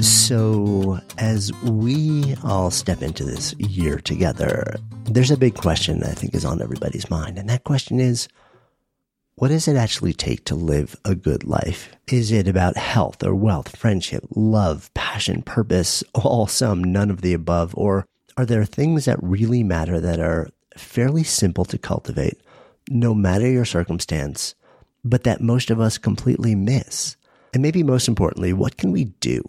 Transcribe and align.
So, 0.00 1.00
as 1.18 1.52
we 1.64 2.36
all 2.44 2.70
step 2.70 3.02
into 3.02 3.24
this 3.24 3.52
year 3.54 3.98
together, 3.98 4.76
there's 5.04 5.32
a 5.32 5.36
big 5.36 5.56
question 5.56 6.00
that 6.00 6.10
I 6.10 6.14
think 6.14 6.34
is 6.34 6.44
on 6.44 6.62
everybody's 6.62 7.10
mind. 7.10 7.36
And 7.36 7.48
that 7.48 7.64
question 7.64 7.98
is 7.98 8.28
what 9.34 9.48
does 9.48 9.66
it 9.66 9.76
actually 9.76 10.12
take 10.12 10.44
to 10.44 10.54
live 10.54 10.96
a 11.04 11.14
good 11.14 11.44
life? 11.44 11.90
Is 12.08 12.30
it 12.30 12.46
about 12.46 12.76
health 12.76 13.24
or 13.24 13.34
wealth, 13.34 13.76
friendship, 13.76 14.24
love, 14.34 14.92
passion, 14.94 15.42
purpose, 15.42 16.04
all 16.14 16.46
some, 16.46 16.82
none 16.84 17.10
of 17.10 17.20
the 17.20 17.34
above? 17.34 17.74
Or 17.76 18.06
are 18.36 18.46
there 18.46 18.64
things 18.64 19.04
that 19.04 19.22
really 19.22 19.62
matter 19.62 20.00
that 20.00 20.20
are 20.20 20.48
fairly 20.76 21.24
simple 21.24 21.64
to 21.66 21.78
cultivate, 21.78 22.40
no 22.88 23.14
matter 23.14 23.48
your 23.48 23.64
circumstance, 23.64 24.54
but 25.04 25.24
that 25.24 25.40
most 25.40 25.70
of 25.70 25.80
us 25.80 25.98
completely 25.98 26.54
miss? 26.54 27.16
And 27.52 27.62
maybe 27.62 27.82
most 27.82 28.06
importantly, 28.06 28.52
what 28.52 28.76
can 28.76 28.92
we 28.92 29.04
do? 29.04 29.42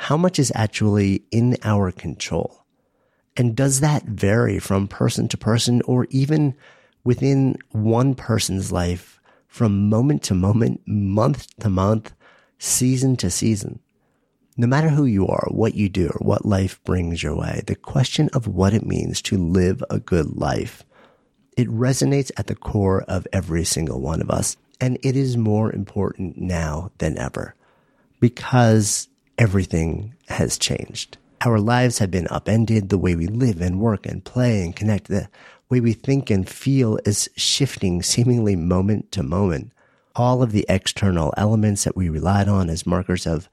How 0.00 0.16
much 0.16 0.38
is 0.38 0.52
actually 0.54 1.24
in 1.32 1.56
our 1.64 1.90
control? 1.90 2.64
And 3.36 3.56
does 3.56 3.80
that 3.80 4.04
vary 4.04 4.60
from 4.60 4.86
person 4.86 5.26
to 5.26 5.36
person 5.36 5.82
or 5.86 6.06
even 6.10 6.54
within 7.02 7.56
one 7.72 8.14
person's 8.14 8.70
life 8.70 9.20
from 9.48 9.88
moment 9.88 10.22
to 10.22 10.34
moment, 10.34 10.82
month 10.86 11.48
to 11.58 11.68
month, 11.68 12.14
season 12.60 13.16
to 13.16 13.28
season? 13.28 13.80
No 14.56 14.68
matter 14.68 14.88
who 14.88 15.04
you 15.04 15.26
are, 15.26 15.48
what 15.50 15.74
you 15.74 15.88
do, 15.88 16.06
or 16.06 16.20
what 16.20 16.46
life 16.46 16.82
brings 16.84 17.20
your 17.20 17.34
way, 17.34 17.62
the 17.66 17.74
question 17.74 18.30
of 18.32 18.46
what 18.46 18.74
it 18.74 18.86
means 18.86 19.20
to 19.22 19.36
live 19.36 19.82
a 19.90 19.98
good 19.98 20.36
life, 20.36 20.84
it 21.56 21.66
resonates 21.68 22.30
at 22.36 22.46
the 22.46 22.54
core 22.54 23.02
of 23.08 23.26
every 23.32 23.64
single 23.64 24.00
one 24.00 24.22
of 24.22 24.30
us. 24.30 24.56
And 24.80 24.96
it 25.02 25.16
is 25.16 25.36
more 25.36 25.72
important 25.72 26.38
now 26.38 26.92
than 26.98 27.18
ever 27.18 27.56
because 28.20 29.08
everything 29.38 30.14
has 30.28 30.58
changed. 30.58 31.16
Our 31.42 31.60
lives 31.60 31.98
have 31.98 32.10
been 32.10 32.26
upended. 32.30 32.88
The 32.88 32.98
way 32.98 33.14
we 33.14 33.28
live 33.28 33.60
and 33.60 33.80
work 33.80 34.04
and 34.04 34.24
play 34.24 34.64
and 34.64 34.74
connect, 34.74 35.06
the 35.06 35.28
way 35.70 35.80
we 35.80 35.92
think 35.92 36.30
and 36.30 36.48
feel 36.48 36.98
is 37.04 37.30
shifting 37.36 38.02
seemingly 38.02 38.56
moment 38.56 39.12
to 39.12 39.22
moment. 39.22 39.72
All 40.16 40.42
of 40.42 40.50
the 40.50 40.66
external 40.68 41.32
elements 41.36 41.84
that 41.84 41.96
we 41.96 42.08
relied 42.08 42.48
on 42.48 42.68
as 42.68 42.86
markers 42.86 43.26
of 43.26 43.48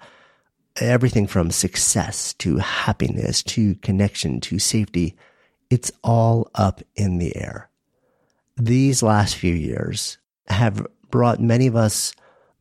everything 0.78 1.28
from 1.28 1.52
success 1.52 2.34
to 2.34 2.58
happiness 2.58 3.44
to 3.44 3.76
connection 3.76 4.42
to 4.42 4.58
safety, 4.58 5.16
it's 5.70 5.92
all 6.04 6.50
up 6.56 6.82
in 6.96 7.20
the 7.20 7.36
air. 7.36 7.70
These 8.58 9.04
last 9.04 9.36
few 9.36 9.54
years 9.54 10.18
have 10.48 10.86
brought 11.12 11.40
many 11.40 11.68
of 11.68 11.76
us 11.76 12.14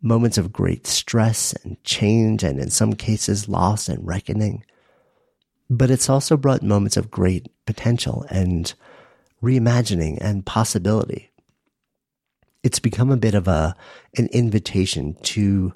moments 0.05 0.37
of 0.37 0.53
great 0.53 0.87
stress 0.87 1.55
and 1.65 1.83
change, 1.83 2.45
and 2.45 2.61
in 2.61 2.71
some 2.71 2.93
cases, 2.93 3.49
loss 3.49 3.89
and 3.89 4.07
reckoning. 4.07 4.65
But 5.71 5.91
it's 5.91 6.11
also 6.11 6.37
brought 6.37 6.63
moments 6.63 6.97
of 6.97 7.11
great 7.11 7.49
potential 7.65 8.27
and 8.29 8.73
reimagining 9.43 10.19
and 10.21 10.45
possibility. 10.45 11.31
It's 12.63 12.79
become 12.79 13.11
a 13.11 13.17
bit 13.17 13.35
of 13.35 13.49
a, 13.49 13.75
an 14.17 14.29
invitation 14.29 15.17
to 15.23 15.73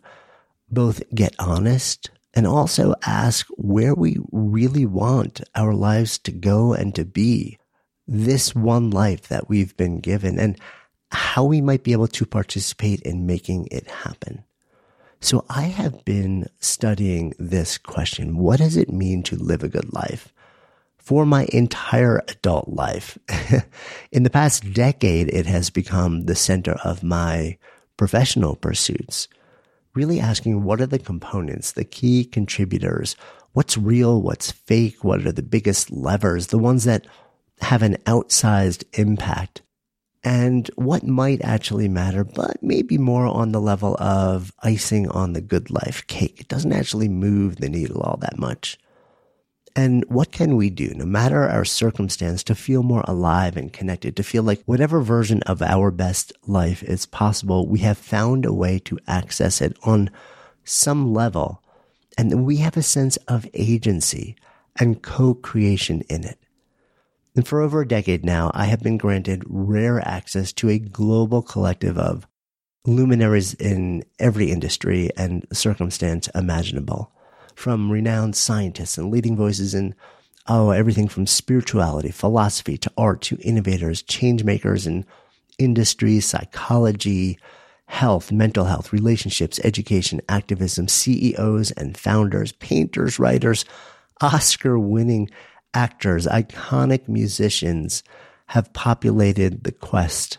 both 0.71 1.03
get 1.15 1.35
honest 1.39 2.11
and 2.35 2.47
also 2.47 2.95
ask 3.07 3.47
where 3.57 3.95
we 3.95 4.19
really 4.31 4.85
want 4.85 5.41
our 5.55 5.73
lives 5.73 6.19
to 6.19 6.31
go 6.31 6.75
and 6.75 6.95
to 6.95 7.05
be 7.05 7.59
this 8.07 8.55
one 8.55 8.91
life 8.91 9.29
that 9.29 9.49
we've 9.49 9.77
been 9.77 10.01
given 10.01 10.39
and 10.39 10.59
how 11.11 11.45
we 11.45 11.61
might 11.61 11.85
be 11.85 11.93
able 11.93 12.09
to 12.09 12.27
participate 12.27 13.01
in 13.03 13.27
making 13.27 13.69
it 13.71 13.89
happen. 13.89 14.45
So 15.21 15.45
I 15.51 15.63
have 15.63 16.05
been 16.05 16.49
studying 16.61 17.35
this 17.39 17.77
question. 17.77 18.37
What 18.37 18.59
does 18.59 18.77
it 18.77 18.93
mean 18.93 19.23
to 19.25 19.37
live 19.37 19.63
a 19.63 19.69
good 19.69 19.93
life? 19.93 20.33
For 20.99 21.27
my 21.27 21.47
entire 21.53 22.23
adult 22.29 22.69
life. 22.69 23.19
in 24.13 24.23
the 24.23 24.31
past 24.31 24.73
decade, 24.73 25.29
it 25.29 25.47
has 25.47 25.71
become 25.71 26.27
the 26.27 26.37
center 26.37 26.73
of 26.85 27.03
my 27.03 27.57
professional 27.97 28.55
pursuits. 28.55 29.27
Really 29.95 30.21
asking 30.21 30.63
what 30.63 30.81
are 30.81 30.87
the 30.87 30.99
components, 30.99 31.73
the 31.73 31.85
key 31.85 32.25
contributors, 32.25 33.17
what's 33.55 33.77
real, 33.77 34.23
what's 34.23 34.53
fake, 34.53 35.03
what 35.03 35.27
are 35.27 35.33
the 35.33 35.43
biggest 35.43 35.91
levers, 35.91 36.49
the 36.49 36.59
ones 36.59 36.85
that 36.85 37.07
have 37.61 37.83
an 37.83 37.97
outsized 38.07 38.85
impact 38.93 39.63
and 40.25 40.69
what 40.75 41.05
might 41.07 41.41
actually 41.43 41.89
matter, 41.89 42.25
but 42.25 42.63
maybe 42.63 42.99
more 42.99 43.27
on 43.27 43.53
the 43.53 43.61
level 43.61 43.97
of 44.01 44.53
icing 44.63 45.09
on 45.09 45.33
the 45.33 45.41
good 45.41 45.71
life 45.71 46.07
cake. 46.07 46.41
It 46.41 46.49
doesn't 46.49 46.73
actually 46.73 47.09
move 47.09 47.57
the 47.57 47.69
needle 47.69 48.01
all 48.01 48.17
that 48.19 48.39
much. 48.39 48.79
And 49.77 50.05
what 50.09 50.33
can 50.33 50.57
we 50.57 50.71
do, 50.71 50.93
no 50.97 51.07
matter 51.07 51.49
our 51.49 51.65
circumstance, 51.65 52.43
to 52.45 52.57
feel 52.57 52.83
more 52.83 53.05
alive 53.07 53.57
and 53.57 53.73
connected, 53.73 54.17
to 54.17 54.25
feel 54.25 54.43
like 54.43 54.61
whatever 54.65 55.01
version 55.01 55.41
of 55.45 55.63
our 55.63 55.93
best 55.93 56.33
life 56.47 56.83
is 56.83 57.07
possible, 57.07 57.69
we 57.69 57.79
have 57.81 57.97
found 57.97 58.45
a 58.45 58.53
way 58.53 58.81
to 58.81 58.99
access 59.07 59.61
it 59.61 59.77
on 59.85 60.11
some 60.65 61.15
level. 61.15 61.63
And 62.17 62.45
we 62.45 62.57
have 62.57 62.77
a 62.77 62.83
sense 62.83 63.19
of 63.29 63.47
agency 63.55 64.35
and 64.81 65.01
co-creation 65.01 66.03
in 66.09 66.25
it. 66.25 66.41
And 67.39 67.47
for 67.47 67.61
over 67.61 67.83
a 67.83 67.87
decade 67.87 68.25
now, 68.25 68.51
I 68.53 68.65
have 68.65 68.83
been 68.83 68.99
granted 68.99 69.45
rare 69.47 70.01
access 70.01 70.53
to 70.55 70.71
a 70.71 70.81
global 70.81 71.41
collective 71.41 71.97
of 71.97 72.27
luminaries 72.85 73.55
in 73.55 74.03
every 74.19 74.51
industry 74.51 75.11
and 75.17 75.47
circumstance 75.53 76.27
imaginable, 76.35 77.13
from 77.55 77.93
renowned 77.93 78.35
scientists 78.35 78.99
and 78.99 79.13
leading 79.13 79.37
voices 79.37 79.73
in 79.73 79.95
oh, 80.49 80.71
everything 80.71 81.07
from 81.07 81.29
spirituality, 81.29 82.11
philosophy 82.11 82.77
to 82.77 82.91
art 82.99 83.21
to 83.21 83.37
innovators, 83.37 84.03
change 84.03 84.43
makers 84.43 84.85
in 84.85 85.07
industry, 85.61 86.19
psychology, 86.19 87.39
health, 87.87 88.33
mental 88.33 88.65
health, 88.65 88.93
relationships, 88.93 89.61
education, 89.63 90.21
activism, 90.29 90.89
CEOs 90.89 91.71
and 91.71 91.97
founders, 91.97 92.51
painters, 92.51 93.21
writers, 93.21 93.65
Oscar 94.21 94.77
winning 94.77 95.31
actors, 95.75 96.27
iconic 96.27 97.09
musicians 97.09 98.03
have 98.47 98.73
populated 98.73 99.65
the 99.65 99.73
quest 99.73 100.39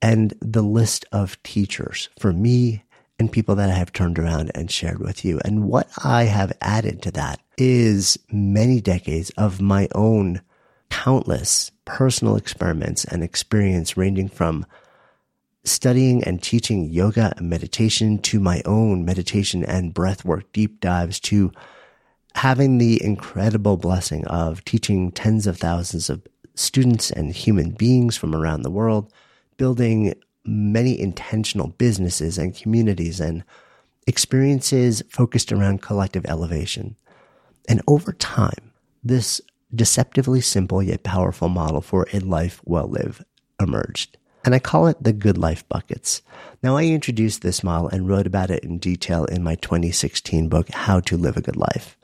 and 0.00 0.34
the 0.40 0.62
list 0.62 1.04
of 1.12 1.42
teachers 1.42 2.08
for 2.18 2.32
me 2.32 2.84
and 3.18 3.32
people 3.32 3.54
that 3.54 3.70
I 3.70 3.74
have 3.74 3.92
turned 3.92 4.18
around 4.18 4.50
and 4.54 4.70
shared 4.70 5.00
with 5.00 5.24
you. 5.24 5.40
And 5.44 5.64
what 5.64 5.88
I 6.04 6.24
have 6.24 6.52
added 6.60 7.02
to 7.02 7.10
that 7.12 7.40
is 7.56 8.18
many 8.30 8.80
decades 8.80 9.30
of 9.30 9.60
my 9.60 9.88
own 9.94 10.42
countless 10.90 11.70
personal 11.84 12.36
experiments 12.36 13.04
and 13.04 13.22
experience 13.22 13.96
ranging 13.96 14.28
from 14.28 14.66
studying 15.64 16.22
and 16.24 16.42
teaching 16.42 16.84
yoga 16.84 17.32
and 17.36 17.50
meditation 17.50 18.18
to 18.18 18.38
my 18.38 18.62
own 18.64 19.04
meditation 19.04 19.64
and 19.64 19.94
breathwork 19.94 20.44
deep 20.52 20.80
dives 20.80 21.18
to 21.18 21.50
having 22.36 22.76
the 22.76 23.02
incredible 23.02 23.78
blessing 23.78 24.22
of 24.26 24.62
teaching 24.66 25.10
tens 25.10 25.46
of 25.46 25.56
thousands 25.56 26.10
of 26.10 26.20
students 26.54 27.10
and 27.10 27.32
human 27.32 27.70
beings 27.70 28.14
from 28.14 28.34
around 28.34 28.60
the 28.60 28.70
world, 28.70 29.10
building 29.56 30.14
many 30.44 31.00
intentional 31.00 31.68
businesses 31.68 32.36
and 32.36 32.54
communities 32.54 33.20
and 33.20 33.42
experiences 34.06 35.02
focused 35.08 35.50
around 35.50 35.80
collective 35.80 36.26
elevation. 36.26 36.94
And 37.70 37.80
over 37.88 38.12
time, 38.12 38.70
this 39.02 39.40
deceptively 39.74 40.42
simple 40.42 40.82
yet 40.82 41.02
powerful 41.02 41.48
model 41.48 41.80
for 41.80 42.06
a 42.12 42.20
life 42.20 42.60
well 42.66 42.86
lived 42.86 43.24
emerged. 43.58 44.18
And 44.44 44.54
I 44.54 44.58
call 44.58 44.88
it 44.88 45.02
the 45.02 45.14
good 45.14 45.38
life 45.38 45.66
buckets. 45.70 46.20
Now, 46.62 46.76
I 46.76 46.84
introduced 46.84 47.40
this 47.40 47.64
model 47.64 47.88
and 47.88 48.06
wrote 48.06 48.26
about 48.26 48.50
it 48.50 48.62
in 48.62 48.78
detail 48.78 49.24
in 49.24 49.42
my 49.42 49.54
2016 49.54 50.48
book, 50.50 50.68
How 50.68 51.00
to 51.00 51.16
Live 51.16 51.38
a 51.38 51.40
Good 51.40 51.56
Life. 51.56 51.96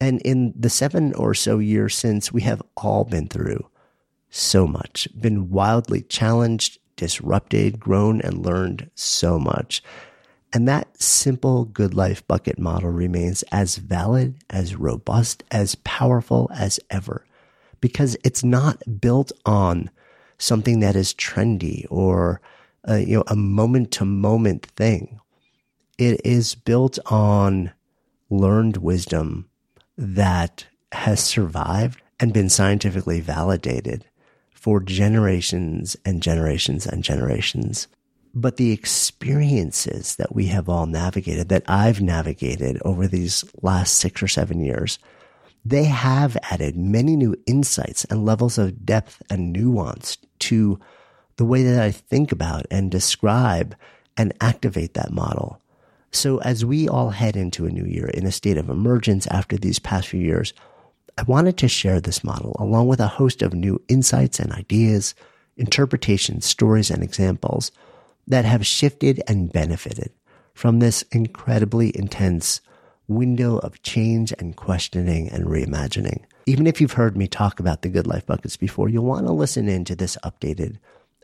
And 0.00 0.20
in 0.22 0.54
the 0.56 0.70
seven 0.70 1.14
or 1.14 1.34
so 1.34 1.58
years 1.58 1.94
since, 1.94 2.32
we 2.32 2.42
have 2.42 2.62
all 2.76 3.04
been 3.04 3.28
through 3.28 3.66
so 4.30 4.66
much, 4.66 5.08
been 5.20 5.50
wildly 5.50 6.02
challenged, 6.02 6.78
disrupted, 6.96 7.78
grown, 7.78 8.20
and 8.22 8.44
learned 8.44 8.90
so 8.94 9.38
much. 9.38 9.82
And 10.52 10.66
that 10.66 11.00
simple 11.00 11.66
good 11.66 11.94
life 11.94 12.26
bucket 12.26 12.58
model 12.58 12.90
remains 12.90 13.42
as 13.52 13.76
valid, 13.76 14.36
as 14.48 14.74
robust, 14.74 15.44
as 15.50 15.74
powerful 15.76 16.50
as 16.52 16.80
ever 16.90 17.24
because 17.80 18.16
it's 18.24 18.44
not 18.44 18.82
built 19.00 19.32
on 19.46 19.90
something 20.38 20.80
that 20.80 20.96
is 20.96 21.14
trendy 21.14 21.86
or 21.90 22.40
a, 22.84 23.00
you 23.00 23.16
know 23.16 23.24
a 23.26 23.36
moment 23.36 23.90
to 23.92 24.04
moment 24.04 24.66
thing. 24.66 25.20
It 25.98 26.20
is 26.24 26.54
built 26.54 26.98
on 27.06 27.72
learned 28.30 28.78
wisdom 28.78 29.49
that 30.00 30.66
has 30.92 31.20
survived 31.22 32.00
and 32.18 32.32
been 32.32 32.48
scientifically 32.48 33.20
validated 33.20 34.06
for 34.50 34.80
generations 34.80 35.94
and 36.06 36.22
generations 36.22 36.86
and 36.86 37.04
generations. 37.04 37.86
But 38.32 38.56
the 38.56 38.72
experiences 38.72 40.16
that 40.16 40.34
we 40.34 40.46
have 40.46 40.70
all 40.70 40.86
navigated, 40.86 41.50
that 41.50 41.64
I've 41.68 42.00
navigated 42.00 42.80
over 42.82 43.06
these 43.06 43.44
last 43.60 43.96
six 43.96 44.22
or 44.22 44.28
seven 44.28 44.60
years, 44.60 44.98
they 45.66 45.84
have 45.84 46.38
added 46.50 46.76
many 46.76 47.14
new 47.14 47.36
insights 47.44 48.06
and 48.06 48.24
levels 48.24 48.56
of 48.56 48.86
depth 48.86 49.22
and 49.28 49.52
nuance 49.52 50.16
to 50.40 50.80
the 51.36 51.44
way 51.44 51.62
that 51.62 51.82
I 51.82 51.90
think 51.90 52.32
about 52.32 52.64
and 52.70 52.90
describe 52.90 53.76
and 54.16 54.32
activate 54.40 54.94
that 54.94 55.12
model. 55.12 55.59
So 56.12 56.38
as 56.38 56.64
we 56.64 56.88
all 56.88 57.10
head 57.10 57.36
into 57.36 57.66
a 57.66 57.70
new 57.70 57.84
year 57.84 58.06
in 58.06 58.26
a 58.26 58.32
state 58.32 58.58
of 58.58 58.68
emergence 58.68 59.26
after 59.28 59.56
these 59.56 59.78
past 59.78 60.08
few 60.08 60.20
years, 60.20 60.52
I 61.16 61.22
wanted 61.22 61.56
to 61.58 61.68
share 61.68 62.00
this 62.00 62.24
model 62.24 62.56
along 62.58 62.88
with 62.88 63.00
a 63.00 63.06
host 63.06 63.42
of 63.42 63.54
new 63.54 63.80
insights 63.88 64.40
and 64.40 64.52
ideas, 64.52 65.14
interpretations, 65.56 66.46
stories, 66.46 66.90
and 66.90 67.02
examples 67.02 67.70
that 68.26 68.44
have 68.44 68.66
shifted 68.66 69.22
and 69.28 69.52
benefited 69.52 70.12
from 70.54 70.78
this 70.78 71.02
incredibly 71.12 71.96
intense 71.96 72.60
window 73.06 73.58
of 73.58 73.82
change 73.82 74.32
and 74.38 74.56
questioning 74.56 75.28
and 75.28 75.46
reimagining. 75.46 76.22
Even 76.46 76.66
if 76.66 76.80
you've 76.80 76.92
heard 76.92 77.16
me 77.16 77.26
talk 77.26 77.60
about 77.60 77.82
the 77.82 77.88
good 77.88 78.06
life 78.06 78.24
buckets 78.26 78.56
before, 78.56 78.88
you'll 78.88 79.04
want 79.04 79.26
to 79.26 79.32
listen 79.32 79.68
in 79.68 79.84
to 79.84 79.96
this 79.96 80.16
updated 80.24 80.78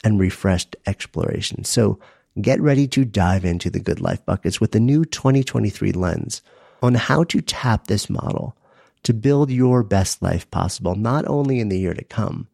and 0.04 0.20
refreshed 0.20 0.76
exploration. 0.86 1.64
So 1.64 1.98
get 2.40 2.60
ready 2.60 2.86
to 2.88 3.04
dive 3.04 3.44
into 3.44 3.70
the 3.70 3.80
good 3.80 4.00
life 4.00 4.24
buckets 4.24 4.60
with 4.60 4.72
the 4.72 4.80
new 4.80 5.04
2023 5.04 5.92
lens 5.92 6.42
on 6.82 6.94
how 6.94 7.24
to 7.24 7.40
tap 7.40 7.86
this 7.86 8.10
model 8.10 8.56
to 9.02 9.14
build 9.14 9.50
your 9.50 9.82
best 9.82 10.20
life 10.22 10.50
possible, 10.50 10.94
not 10.94 11.26
only 11.26 11.60
in 11.60 11.68
the 11.68 11.78
year 11.78 11.94
to 11.94 12.04
come, 12.04 12.48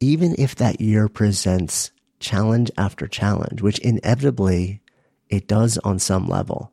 even 0.00 0.34
if 0.38 0.54
that 0.56 0.80
year 0.80 1.08
presents 1.08 1.90
challenge 2.20 2.70
after 2.76 3.06
challenge, 3.06 3.62
which 3.62 3.78
inevitably 3.80 4.80
it 5.28 5.46
does 5.46 5.78
on 5.78 5.98
some 5.98 6.26
level, 6.26 6.72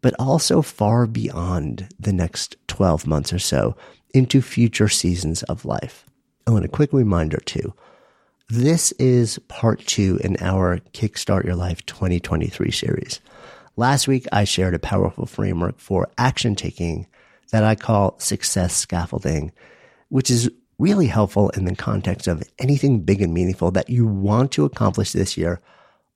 but 0.00 0.14
also 0.18 0.62
far 0.62 1.06
beyond 1.06 1.88
the 1.98 2.12
next 2.12 2.56
12 2.66 3.06
months 3.06 3.32
or 3.32 3.38
so 3.38 3.76
into 4.14 4.40
future 4.40 4.88
seasons 4.88 5.42
of 5.44 5.64
life. 5.64 6.06
Oh, 6.46 6.56
and 6.56 6.64
a 6.64 6.68
quick 6.68 6.92
reminder 6.92 7.38
too. 7.38 7.74
This 8.52 8.90
is 8.98 9.38
part 9.46 9.78
two 9.86 10.18
in 10.24 10.36
our 10.40 10.78
Kickstart 10.92 11.44
Your 11.44 11.54
Life 11.54 11.86
2023 11.86 12.72
series. 12.72 13.20
Last 13.76 14.08
week, 14.08 14.26
I 14.32 14.42
shared 14.42 14.74
a 14.74 14.80
powerful 14.80 15.24
framework 15.24 15.78
for 15.78 16.10
action 16.18 16.56
taking 16.56 17.06
that 17.52 17.62
I 17.62 17.76
call 17.76 18.18
success 18.18 18.74
scaffolding, 18.74 19.52
which 20.08 20.32
is 20.32 20.50
really 20.80 21.06
helpful 21.06 21.50
in 21.50 21.64
the 21.64 21.76
context 21.76 22.26
of 22.26 22.42
anything 22.58 23.02
big 23.02 23.22
and 23.22 23.32
meaningful 23.32 23.70
that 23.70 23.88
you 23.88 24.04
want 24.04 24.50
to 24.52 24.64
accomplish 24.64 25.12
this 25.12 25.36
year. 25.36 25.60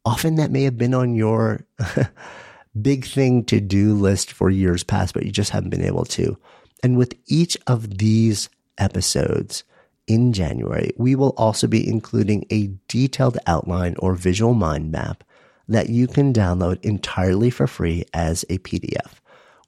Often 0.05 0.35
that 0.35 0.51
may 0.51 0.65
have 0.65 0.77
been 0.77 0.93
on 0.93 1.15
your 1.15 1.65
big 2.83 3.05
thing 3.05 3.45
to 3.45 3.61
do 3.61 3.95
list 3.95 4.33
for 4.33 4.51
years 4.51 4.83
past, 4.83 5.15
but 5.15 5.25
you 5.25 5.31
just 5.31 5.53
haven't 5.53 5.71
been 5.71 5.87
able 5.87 6.07
to. 6.07 6.37
And 6.83 6.97
with 6.97 7.15
each 7.29 7.57
of 7.69 7.99
these 7.99 8.49
episodes 8.77 9.63
in 10.07 10.33
January, 10.33 10.93
we 10.97 11.15
will 11.15 11.35
also 11.37 11.67
be 11.67 11.89
including 11.89 12.47
a 12.51 12.71
detailed 12.89 13.39
outline 13.47 13.97
or 13.99 14.15
visual 14.15 14.55
mind 14.55 14.91
map 14.91 15.25
that 15.69 15.89
you 15.89 16.07
can 16.07 16.33
download 16.33 16.85
entirely 16.85 17.51
for 17.51 17.67
free 17.67 18.05
as 18.13 18.45
a 18.51 18.59
PDF. 18.59 19.15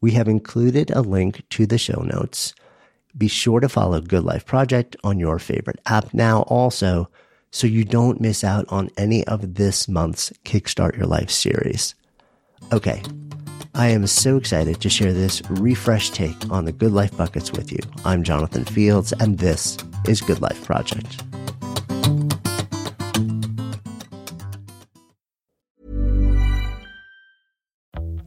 We 0.00 0.12
have 0.12 0.28
included 0.28 0.90
a 0.90 1.00
link 1.00 1.42
to 1.50 1.66
the 1.66 1.78
show 1.78 2.02
notes. 2.02 2.54
Be 3.16 3.28
sure 3.28 3.60
to 3.60 3.68
follow 3.68 4.00
Good 4.00 4.24
Life 4.24 4.44
Project 4.44 4.94
on 5.02 5.18
your 5.18 5.38
favorite 5.38 5.80
app 5.86 6.12
now 6.12 6.42
also 6.42 7.08
so 7.50 7.66
you 7.66 7.84
don't 7.84 8.20
miss 8.20 8.44
out 8.44 8.66
on 8.68 8.90
any 8.98 9.26
of 9.26 9.54
this 9.54 9.88
month's 9.88 10.30
Kickstart 10.44 10.96
Your 10.96 11.06
Life 11.06 11.30
series. 11.30 11.94
Okay, 12.72 13.02
I 13.76 13.88
am 13.88 14.06
so 14.06 14.38
excited 14.38 14.80
to 14.80 14.88
share 14.88 15.12
this 15.12 15.42
refresh 15.50 16.08
take 16.08 16.50
on 16.50 16.64
the 16.64 16.72
Good 16.72 16.92
Life 16.92 17.14
Buckets 17.14 17.52
with 17.52 17.70
you. 17.70 17.78
I'm 18.06 18.22
Jonathan 18.22 18.64
Fields, 18.64 19.12
and 19.20 19.38
this 19.38 19.76
is 20.08 20.22
Good 20.22 20.40
Life 20.40 20.64
Project. 20.64 21.22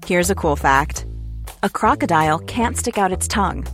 Here's 0.05 0.29
a 0.29 0.35
cool 0.35 0.55
fact 0.55 1.07
a 1.63 1.69
crocodile 1.69 2.37
can't 2.39 2.77
stick 2.77 2.99
out 2.99 3.11
its 3.11 3.27
tongue. 3.27 3.65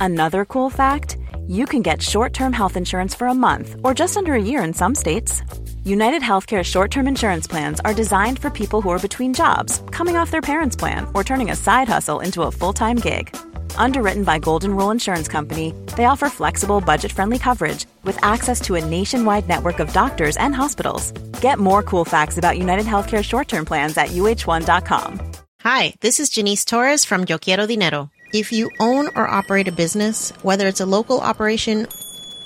Another 0.00 0.46
cool 0.46 0.70
fact 0.70 1.18
you 1.46 1.66
can 1.66 1.82
get 1.82 2.00
short 2.00 2.32
term 2.32 2.54
health 2.54 2.74
insurance 2.74 3.14
for 3.14 3.26
a 3.26 3.34
month 3.34 3.76
or 3.84 3.92
just 3.92 4.16
under 4.16 4.32
a 4.32 4.42
year 4.42 4.62
in 4.62 4.72
some 4.72 4.94
states. 4.94 5.42
United 5.84 6.22
Healthcare 6.22 6.64
short 6.64 6.90
term 6.90 7.06
insurance 7.06 7.46
plans 7.46 7.80
are 7.80 7.94
designed 7.94 8.38
for 8.38 8.50
people 8.50 8.82
who 8.82 8.90
are 8.90 8.98
between 8.98 9.32
jobs, 9.32 9.82
coming 9.90 10.16
off 10.16 10.30
their 10.30 10.42
parents' 10.42 10.76
plan, 10.76 11.06
or 11.14 11.24
turning 11.24 11.50
a 11.50 11.56
side 11.56 11.88
hustle 11.88 12.20
into 12.20 12.42
a 12.42 12.50
full 12.50 12.72
time 12.72 12.96
gig. 12.96 13.34
Underwritten 13.76 14.24
by 14.24 14.38
Golden 14.38 14.76
Rule 14.76 14.90
Insurance 14.90 15.28
Company, 15.28 15.72
they 15.96 16.04
offer 16.06 16.28
flexible, 16.28 16.80
budget 16.80 17.12
friendly 17.12 17.38
coverage 17.38 17.86
with 18.02 18.22
access 18.24 18.60
to 18.62 18.74
a 18.74 18.84
nationwide 18.84 19.48
network 19.48 19.78
of 19.78 19.92
doctors 19.92 20.36
and 20.36 20.54
hospitals. 20.54 21.12
Get 21.40 21.58
more 21.58 21.82
cool 21.82 22.04
facts 22.04 22.38
about 22.38 22.58
United 22.58 22.86
Healthcare 22.86 23.24
short 23.24 23.48
term 23.48 23.64
plans 23.64 23.96
at 23.96 24.08
uh1.com. 24.08 25.32
Hi, 25.62 25.94
this 26.00 26.20
is 26.20 26.30
Janice 26.30 26.64
Torres 26.64 27.04
from 27.04 27.24
Yo 27.28 27.38
Quiero 27.38 27.66
Dinero. 27.66 28.10
If 28.32 28.52
you 28.52 28.70
own 28.78 29.08
or 29.16 29.26
operate 29.26 29.68
a 29.68 29.72
business, 29.72 30.32
whether 30.42 30.66
it's 30.68 30.80
a 30.80 30.86
local 30.86 31.20
operation 31.20 31.86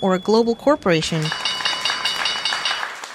or 0.00 0.14
a 0.14 0.19
global 0.19 0.55
corporation, 0.55 1.25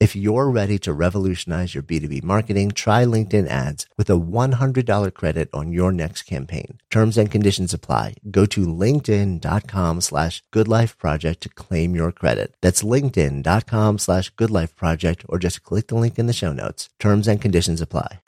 If 0.00 0.16
you're 0.16 0.50
ready 0.50 0.78
to 0.78 0.94
revolutionize 0.94 1.74
your 1.74 1.82
B2B 1.82 2.24
marketing, 2.24 2.70
try 2.70 3.04
LinkedIn 3.04 3.46
ads 3.48 3.84
with 3.98 4.08
a 4.08 4.14
$100 4.14 5.12
credit 5.12 5.50
on 5.52 5.72
your 5.72 5.92
next 5.92 6.22
campaign. 6.22 6.78
Terms 6.88 7.18
and 7.18 7.30
conditions 7.30 7.74
apply. 7.74 8.14
Go 8.30 8.46
to 8.46 8.64
linkedin.com 8.64 10.00
slash 10.00 10.42
goodlifeproject 10.52 11.40
to 11.40 11.50
claim 11.50 11.94
your 11.94 12.12
credit. 12.12 12.54
That's 12.62 12.82
linkedin.com 12.82 13.98
slash 13.98 14.32
goodlifeproject 14.36 15.26
or 15.28 15.38
just 15.38 15.64
click 15.64 15.88
the 15.88 15.96
link 15.96 16.18
in 16.18 16.26
the 16.26 16.32
show 16.32 16.54
notes. 16.54 16.88
Terms 16.98 17.28
and 17.28 17.38
conditions 17.38 17.82
apply. 17.82 18.20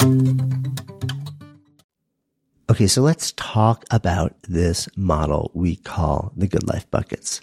Okay, 2.69 2.87
so 2.87 3.01
let's 3.01 3.33
talk 3.33 3.87
about 3.91 4.35
this 4.43 4.91
model 4.95 5.51
we 5.55 5.77
call 5.77 6.33
the 6.37 6.47
good 6.47 6.69
life 6.69 6.91
buckets. 6.91 7.41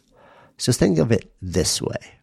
So 0.57 0.71
think 0.71 0.99
of 0.99 1.11
it 1.11 1.33
this 1.41 1.81
way 1.81 2.18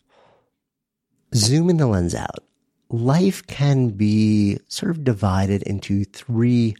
zooming 1.34 1.76
the 1.76 1.86
lens 1.86 2.14
out, 2.14 2.44
life 2.88 3.46
can 3.46 3.90
be 3.90 4.58
sort 4.68 4.90
of 4.90 5.04
divided 5.04 5.62
into 5.62 6.04
three 6.04 6.76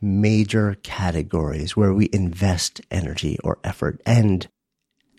major 0.00 0.76
categories 0.82 1.76
where 1.76 1.92
we 1.92 2.08
invest 2.12 2.80
energy 2.90 3.38
or 3.44 3.58
effort 3.64 4.00
and 4.06 4.48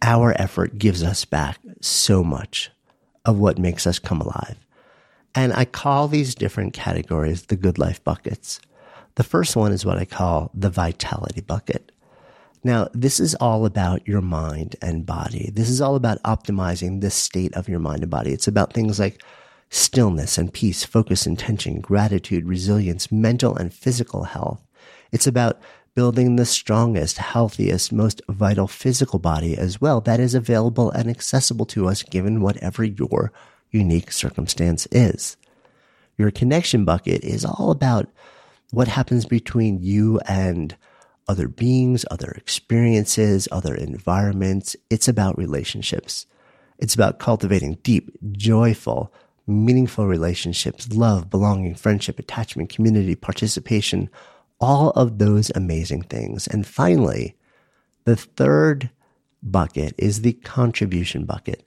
our 0.01 0.33
effort 0.41 0.79
gives 0.79 1.03
us 1.03 1.25
back 1.25 1.59
so 1.81 2.23
much 2.23 2.71
of 3.25 3.37
what 3.37 3.59
makes 3.59 3.85
us 3.85 3.99
come 3.99 4.19
alive. 4.19 4.57
And 5.35 5.53
I 5.53 5.65
call 5.65 6.07
these 6.07 6.35
different 6.35 6.73
categories 6.73 7.43
the 7.43 7.55
good 7.55 7.77
life 7.77 8.03
buckets. 8.03 8.59
The 9.15 9.23
first 9.23 9.55
one 9.55 9.71
is 9.71 9.85
what 9.85 9.97
I 9.97 10.05
call 10.05 10.49
the 10.53 10.69
vitality 10.69 11.41
bucket. 11.41 11.90
Now, 12.63 12.87
this 12.93 13.19
is 13.19 13.33
all 13.35 13.65
about 13.65 14.07
your 14.07 14.21
mind 14.21 14.75
and 14.81 15.05
body. 15.05 15.49
This 15.53 15.69
is 15.69 15.81
all 15.81 15.95
about 15.95 16.21
optimizing 16.23 17.01
the 17.01 17.09
state 17.09 17.53
of 17.55 17.67
your 17.67 17.79
mind 17.79 18.03
and 18.03 18.11
body. 18.11 18.31
It's 18.31 18.47
about 18.47 18.73
things 18.73 18.99
like 18.99 19.23
stillness 19.69 20.37
and 20.37 20.53
peace, 20.53 20.83
focus, 20.83 21.25
intention, 21.25 21.79
gratitude, 21.79 22.45
resilience, 22.45 23.11
mental 23.11 23.55
and 23.55 23.73
physical 23.73 24.25
health. 24.25 24.61
It's 25.11 25.25
about 25.25 25.59
building 25.95 26.35
the 26.35 26.45
strongest, 26.45 27.17
healthiest, 27.17 27.91
most 27.91 28.21
vital 28.29 28.67
physical 28.67 29.19
body 29.19 29.57
as 29.57 29.81
well 29.81 29.99
that 30.01 30.19
is 30.19 30.35
available 30.35 30.91
and 30.91 31.09
accessible 31.09 31.65
to 31.65 31.87
us 31.87 32.03
given 32.03 32.41
whatever 32.41 32.83
your 32.83 33.31
unique 33.71 34.11
circumstance 34.11 34.87
is. 34.91 35.35
Your 36.17 36.31
connection 36.31 36.85
bucket 36.85 37.23
is 37.23 37.43
all 37.43 37.71
about 37.71 38.09
what 38.71 38.87
happens 38.87 39.25
between 39.25 39.81
you 39.81 40.19
and 40.27 40.75
other 41.31 41.47
beings, 41.47 42.03
other 42.11 42.31
experiences, 42.31 43.47
other 43.53 43.73
environments. 43.73 44.75
It's 44.89 45.07
about 45.07 45.37
relationships. 45.37 46.25
It's 46.77 46.93
about 46.93 47.19
cultivating 47.19 47.75
deep, 47.83 48.11
joyful, 48.33 49.13
meaningful 49.47 50.07
relationships, 50.07 50.91
love, 50.91 51.29
belonging, 51.29 51.75
friendship, 51.75 52.19
attachment, 52.19 52.69
community, 52.69 53.15
participation, 53.15 54.09
all 54.59 54.89
of 54.89 55.19
those 55.19 55.49
amazing 55.55 56.01
things. 56.01 56.47
And 56.47 56.67
finally, 56.67 57.37
the 58.03 58.17
third 58.17 58.89
bucket 59.41 59.95
is 59.97 60.21
the 60.21 60.33
contribution 60.33 61.23
bucket. 61.23 61.63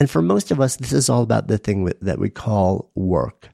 And 0.00 0.10
for 0.10 0.22
most 0.22 0.50
of 0.50 0.60
us, 0.60 0.74
this 0.74 0.92
is 0.92 1.08
all 1.08 1.22
about 1.22 1.46
the 1.46 1.58
thing 1.58 1.88
that 2.02 2.18
we 2.18 2.30
call 2.30 2.90
work. 2.96 3.50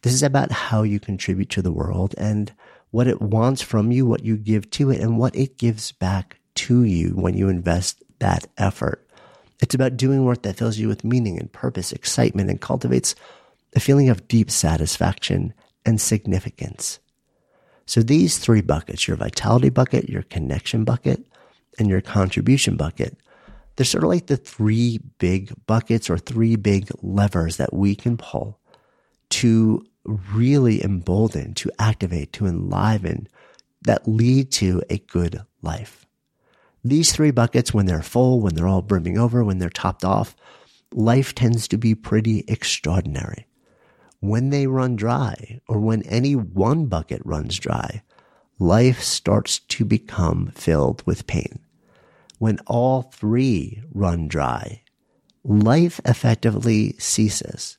This 0.00 0.14
is 0.14 0.22
about 0.22 0.52
how 0.52 0.84
you 0.84 0.98
contribute 0.98 1.50
to 1.50 1.60
the 1.60 1.72
world 1.72 2.14
and 2.16 2.50
what 2.96 3.06
it 3.06 3.20
wants 3.20 3.60
from 3.60 3.92
you, 3.92 4.06
what 4.06 4.24
you 4.24 4.38
give 4.38 4.70
to 4.70 4.90
it, 4.90 5.02
and 5.02 5.18
what 5.18 5.36
it 5.36 5.58
gives 5.58 5.92
back 5.92 6.38
to 6.54 6.82
you 6.84 7.10
when 7.10 7.36
you 7.36 7.46
invest 7.50 8.02
that 8.20 8.46
effort. 8.56 9.06
It's 9.60 9.74
about 9.74 9.98
doing 9.98 10.24
work 10.24 10.40
that 10.44 10.56
fills 10.56 10.78
you 10.78 10.88
with 10.88 11.04
meaning 11.04 11.38
and 11.38 11.52
purpose, 11.52 11.92
excitement, 11.92 12.48
and 12.48 12.58
cultivates 12.58 13.14
a 13.74 13.80
feeling 13.80 14.08
of 14.08 14.26
deep 14.28 14.50
satisfaction 14.50 15.52
and 15.84 16.00
significance. 16.00 16.98
So 17.84 18.00
these 18.00 18.38
three 18.38 18.62
buckets, 18.62 19.06
your 19.06 19.18
vitality 19.18 19.68
bucket, 19.68 20.08
your 20.08 20.22
connection 20.22 20.84
bucket, 20.84 21.22
and 21.78 21.90
your 21.90 22.00
contribution 22.00 22.78
bucket, 22.78 23.14
they're 23.76 23.84
sort 23.84 24.04
of 24.04 24.08
like 24.08 24.28
the 24.28 24.38
three 24.38 25.00
big 25.18 25.52
buckets 25.66 26.08
or 26.08 26.16
three 26.16 26.56
big 26.56 26.88
levers 27.02 27.58
that 27.58 27.74
we 27.74 27.94
can 27.94 28.16
pull 28.16 28.58
to 29.28 29.84
really 30.06 30.82
embolden, 30.82 31.54
to 31.54 31.70
activate, 31.78 32.32
to 32.34 32.46
enliven 32.46 33.28
that 33.82 34.06
lead 34.06 34.50
to 34.52 34.82
a 34.90 34.98
good 34.98 35.42
life. 35.62 36.06
These 36.84 37.12
three 37.12 37.30
buckets, 37.30 37.74
when 37.74 37.86
they're 37.86 38.02
full, 38.02 38.40
when 38.40 38.54
they're 38.54 38.68
all 38.68 38.82
brimming 38.82 39.18
over, 39.18 39.42
when 39.42 39.58
they're 39.58 39.70
topped 39.70 40.04
off, 40.04 40.36
life 40.92 41.34
tends 41.34 41.66
to 41.68 41.76
be 41.76 41.94
pretty 41.94 42.44
extraordinary. 42.46 43.46
When 44.20 44.50
they 44.50 44.66
run 44.66 44.96
dry, 44.96 45.60
or 45.68 45.80
when 45.80 46.02
any 46.02 46.34
one 46.34 46.86
bucket 46.86 47.22
runs 47.24 47.58
dry, 47.58 48.02
life 48.58 49.02
starts 49.02 49.58
to 49.58 49.84
become 49.84 50.52
filled 50.54 51.04
with 51.06 51.26
pain. 51.26 51.60
When 52.38 52.58
all 52.66 53.02
three 53.02 53.82
run 53.92 54.28
dry, 54.28 54.82
life 55.44 56.00
effectively 56.04 56.94
ceases. 56.98 57.78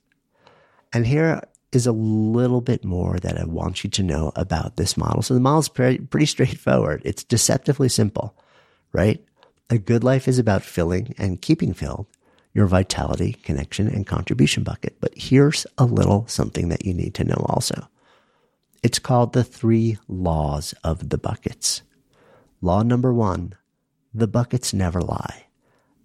And 0.94 1.06
here 1.06 1.42
is 1.72 1.86
a 1.86 1.92
little 1.92 2.62
bit 2.62 2.86
more 2.86 3.18
that 3.20 3.38
I 3.38 3.46
want 3.46 3.84
you 3.84 3.90
to 3.90 4.04
know 4.04 4.32
about 4.36 4.78
this 4.78 4.96
model. 4.96 5.22
So 5.22 5.34
the 5.34 5.40
model 5.40 5.60
is 5.60 5.70
pretty, 5.70 6.26
straightforward. 6.26 7.02
It's 7.04 7.24
deceptively 7.24 7.90
simple, 7.90 8.36
right? 8.94 9.24
A 9.70 9.78
good 9.78 10.04
life 10.04 10.28
is 10.28 10.40
about 10.40 10.64
filling 10.64 11.14
and 11.18 11.42
keeping 11.42 11.74
filled 11.74 12.08
your 12.54 12.68
vitality, 12.68 13.34
connection, 13.44 13.88
and 13.88 14.08
contribution 14.08 14.64
bucket. 14.64 14.98
But 15.00 15.14
here's 15.16 15.68
a 15.78 15.86
little 15.86 16.26
something 16.28 16.70
that 16.70 16.86
you 16.86 16.94
need 16.94 17.14
to 17.16 17.24
know 17.24 17.46
also. 17.48 17.88
It's 18.82 18.98
called 18.98 19.34
the 19.34 19.44
three 19.44 20.00
laws 20.08 20.74
of 20.84 21.10
the 21.10 21.18
buckets. 21.20 21.84
Law 22.62 22.82
number 22.82 23.14
one, 23.14 23.54
the 24.14 24.28
buckets 24.28 24.74
never 24.74 25.02
lie. 25.02 25.46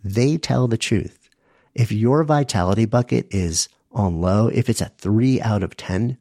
They 0.04 0.36
tell 0.36 0.68
the 0.68 0.76
truth. 0.76 1.30
If 1.74 1.90
your 1.90 2.22
vitality 2.24 2.84
bucket 2.84 3.28
is 3.30 3.68
on 3.94 4.20
low, 4.20 4.48
if 4.48 4.68
it's 4.68 4.80
a 4.80 4.92
three 4.98 5.40
out 5.40 5.62
of 5.62 5.76
10, 5.76 6.18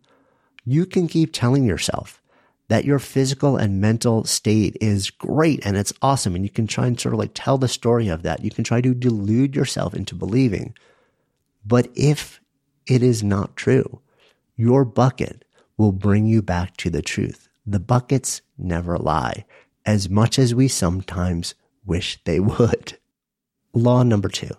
you 0.65 0.85
can 0.85 1.07
keep 1.07 1.33
telling 1.33 1.63
yourself 1.63 2.21
that 2.67 2.85
your 2.85 2.99
physical 2.99 3.57
and 3.57 3.81
mental 3.81 4.23
state 4.23 4.77
is 4.79 5.09
great 5.09 5.59
and 5.65 5.75
it's 5.75 5.93
awesome. 6.01 6.35
And 6.35 6.43
you 6.43 6.49
can 6.49 6.67
try 6.67 6.87
and 6.87 6.99
sort 6.99 7.13
of 7.13 7.19
like 7.19 7.31
tell 7.33 7.57
the 7.57 7.67
story 7.67 8.07
of 8.07 8.23
that. 8.23 8.43
You 8.43 8.51
can 8.51 8.63
try 8.63 8.79
to 8.81 8.93
delude 8.93 9.55
yourself 9.55 9.93
into 9.93 10.15
believing. 10.15 10.73
But 11.65 11.89
if 11.95 12.39
it 12.87 13.03
is 13.03 13.23
not 13.23 13.55
true, 13.55 14.01
your 14.55 14.85
bucket 14.85 15.43
will 15.77 15.91
bring 15.91 16.27
you 16.27 16.41
back 16.41 16.77
to 16.77 16.89
the 16.89 17.01
truth. 17.01 17.49
The 17.65 17.79
buckets 17.79 18.41
never 18.57 18.97
lie, 18.97 19.45
as 19.85 20.09
much 20.09 20.39
as 20.39 20.55
we 20.55 20.67
sometimes 20.67 21.55
wish 21.85 22.19
they 22.23 22.39
would. 22.39 22.97
Law 23.73 24.03
number 24.03 24.29
two 24.29 24.55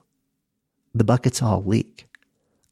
the 0.94 1.04
buckets 1.04 1.40
all 1.40 1.62
leak. 1.64 2.06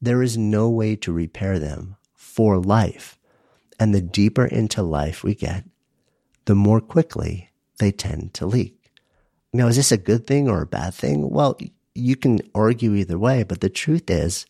There 0.01 0.23
is 0.23 0.37
no 0.37 0.69
way 0.69 0.95
to 0.97 1.11
repair 1.11 1.59
them 1.59 1.95
for 2.13 2.57
life. 2.57 3.19
And 3.79 3.93
the 3.93 4.01
deeper 4.01 4.45
into 4.45 4.81
life 4.81 5.23
we 5.23 5.35
get, 5.35 5.65
the 6.45 6.55
more 6.55 6.81
quickly 6.81 7.51
they 7.79 7.91
tend 7.91 8.33
to 8.35 8.45
leak. 8.45 8.91
Now, 9.53 9.67
is 9.67 9.75
this 9.75 9.91
a 9.91 9.97
good 9.97 10.25
thing 10.25 10.47
or 10.47 10.61
a 10.61 10.67
bad 10.67 10.93
thing? 10.93 11.29
Well, 11.29 11.57
you 11.93 12.15
can 12.15 12.39
argue 12.55 12.93
either 12.93 13.17
way, 13.17 13.43
but 13.43 13.61
the 13.61 13.69
truth 13.69 14.09
is, 14.09 14.45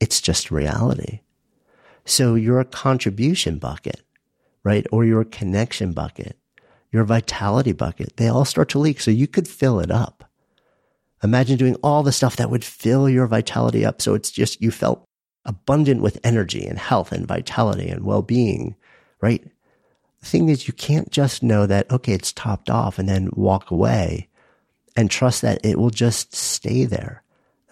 it's 0.00 0.20
just 0.20 0.50
reality. 0.50 1.20
So 2.04 2.34
your 2.34 2.62
contribution 2.64 3.58
bucket, 3.58 4.02
right? 4.62 4.86
Or 4.92 5.04
your 5.04 5.24
connection 5.24 5.92
bucket, 5.92 6.36
your 6.92 7.04
vitality 7.04 7.72
bucket, 7.72 8.16
they 8.16 8.28
all 8.28 8.44
start 8.44 8.68
to 8.70 8.78
leak. 8.78 9.00
So 9.00 9.10
you 9.10 9.26
could 9.26 9.48
fill 9.48 9.80
it 9.80 9.90
up. 9.90 10.24
Imagine 11.24 11.56
doing 11.56 11.76
all 11.76 12.02
the 12.02 12.12
stuff 12.12 12.36
that 12.36 12.50
would 12.50 12.64
fill 12.64 13.08
your 13.08 13.26
vitality 13.26 13.84
up. 13.84 14.02
So 14.02 14.12
it's 14.12 14.30
just, 14.30 14.60
you 14.60 14.70
felt 14.70 15.04
abundant 15.46 16.02
with 16.02 16.20
energy 16.22 16.66
and 16.66 16.78
health 16.78 17.12
and 17.12 17.26
vitality 17.26 17.88
and 17.88 18.04
well 18.04 18.20
being, 18.20 18.76
right? 19.22 19.42
The 20.20 20.26
thing 20.26 20.50
is, 20.50 20.68
you 20.68 20.74
can't 20.74 21.10
just 21.10 21.42
know 21.42 21.64
that, 21.64 21.90
okay, 21.90 22.12
it's 22.12 22.32
topped 22.32 22.68
off 22.68 22.98
and 22.98 23.08
then 23.08 23.30
walk 23.32 23.70
away 23.70 24.28
and 24.96 25.10
trust 25.10 25.40
that 25.40 25.64
it 25.64 25.78
will 25.78 25.90
just 25.90 26.34
stay 26.34 26.84
there. 26.84 27.22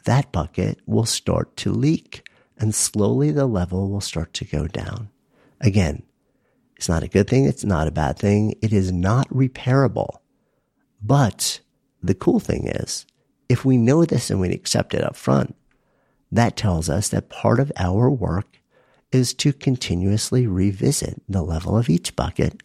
That 0.04 0.32
bucket 0.32 0.80
will 0.86 1.06
start 1.06 1.54
to 1.58 1.72
leak 1.72 2.26
and 2.58 2.74
slowly 2.74 3.30
the 3.30 3.46
level 3.46 3.90
will 3.90 4.00
start 4.00 4.32
to 4.34 4.46
go 4.46 4.66
down. 4.66 5.10
Again, 5.60 6.02
it's 6.76 6.88
not 6.88 7.02
a 7.02 7.08
good 7.08 7.28
thing. 7.28 7.44
It's 7.44 7.64
not 7.64 7.86
a 7.86 7.92
bad 7.92 8.18
thing. 8.18 8.54
It 8.62 8.72
is 8.72 8.90
not 8.90 9.28
repairable. 9.28 10.16
But 11.02 11.60
the 12.02 12.14
cool 12.14 12.40
thing 12.40 12.66
is 12.66 13.04
if 13.48 13.64
we 13.64 13.76
know 13.76 14.04
this 14.04 14.30
and 14.30 14.40
we 14.40 14.50
accept 14.50 14.94
it 14.94 15.04
up 15.04 15.16
front, 15.16 15.54
that 16.30 16.56
tells 16.56 16.88
us 16.88 17.08
that 17.08 17.28
part 17.28 17.60
of 17.60 17.70
our 17.76 18.08
work 18.08 18.58
is 19.12 19.34
to 19.34 19.52
continuously 19.52 20.46
revisit 20.46 21.22
the 21.28 21.42
level 21.42 21.76
of 21.76 21.90
each 21.90 22.16
bucket, 22.16 22.62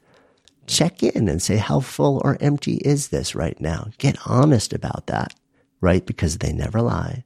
check 0.66 1.04
in 1.04 1.28
and 1.28 1.42
say, 1.42 1.58
how 1.58 1.80
full 1.80 2.22
or 2.24 2.38
empty 2.40 2.76
is 2.78 3.10
this 3.10 3.36
right 3.36 3.60
now? 3.60 3.90
Get 3.98 4.18
honest 4.26 4.72
about 4.72 5.08
that, 5.08 5.36
right? 5.82 6.06
Because 6.06 6.38
they 6.38 6.54
never 6.54 6.82
lie. 6.82 7.26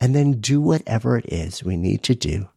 And 0.00 0.14
then 0.14 0.40
do 0.40 0.60
whatever 0.60 1.16
it 1.16 1.26
is 1.32 1.64
we 1.64 1.76
need 1.76 2.02
to 2.04 2.14
do 2.14 2.48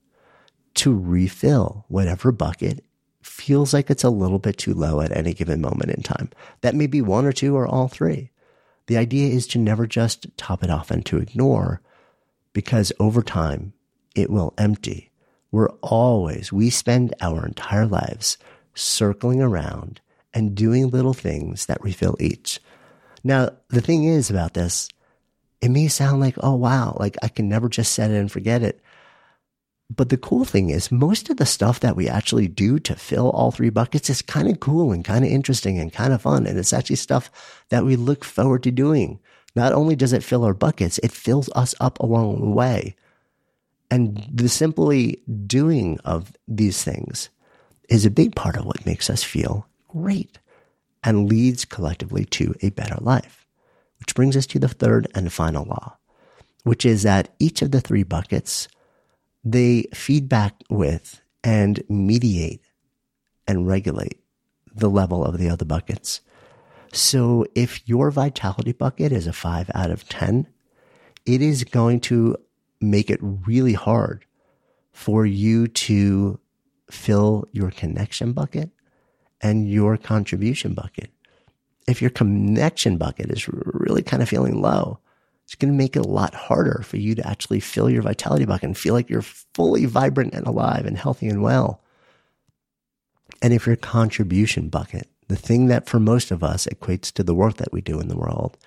to 0.75 0.97
refill 0.97 1.85
whatever 1.87 2.31
bucket 2.31 2.83
feels 3.23 3.73
like 3.73 3.89
it's 3.89 4.03
a 4.03 4.09
little 4.09 4.39
bit 4.39 4.57
too 4.57 4.73
low 4.73 5.01
at 5.01 5.15
any 5.15 5.33
given 5.33 5.61
moment 5.61 5.91
in 5.91 6.03
time. 6.03 6.29
That 6.61 6.75
may 6.75 6.87
be 6.87 7.01
one 7.01 7.25
or 7.25 7.31
two 7.31 7.55
or 7.55 7.67
all 7.67 7.87
three. 7.87 8.31
The 8.89 8.97
idea 8.97 9.29
is 9.29 9.45
to 9.49 9.59
never 9.59 9.85
just 9.85 10.35
top 10.35 10.63
it 10.63 10.71
off 10.71 10.89
and 10.89 11.05
to 11.05 11.19
ignore 11.19 11.79
because 12.53 12.91
over 12.99 13.21
time 13.21 13.73
it 14.15 14.31
will 14.31 14.55
empty. 14.57 15.11
We're 15.51 15.69
always, 15.83 16.51
we 16.51 16.71
spend 16.71 17.13
our 17.21 17.45
entire 17.45 17.85
lives 17.85 18.39
circling 18.73 19.43
around 19.43 20.01
and 20.33 20.55
doing 20.55 20.89
little 20.89 21.13
things 21.13 21.67
that 21.67 21.83
refill 21.83 22.17
each. 22.19 22.59
Now, 23.23 23.51
the 23.67 23.79
thing 23.79 24.05
is 24.05 24.31
about 24.31 24.55
this, 24.55 24.89
it 25.61 25.69
may 25.69 25.87
sound 25.87 26.19
like, 26.19 26.37
oh 26.39 26.55
wow, 26.55 26.97
like 26.99 27.15
I 27.21 27.27
can 27.27 27.47
never 27.47 27.69
just 27.69 27.93
set 27.93 28.09
it 28.09 28.15
and 28.15 28.31
forget 28.31 28.63
it. 28.63 28.81
But 29.95 30.09
the 30.09 30.17
cool 30.17 30.45
thing 30.45 30.69
is, 30.69 30.91
most 30.91 31.29
of 31.29 31.37
the 31.37 31.45
stuff 31.45 31.79
that 31.79 31.95
we 31.95 32.07
actually 32.07 32.47
do 32.47 32.77
to 32.79 32.95
fill 32.95 33.31
all 33.31 33.51
three 33.51 33.71
buckets 33.71 34.09
is 34.09 34.21
kind 34.21 34.47
of 34.47 34.59
cool 34.59 34.91
and 34.91 35.03
kind 35.03 35.25
of 35.25 35.31
interesting 35.31 35.79
and 35.79 35.91
kind 35.91 36.13
of 36.13 36.21
fun. 36.21 36.45
And 36.45 36.59
it's 36.59 36.73
actually 36.73 36.97
stuff 36.97 37.31
that 37.69 37.85
we 37.85 37.95
look 37.95 38.23
forward 38.23 38.63
to 38.63 38.71
doing. 38.71 39.19
Not 39.55 39.73
only 39.73 39.95
does 39.95 40.13
it 40.13 40.23
fill 40.23 40.43
our 40.43 40.53
buckets, 40.53 40.99
it 40.99 41.11
fills 41.11 41.49
us 41.55 41.73
up 41.79 41.99
along 41.99 42.39
the 42.39 42.49
way. 42.49 42.95
And 43.89 44.23
the 44.31 44.47
simply 44.47 45.23
doing 45.47 45.99
of 46.05 46.33
these 46.47 46.83
things 46.83 47.29
is 47.89 48.05
a 48.05 48.11
big 48.11 48.35
part 48.35 48.55
of 48.55 48.65
what 48.65 48.85
makes 48.85 49.09
us 49.09 49.23
feel 49.23 49.67
great 49.87 50.37
and 51.03 51.27
leads 51.27 51.65
collectively 51.65 52.25
to 52.25 52.53
a 52.61 52.69
better 52.69 52.97
life. 53.01 53.47
Which 53.99 54.13
brings 54.13 54.37
us 54.37 54.45
to 54.47 54.59
the 54.59 54.67
third 54.67 55.07
and 55.15 55.33
final 55.33 55.65
law, 55.65 55.97
which 56.63 56.85
is 56.85 57.03
that 57.03 57.33
each 57.39 57.61
of 57.61 57.71
the 57.71 57.81
three 57.81 58.03
buckets, 58.03 58.67
they 59.51 59.85
feedback 59.93 60.55
with 60.69 61.21
and 61.43 61.81
mediate 61.89 62.61
and 63.47 63.67
regulate 63.67 64.19
the 64.75 64.89
level 64.89 65.25
of 65.25 65.37
the 65.37 65.49
other 65.49 65.65
buckets. 65.65 66.21
So 66.93 67.45
if 67.55 67.87
your 67.87 68.11
vitality 68.11 68.71
bucket 68.71 69.11
is 69.11 69.27
a 69.27 69.33
five 69.33 69.69
out 69.73 69.91
of 69.91 70.07
10, 70.09 70.47
it 71.25 71.41
is 71.41 71.63
going 71.63 71.99
to 72.01 72.35
make 72.81 73.09
it 73.09 73.19
really 73.21 73.73
hard 73.73 74.25
for 74.91 75.25
you 75.25 75.67
to 75.67 76.39
fill 76.89 77.47
your 77.51 77.71
connection 77.71 78.33
bucket 78.33 78.71
and 79.41 79.69
your 79.69 79.97
contribution 79.97 80.73
bucket. 80.73 81.11
If 81.87 82.01
your 82.01 82.11
connection 82.11 82.97
bucket 82.97 83.31
is 83.31 83.47
really 83.47 84.01
kind 84.01 84.21
of 84.21 84.29
feeling 84.29 84.61
low, 84.61 84.99
it's 85.49 85.55
going 85.55 85.73
to 85.73 85.77
make 85.77 85.95
it 85.95 86.05
a 86.05 86.07
lot 86.07 86.35
harder 86.35 86.83
for 86.83 86.97
you 86.97 87.15
to 87.15 87.27
actually 87.27 87.59
fill 87.59 87.89
your 87.89 88.03
vitality 88.03 88.45
bucket 88.45 88.65
and 88.65 88.77
feel 88.77 88.93
like 88.93 89.09
you're 89.09 89.23
fully 89.23 89.85
vibrant 89.85 90.35
and 90.35 90.45
alive 90.45 90.85
and 90.85 90.95
healthy 90.95 91.27
and 91.27 91.41
well. 91.41 91.81
And 93.41 93.51
if 93.51 93.65
your 93.65 93.75
contribution 93.75 94.69
bucket, 94.69 95.09
the 95.27 95.35
thing 95.35 95.65
that 95.65 95.89
for 95.89 95.99
most 95.99 96.29
of 96.29 96.43
us 96.43 96.67
equates 96.67 97.11
to 97.13 97.23
the 97.23 97.33
work 97.33 97.55
that 97.55 97.73
we 97.73 97.81
do 97.81 97.99
in 97.99 98.09
the 98.09 98.15
world, 98.15 98.59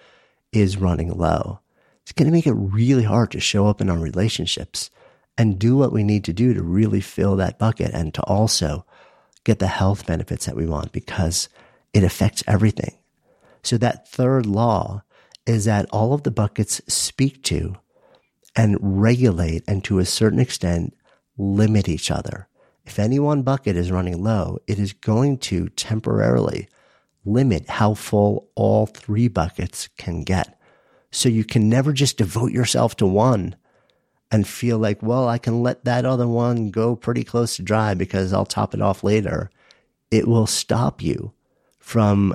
is 0.50 0.76
running 0.76 1.16
low, 1.16 1.60
it's 2.02 2.10
going 2.10 2.26
to 2.26 2.32
make 2.32 2.48
it 2.48 2.52
really 2.54 3.04
hard 3.04 3.30
to 3.30 3.38
show 3.38 3.68
up 3.68 3.80
in 3.80 3.88
our 3.88 3.98
relationships 3.98 4.90
and 5.38 5.60
do 5.60 5.76
what 5.76 5.92
we 5.92 6.02
need 6.02 6.24
to 6.24 6.32
do 6.32 6.52
to 6.52 6.64
really 6.64 7.00
fill 7.00 7.36
that 7.36 7.60
bucket 7.60 7.92
and 7.94 8.12
to 8.14 8.22
also 8.24 8.84
get 9.44 9.60
the 9.60 9.68
health 9.68 10.04
benefits 10.04 10.46
that 10.46 10.56
we 10.56 10.66
want 10.66 10.90
because 10.90 11.48
it 11.94 12.02
affects 12.02 12.42
everything. 12.48 12.98
So 13.62 13.78
that 13.78 14.08
third 14.08 14.46
law 14.46 15.04
is 15.46 15.64
that 15.64 15.88
all 15.90 16.12
of 16.12 16.22
the 16.22 16.30
buckets 16.30 16.80
speak 16.86 17.42
to 17.44 17.76
and 18.54 18.76
regulate 18.80 19.64
and 19.66 19.82
to 19.84 19.98
a 19.98 20.04
certain 20.04 20.38
extent 20.38 20.94
limit 21.36 21.88
each 21.88 22.10
other. 22.10 22.48
If 22.84 22.98
any 22.98 23.18
one 23.18 23.42
bucket 23.42 23.76
is 23.76 23.90
running 23.90 24.22
low, 24.22 24.58
it 24.66 24.78
is 24.78 24.92
going 24.92 25.38
to 25.38 25.68
temporarily 25.70 26.68
limit 27.24 27.68
how 27.68 27.94
full 27.94 28.48
all 28.54 28.86
three 28.86 29.28
buckets 29.28 29.88
can 29.96 30.24
get. 30.24 30.58
So 31.10 31.28
you 31.28 31.44
can 31.44 31.68
never 31.68 31.92
just 31.92 32.18
devote 32.18 32.52
yourself 32.52 32.96
to 32.96 33.06
one 33.06 33.54
and 34.30 34.48
feel 34.48 34.78
like, 34.78 35.02
well, 35.02 35.28
I 35.28 35.38
can 35.38 35.62
let 35.62 35.84
that 35.84 36.04
other 36.04 36.26
one 36.26 36.70
go 36.70 36.96
pretty 36.96 37.22
close 37.22 37.56
to 37.56 37.62
dry 37.62 37.94
because 37.94 38.32
I'll 38.32 38.46
top 38.46 38.74
it 38.74 38.80
off 38.80 39.04
later. 39.04 39.50
It 40.10 40.26
will 40.26 40.46
stop 40.46 41.02
you 41.02 41.32
from 41.78 42.34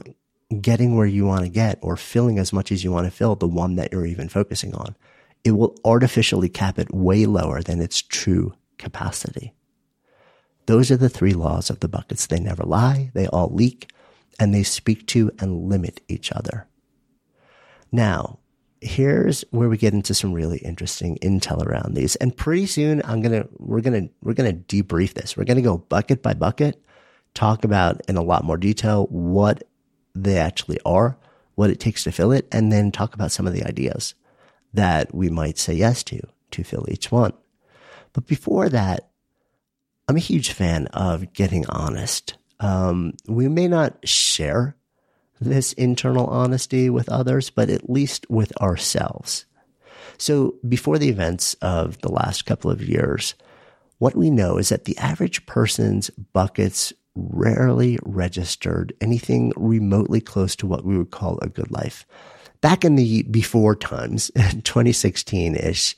getting 0.62 0.96
where 0.96 1.06
you 1.06 1.26
want 1.26 1.44
to 1.44 1.50
get 1.50 1.78
or 1.82 1.98
filling 1.98 2.40
as 2.40 2.54
much 2.54 2.72
as 2.72 2.84
you 2.84 2.92
want 2.92 3.06
to 3.06 3.12
fill 3.12 3.36
the 3.36 3.48
one 3.48 3.76
that 3.76 3.92
you're 3.92 4.06
even 4.06 4.30
focusing 4.30 4.74
on. 4.76 4.96
It 5.44 5.52
will 5.52 5.76
artificially 5.84 6.50
cap 6.50 6.80
it 6.80 6.94
way 6.94 7.26
lower 7.26 7.62
than 7.62 7.82
its 7.82 8.02
true 8.02 8.54
capacity. 8.78 9.54
Those 10.66 10.92
are 10.92 10.98
the 10.98 11.10
three 11.10 11.34
laws 11.34 11.70
of 11.70 11.80
the 11.80 11.88
buckets. 11.88 12.28
They 12.28 12.40
never 12.40 12.64
lie, 12.64 13.12
they 13.14 13.28
all 13.28 13.50
leak, 13.54 13.92
and 14.40 14.54
they 14.54 14.64
speak 14.64 15.08
to 15.08 15.32
and 15.40 15.70
limit 15.70 16.02
each 16.08 16.32
other. 16.32 16.68
Now, 17.92 18.40
here's 18.82 19.44
where 19.52 19.70
we 19.70 19.78
get 19.78 19.94
into 19.94 20.14
some 20.14 20.34
really 20.34 20.60
interesting 20.60 21.18
intel 21.22 21.66
around 21.66 21.96
these. 21.96 22.16
And 22.18 22.36
pretty 22.36 22.66
soon 22.66 23.02
I'm 23.06 23.22
going 23.22 23.42
to, 23.42 23.50
we're 23.58 23.82
going 23.82 24.08
to, 24.08 24.14
we're 24.22 24.34
going 24.34 24.64
to 24.64 24.84
debrief 24.84 25.14
this. 25.14 25.36
We're 25.36 25.46
going 25.46 25.58
to 25.58 25.62
go 25.64 25.78
bucket 25.78 26.22
by 26.22 26.34
bucket, 26.34 26.82
talk 27.34 27.64
about 27.64 28.02
in 28.08 28.18
a 28.18 28.22
lot 28.22 28.44
more 28.44 28.58
detail 28.58 29.08
what 29.10 29.64
they 30.24 30.38
actually 30.38 30.80
are, 30.86 31.18
what 31.56 31.70
it 31.70 31.80
takes 31.80 32.04
to 32.04 32.12
fill 32.12 32.32
it, 32.32 32.48
and 32.52 32.72
then 32.72 32.92
talk 32.92 33.14
about 33.14 33.32
some 33.32 33.48
of 33.48 33.54
the 33.54 33.64
ideas 33.64 34.16
that 34.74 35.14
we 35.14 35.30
might 35.30 35.58
say 35.58 35.74
yes 35.74 36.04
to, 36.04 36.22
to 36.52 36.64
fill 36.64 36.86
each 36.90 37.12
one. 37.12 37.34
But 38.14 38.28
before 38.28 38.70
that, 38.70 39.10
I'm 40.08 40.16
a 40.16 40.20
huge 40.20 40.52
fan 40.52 40.88
of 40.88 41.34
getting 41.34 41.66
honest. 41.68 42.38
Um, 42.60 43.14
we 43.28 43.48
may 43.48 43.68
not 43.68 44.08
share 44.08 44.76
this 45.40 45.74
internal 45.74 46.28
honesty 46.28 46.90
with 46.90 47.10
others, 47.10 47.50
but 47.50 47.70
at 47.70 47.90
least 47.90 48.26
with 48.30 48.56
ourselves. 48.58 49.46
So 50.18 50.56
before 50.68 50.98
the 50.98 51.10
events 51.10 51.54
of 51.56 52.00
the 52.02 52.12
last 52.12 52.46
couple 52.46 52.72
of 52.72 52.82
years, 52.82 53.36
what 54.00 54.16
we 54.16 54.30
know 54.30 54.58
is 54.58 54.70
that 54.70 54.86
the 54.86 54.98
average 54.98 55.46
person's 55.46 56.10
buckets 56.10 56.94
rarely 57.18 57.98
registered 58.04 58.94
anything 59.02 59.52
remotely 59.56 60.22
close 60.22 60.56
to 60.58 60.68
what 60.68 60.86
we 60.86 60.98
would 60.98 61.12
call 61.12 61.40
a 61.42 61.50
good 61.50 61.72
life. 61.72 62.06
Back 62.62 62.86
in 62.86 62.96
the 62.96 63.24
before 63.24 63.76
times, 63.76 64.32
2016 64.36 65.56
ish, 65.56 65.96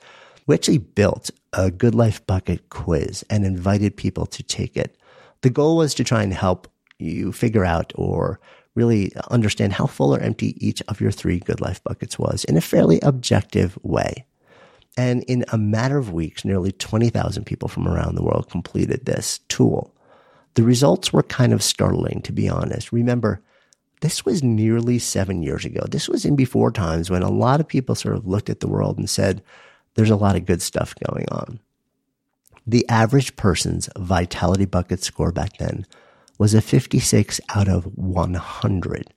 we 0.47 0.55
actually 0.55 0.79
built 0.79 1.29
a 1.53 1.71
good 1.71 1.95
life 1.95 2.25
bucket 2.25 2.69
quiz 2.69 3.23
and 3.29 3.45
invited 3.45 3.95
people 3.95 4.25
to 4.27 4.43
take 4.43 4.75
it. 4.75 4.97
The 5.41 5.49
goal 5.49 5.77
was 5.77 5.93
to 5.95 6.03
try 6.03 6.23
and 6.23 6.33
help 6.33 6.67
you 6.97 7.31
figure 7.31 7.65
out 7.65 7.93
or 7.95 8.39
really 8.75 9.11
understand 9.29 9.73
how 9.73 9.85
full 9.85 10.15
or 10.15 10.19
empty 10.19 10.55
each 10.65 10.81
of 10.87 11.01
your 11.01 11.11
three 11.11 11.39
good 11.39 11.61
life 11.61 11.83
buckets 11.83 12.19
was 12.19 12.43
in 12.45 12.57
a 12.57 12.61
fairly 12.61 12.99
objective 13.01 13.77
way. 13.83 14.25
And 14.97 15.23
in 15.23 15.45
a 15.51 15.57
matter 15.57 15.97
of 15.97 16.11
weeks, 16.11 16.43
nearly 16.43 16.71
20,000 16.71 17.45
people 17.45 17.69
from 17.69 17.87
around 17.87 18.15
the 18.15 18.23
world 18.23 18.49
completed 18.49 19.05
this 19.05 19.39
tool. 19.47 19.95
The 20.55 20.63
results 20.63 21.13
were 21.13 21.23
kind 21.23 21.53
of 21.53 21.63
startling, 21.63 22.21
to 22.23 22.31
be 22.31 22.49
honest. 22.49 22.91
Remember, 22.91 23.41
this 24.01 24.25
was 24.25 24.43
nearly 24.43 24.99
seven 24.99 25.41
years 25.43 25.65
ago. 25.65 25.81
This 25.89 26.07
was 26.07 26.25
in 26.25 26.35
before 26.35 26.71
times 26.71 27.09
when 27.09 27.21
a 27.21 27.29
lot 27.29 27.59
of 27.59 27.67
people 27.67 27.95
sort 27.95 28.15
of 28.15 28.27
looked 28.27 28.49
at 28.49 28.59
the 28.59 28.67
world 28.67 28.97
and 28.97 29.09
said, 29.09 29.43
there's 29.95 30.09
a 30.09 30.15
lot 30.15 30.35
of 30.35 30.45
good 30.45 30.61
stuff 30.61 30.95
going 31.07 31.25
on. 31.29 31.59
The 32.65 32.87
average 32.87 33.35
person's 33.35 33.89
vitality 33.97 34.65
bucket 34.65 35.03
score 35.03 35.31
back 35.31 35.57
then 35.57 35.85
was 36.37 36.53
a 36.53 36.61
56 36.61 37.41
out 37.53 37.67
of 37.67 37.85
100. 37.97 39.13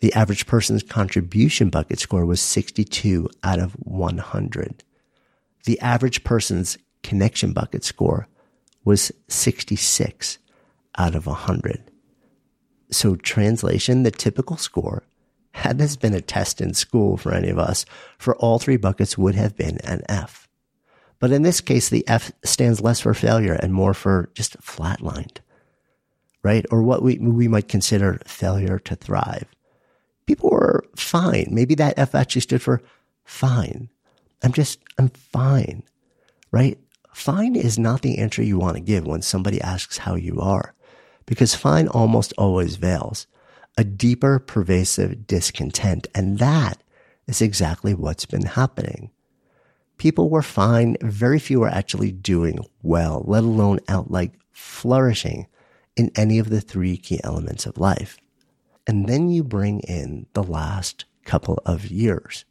The 0.00 0.12
average 0.14 0.46
person's 0.46 0.82
contribution 0.82 1.68
bucket 1.70 1.98
score 1.98 2.24
was 2.24 2.40
62 2.40 3.28
out 3.42 3.58
of 3.58 3.72
100. 3.72 4.84
The 5.64 5.80
average 5.80 6.24
person's 6.24 6.78
connection 7.02 7.52
bucket 7.52 7.84
score 7.84 8.28
was 8.84 9.12
66 9.28 10.38
out 10.98 11.14
of 11.14 11.26
100. 11.26 11.90
So 12.90 13.16
translation, 13.16 14.02
the 14.02 14.10
typical 14.10 14.56
score, 14.56 15.04
had 15.52 15.78
this 15.78 15.96
been 15.96 16.14
a 16.14 16.20
test 16.20 16.60
in 16.60 16.74
school 16.74 17.16
for 17.16 17.32
any 17.34 17.48
of 17.48 17.58
us, 17.58 17.84
for 18.18 18.36
all 18.36 18.58
three 18.58 18.76
buckets 18.76 19.18
would 19.18 19.34
have 19.34 19.56
been 19.56 19.78
an 19.84 20.02
F. 20.08 20.48
But 21.18 21.32
in 21.32 21.42
this 21.42 21.60
case, 21.60 21.88
the 21.88 22.06
F 22.08 22.32
stands 22.44 22.80
less 22.80 23.00
for 23.00 23.14
failure 23.14 23.54
and 23.54 23.74
more 23.74 23.94
for 23.94 24.30
just 24.34 24.58
flatlined 24.60 25.38
right? 26.42 26.64
Or 26.70 26.82
what 26.82 27.02
we, 27.02 27.18
we 27.18 27.48
might 27.48 27.68
consider 27.68 28.20
failure 28.26 28.78
to 28.80 28.96
thrive. 28.96 29.46
People 30.26 30.50
were 30.50 30.84
fine. 30.96 31.48
Maybe 31.50 31.74
that 31.76 31.98
F 31.98 32.14
actually 32.14 32.42
stood 32.42 32.62
for 32.62 32.82
fine. 33.24 33.88
I'm 34.42 34.52
just, 34.52 34.80
I'm 34.98 35.08
fine, 35.08 35.82
right? 36.50 36.78
Fine 37.12 37.56
is 37.56 37.78
not 37.78 38.02
the 38.02 38.18
answer 38.18 38.42
you 38.42 38.58
want 38.58 38.76
to 38.76 38.82
give 38.82 39.06
when 39.06 39.22
somebody 39.22 39.60
asks 39.60 39.98
how 39.98 40.14
you 40.14 40.40
are, 40.40 40.74
because 41.26 41.54
fine 41.54 41.88
almost 41.88 42.32
always 42.38 42.76
veils 42.76 43.26
a 43.76 43.84
deeper, 43.84 44.38
pervasive 44.38 45.26
discontent. 45.26 46.06
And 46.14 46.38
that 46.38 46.82
is 47.26 47.40
exactly 47.40 47.94
what's 47.94 48.26
been 48.26 48.44
happening. 48.44 49.10
People 49.96 50.28
were 50.30 50.42
fine. 50.42 50.96
Very 51.00 51.38
few 51.38 51.60
were 51.60 51.68
actually 51.68 52.12
doing 52.12 52.58
well, 52.82 53.24
let 53.26 53.44
alone 53.44 53.80
out 53.88 54.10
like 54.10 54.32
flourishing 54.50 55.46
in 55.96 56.10
any 56.16 56.38
of 56.38 56.50
the 56.50 56.60
three 56.60 56.96
key 56.96 57.20
elements 57.22 57.66
of 57.66 57.78
life. 57.78 58.18
And 58.86 59.08
then 59.08 59.30
you 59.30 59.44
bring 59.44 59.80
in 59.80 60.26
the 60.32 60.42
last 60.42 61.04
couple 61.24 61.62
of 61.66 61.86
years. 61.86 62.44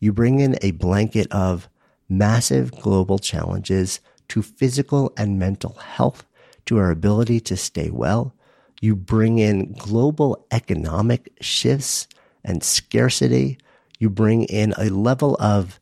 You 0.00 0.12
bring 0.12 0.40
in 0.40 0.56
a 0.60 0.72
blanket 0.72 1.30
of 1.30 1.68
massive 2.08 2.70
global 2.72 3.18
challenges 3.18 4.00
to 4.28 4.42
physical 4.42 5.12
and 5.16 5.38
mental 5.38 5.74
health, 5.74 6.24
to 6.66 6.78
our 6.78 6.90
ability 6.90 7.40
to 7.40 7.56
stay 7.56 7.90
well. 7.90 8.34
You 8.80 8.96
bring 8.96 9.38
in 9.38 9.72
global 9.74 10.46
economic 10.50 11.32
shifts 11.40 12.08
and 12.44 12.62
scarcity. 12.62 13.58
You 13.98 14.10
bring 14.10 14.44
in 14.44 14.74
a 14.76 14.90
level 14.90 15.36
of 15.40 15.80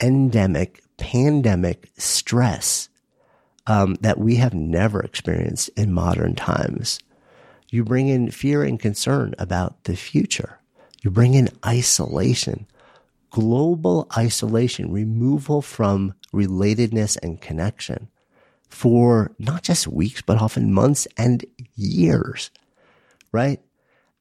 endemic, 0.00 0.82
pandemic 0.96 1.90
stress 1.96 2.88
um, 3.66 3.96
that 4.00 4.18
we 4.18 4.36
have 4.36 4.54
never 4.54 5.00
experienced 5.00 5.68
in 5.76 5.92
modern 5.92 6.34
times. 6.34 6.98
You 7.70 7.84
bring 7.84 8.08
in 8.08 8.30
fear 8.30 8.62
and 8.62 8.80
concern 8.80 9.34
about 9.38 9.84
the 9.84 9.94
future. 9.94 10.58
You 11.02 11.10
bring 11.10 11.34
in 11.34 11.50
isolation, 11.66 12.66
global 13.30 14.06
isolation, 14.16 14.92
removal 14.92 15.62
from 15.62 16.14
relatedness 16.32 17.16
and 17.22 17.40
connection 17.40 18.08
for 18.68 19.34
not 19.38 19.62
just 19.62 19.86
weeks, 19.86 20.22
but 20.22 20.40
often 20.40 20.72
months 20.72 21.06
and 21.16 21.44
years, 21.74 22.50
right? 23.32 23.60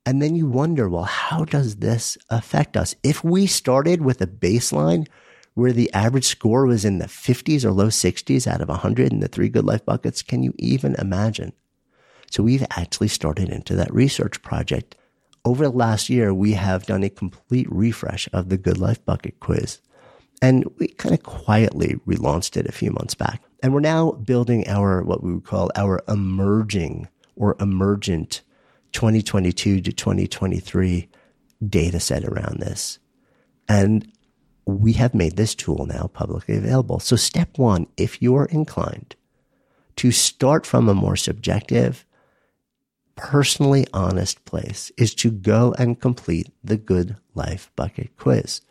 And 0.06 0.22
then 0.22 0.36
you 0.36 0.48
wonder, 0.48 0.88
well, 0.88 1.04
how 1.04 1.44
does 1.44 1.78
this 1.78 2.18
affect 2.30 2.78
us? 2.78 2.96
If 3.04 3.24
we 3.24 3.46
started 3.46 4.02
with 4.02 4.22
a 4.22 4.28
baseline 4.28 5.08
where 5.54 5.74
the 5.74 5.92
average 5.94 6.28
score 6.28 6.66
was 6.66 6.86
in 6.86 7.00
the 7.00 7.08
50s 7.08 7.66
or 7.66 7.72
low 7.72 7.88
60s 7.88 8.48
out 8.48 8.62
of 8.62 8.70
100 8.70 9.12
in 9.12 9.20
the 9.20 9.28
three 9.28 9.50
good 9.50 9.66
life 9.66 9.84
buckets, 9.84 10.22
can 10.22 10.44
you 10.44 10.54
even 10.58 10.96
imagine? 10.96 11.52
So 12.32 12.44
we've 12.44 12.66
actually 12.78 13.10
started 13.10 13.50
into 13.50 13.76
that 13.76 13.94
research 13.94 14.42
project. 14.42 14.96
Over 15.48 15.64
the 15.64 15.78
last 15.78 16.10
year, 16.10 16.34
we 16.34 16.52
have 16.52 16.88
done 16.88 17.04
a 17.04 17.10
complete 17.10 17.72
refresh 17.72 18.28
of 18.34 18.50
the 18.50 18.58
Good 18.58 18.78
Life 18.78 19.06
Bucket 19.06 19.40
quiz. 19.40 19.80
And 20.42 20.70
we 20.78 20.90
kind 20.90 21.16
of 21.16 21.24
quietly 21.24 21.96
relaunched 22.06 22.58
it 22.58 22.68
a 22.68 22.74
few 22.74 22.92
months 22.92 23.16
back. 23.16 23.42
And 23.64 23.74
we're 23.74 23.80
now 23.80 24.12
building 24.12 24.68
our, 24.68 25.02
what 25.04 25.24
we 25.24 25.34
would 25.34 25.46
call 25.46 25.72
our 25.74 26.04
emerging 26.10 27.08
or 27.38 27.56
emergent 27.62 28.42
2022 28.92 29.80
to 29.80 29.94
2023 29.94 31.08
data 31.66 32.00
set 32.02 32.26
around 32.26 32.60
this. 32.60 33.00
And 33.70 34.12
we 34.66 34.92
have 34.94 35.14
made 35.14 35.38
this 35.38 35.56
tool 35.56 35.86
now 35.86 36.10
publicly 36.14 36.58
available. 36.58 37.00
So 37.00 37.16
step 37.16 37.58
one, 37.58 37.88
if 37.96 38.22
you're 38.22 38.50
inclined 38.52 39.16
to 39.96 40.12
start 40.12 40.66
from 40.66 40.90
a 40.90 40.94
more 40.94 41.16
subjective, 41.16 42.06
personally 43.18 43.86
honest 43.94 44.46
place 44.46 44.92
is 44.98 45.14
to 45.16 45.32
go 45.32 45.76
and 45.78 46.00
complete 46.00 46.50
the 46.64 46.78
Good 46.78 47.18
Life 47.36 47.70
Bucket 47.76 48.16
quiz. 48.18 48.62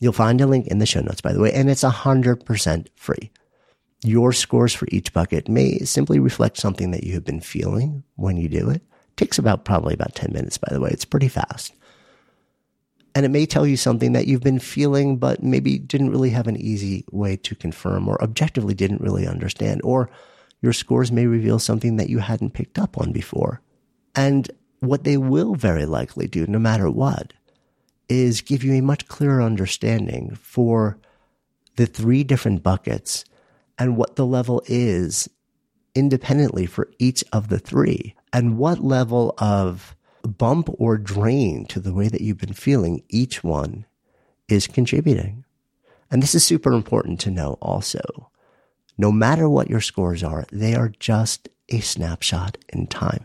You'll 0.00 0.12
find 0.12 0.40
a 0.40 0.46
link 0.46 0.66
in 0.68 0.78
the 0.78 0.86
show 0.86 1.00
notes, 1.00 1.20
by 1.20 1.32
the 1.32 1.40
way, 1.40 1.52
and 1.52 1.68
it's 1.68 1.82
100% 1.82 2.86
free. 2.94 3.30
Your 4.04 4.32
scores 4.32 4.74
for 4.74 4.86
each 4.90 5.12
bucket 5.12 5.48
may 5.48 5.78
simply 5.78 6.18
reflect 6.18 6.58
something 6.58 6.90
that 6.90 7.04
you 7.04 7.14
have 7.14 7.24
been 7.24 7.40
feeling 7.40 8.02
when 8.16 8.36
you 8.36 8.48
do 8.48 8.68
it. 8.68 8.76
it 8.76 9.16
takes 9.16 9.38
about 9.38 9.64
probably 9.64 9.94
about 9.94 10.14
10 10.14 10.32
minutes, 10.32 10.58
by 10.58 10.68
the 10.72 10.80
way. 10.80 10.90
It's 10.90 11.04
pretty 11.04 11.28
fast. 11.28 11.72
And 13.14 13.26
it 13.26 13.30
may 13.30 13.46
tell 13.46 13.66
you 13.66 13.76
something 13.76 14.12
that 14.12 14.26
you've 14.26 14.42
been 14.42 14.58
feeling, 14.58 15.18
but 15.18 15.42
maybe 15.42 15.78
didn't 15.78 16.10
really 16.10 16.30
have 16.30 16.48
an 16.48 16.56
easy 16.56 17.04
way 17.12 17.36
to 17.36 17.54
confirm 17.54 18.08
or 18.08 18.22
objectively 18.22 18.74
didn't 18.74 19.02
really 19.02 19.26
understand. 19.26 19.82
Or 19.84 20.10
your 20.62 20.72
scores 20.72 21.12
may 21.12 21.26
reveal 21.26 21.58
something 21.58 21.96
that 21.96 22.08
you 22.08 22.20
hadn't 22.20 22.54
picked 22.54 22.78
up 22.78 22.96
on 22.96 23.12
before. 23.12 23.60
And 24.14 24.50
what 24.80 25.04
they 25.04 25.16
will 25.16 25.54
very 25.54 25.84
likely 25.84 26.26
do, 26.26 26.46
no 26.46 26.58
matter 26.58 26.88
what, 26.88 27.34
is 28.08 28.40
give 28.40 28.64
you 28.64 28.72
a 28.74 28.80
much 28.80 29.08
clearer 29.08 29.42
understanding 29.42 30.34
for 30.40 30.98
the 31.76 31.86
three 31.86 32.24
different 32.24 32.62
buckets 32.62 33.24
and 33.78 33.96
what 33.96 34.16
the 34.16 34.26
level 34.26 34.62
is 34.66 35.28
independently 35.94 36.66
for 36.66 36.90
each 36.98 37.24
of 37.32 37.48
the 37.48 37.58
three 37.58 38.14
and 38.32 38.58
what 38.58 38.82
level 38.82 39.34
of 39.38 39.96
bump 40.22 40.68
or 40.78 40.96
drain 40.96 41.64
to 41.66 41.80
the 41.80 41.92
way 41.92 42.08
that 42.08 42.20
you've 42.20 42.38
been 42.38 42.52
feeling 42.52 43.02
each 43.08 43.42
one 43.42 43.84
is 44.48 44.66
contributing. 44.66 45.44
And 46.10 46.22
this 46.22 46.34
is 46.34 46.44
super 46.44 46.72
important 46.72 47.20
to 47.20 47.30
know 47.30 47.58
also. 47.60 48.30
No 48.98 49.10
matter 49.10 49.48
what 49.48 49.70
your 49.70 49.80
scores 49.80 50.22
are, 50.22 50.44
they 50.52 50.74
are 50.74 50.92
just 51.00 51.48
a 51.68 51.80
snapshot 51.80 52.58
in 52.68 52.86
time. 52.86 53.24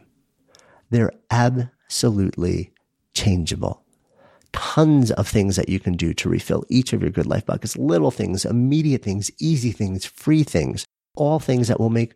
They're 0.89 1.13
absolutely 1.29 2.71
changeable 3.13 3.83
tons 4.57 5.11
of 5.11 5.27
things 5.27 5.55
that 5.55 5.69
you 5.69 5.79
can 5.79 5.93
do 5.93 6.13
to 6.15 6.29
refill 6.29 6.65
each 6.67 6.91
of 6.91 7.01
your 7.01 7.11
good 7.11 7.27
life 7.27 7.45
buckets. 7.45 7.77
Little 7.77 8.09
things, 8.09 8.43
immediate 8.43 9.03
things, 9.03 9.29
easy 9.39 9.71
things, 9.71 10.05
free 10.05 10.43
things, 10.43 10.85
all 11.15 11.39
things 11.39 11.67
that 11.67 11.79
will 11.79 11.91
make 11.91 12.13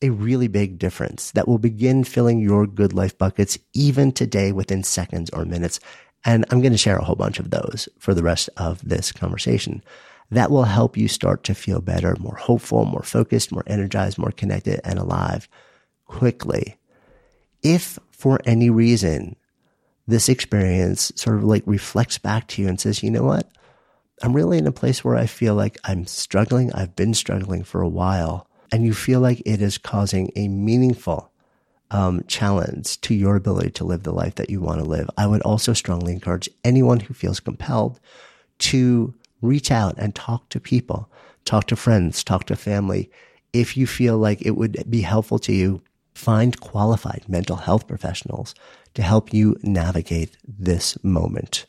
a 0.00 0.08
really 0.08 0.48
big 0.48 0.78
difference 0.78 1.30
that 1.32 1.46
will 1.46 1.58
begin 1.58 2.02
filling 2.02 2.40
your 2.40 2.66
good 2.66 2.94
life 2.94 3.16
buckets 3.18 3.58
even 3.74 4.12
today 4.12 4.50
within 4.50 4.82
seconds 4.82 5.28
or 5.30 5.44
minutes. 5.44 5.78
And 6.24 6.46
I'm 6.50 6.60
going 6.60 6.72
to 6.72 6.78
share 6.78 6.96
a 6.96 7.04
whole 7.04 7.16
bunch 7.16 7.38
of 7.38 7.50
those 7.50 7.86
for 7.98 8.14
the 8.14 8.22
rest 8.22 8.48
of 8.56 8.86
this 8.86 9.12
conversation. 9.12 9.82
That 10.30 10.50
will 10.50 10.64
help 10.64 10.96
you 10.96 11.08
start 11.08 11.44
to 11.44 11.54
feel 11.54 11.80
better, 11.80 12.16
more 12.18 12.36
hopeful, 12.36 12.84
more 12.84 13.02
focused, 13.02 13.52
more 13.52 13.64
energized, 13.66 14.18
more 14.18 14.32
connected 14.32 14.80
and 14.84 14.98
alive 14.98 15.48
quickly. 16.06 16.76
If 17.62 17.98
for 18.10 18.40
any 18.44 18.70
reason 18.70 19.36
this 20.06 20.28
experience 20.28 21.12
sort 21.16 21.36
of 21.36 21.44
like 21.44 21.62
reflects 21.66 22.18
back 22.18 22.48
to 22.48 22.62
you 22.62 22.68
and 22.68 22.80
says, 22.80 23.02
you 23.02 23.10
know 23.10 23.24
what? 23.24 23.50
I'm 24.22 24.34
really 24.34 24.58
in 24.58 24.66
a 24.66 24.72
place 24.72 25.02
where 25.02 25.16
I 25.16 25.26
feel 25.26 25.54
like 25.54 25.78
I'm 25.84 26.06
struggling. 26.06 26.72
I've 26.72 26.94
been 26.94 27.14
struggling 27.14 27.64
for 27.64 27.80
a 27.80 27.88
while. 27.88 28.46
And 28.70 28.84
you 28.84 28.94
feel 28.94 29.20
like 29.20 29.42
it 29.44 29.62
is 29.62 29.78
causing 29.78 30.30
a 30.36 30.48
meaningful 30.48 31.30
um, 31.90 32.24
challenge 32.26 33.00
to 33.02 33.14
your 33.14 33.36
ability 33.36 33.70
to 33.72 33.84
live 33.84 34.02
the 34.02 34.12
life 34.12 34.34
that 34.36 34.50
you 34.50 34.60
want 34.60 34.80
to 34.80 34.84
live. 34.84 35.08
I 35.16 35.26
would 35.26 35.42
also 35.42 35.72
strongly 35.72 36.12
encourage 36.12 36.48
anyone 36.64 37.00
who 37.00 37.14
feels 37.14 37.40
compelled 37.40 38.00
to 38.58 39.14
reach 39.44 39.70
out 39.70 39.94
and 39.98 40.14
talk 40.14 40.48
to 40.48 40.60
people, 40.60 41.10
talk 41.44 41.66
to 41.68 41.76
friends, 41.76 42.24
talk 42.24 42.44
to 42.46 42.56
family. 42.56 43.10
If 43.52 43.76
you 43.76 43.86
feel 43.86 44.18
like 44.18 44.42
it 44.42 44.56
would 44.56 44.84
be 44.90 45.02
helpful 45.02 45.38
to 45.40 45.52
you, 45.52 45.82
find 46.14 46.58
qualified 46.60 47.24
mental 47.28 47.56
health 47.56 47.86
professionals 47.86 48.54
to 48.94 49.02
help 49.02 49.32
you 49.32 49.56
navigate 49.62 50.36
this 50.46 51.02
moment. 51.04 51.66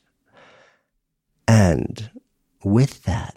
And 1.47 2.09
with 2.63 3.03
that, 3.03 3.35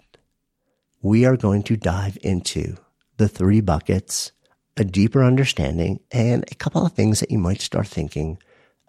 we 1.01 1.25
are 1.25 1.37
going 1.37 1.63
to 1.63 1.77
dive 1.77 2.17
into 2.21 2.77
the 3.17 3.27
three 3.27 3.61
buckets, 3.61 4.31
a 4.77 4.83
deeper 4.83 5.23
understanding, 5.23 5.99
and 6.11 6.43
a 6.51 6.55
couple 6.55 6.85
of 6.85 6.93
things 6.93 7.19
that 7.19 7.31
you 7.31 7.37
might 7.37 7.61
start 7.61 7.87
thinking 7.87 8.37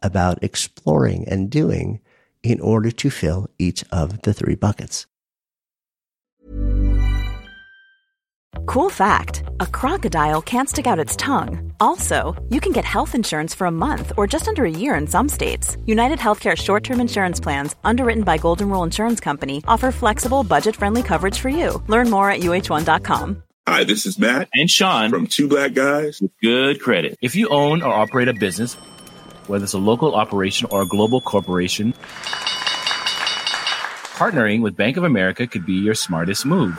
about 0.03 0.43
exploring 0.43 1.29
and 1.29 1.51
doing 1.51 2.01
in 2.43 2.61
order 2.61 2.91
to 2.91 3.11
fill 3.11 3.49
each 3.59 3.85
of 3.91 4.23
the 4.23 4.33
three 4.33 4.55
buckets. 4.55 5.07
Cool 8.67 8.91
fact 8.91 9.43
a 9.61 9.67
crocodile 9.67 10.43
can't 10.43 10.69
stick 10.69 10.87
out 10.87 10.99
its 10.99 11.17
tongue. 11.17 11.73
Also, 11.81 12.41
you 12.49 12.61
can 12.61 12.73
get 12.73 12.85
health 12.85 13.15
insurance 13.15 13.55
for 13.55 13.67
a 13.67 13.71
month 13.71 14.13
or 14.17 14.27
just 14.27 14.49
under 14.49 14.65
a 14.65 14.71
year 14.71 14.95
in 14.95 15.07
some 15.07 15.29
states. 15.29 15.77
United 15.87 16.19
Healthcare 16.19 16.57
short 16.57 16.85
term 16.85 17.01
insurance 17.01 17.41
plans, 17.41 17.77
underwritten 17.85 18.25
by 18.25 18.39
Golden 18.39 18.69
Rule 18.69 18.85
Insurance 18.85 19.21
Company, 19.21 19.63
offer 19.69 19.93
flexible, 19.93 20.45
budget 20.45 20.77
friendly 20.77 21.03
coverage 21.03 21.39
for 21.39 21.49
you. 21.49 21.83
Learn 21.87 22.11
more 22.11 22.31
at 22.31 22.41
uh1.com. 22.41 23.43
Hi, 23.69 23.85
this 23.85 24.05
is 24.07 24.19
Matt 24.19 24.49
and 24.55 24.69
Sean 24.69 25.11
from 25.11 25.27
Two 25.27 25.47
Black 25.47 25.75
Guys 25.75 26.21
with 26.21 26.33
Good 26.43 26.81
Credit. 26.81 27.17
If 27.21 27.37
you 27.37 27.49
own 27.51 27.83
or 27.83 27.93
operate 27.93 28.29
a 28.29 28.35
business, 28.35 28.75
whether 29.47 29.65
it's 29.65 29.75
a 29.75 29.79
local 29.79 30.15
operation 30.15 30.69
or 30.73 30.83
a 30.83 30.87
global 30.87 31.21
corporation, 31.21 31.93
partnering 34.15 34.61
with 34.61 34.77
Bank 34.77 34.97
of 34.97 35.05
America 35.05 35.47
could 35.47 35.65
be 35.65 35.75
your 35.75 35.95
smartest 35.95 36.45
move. 36.45 36.79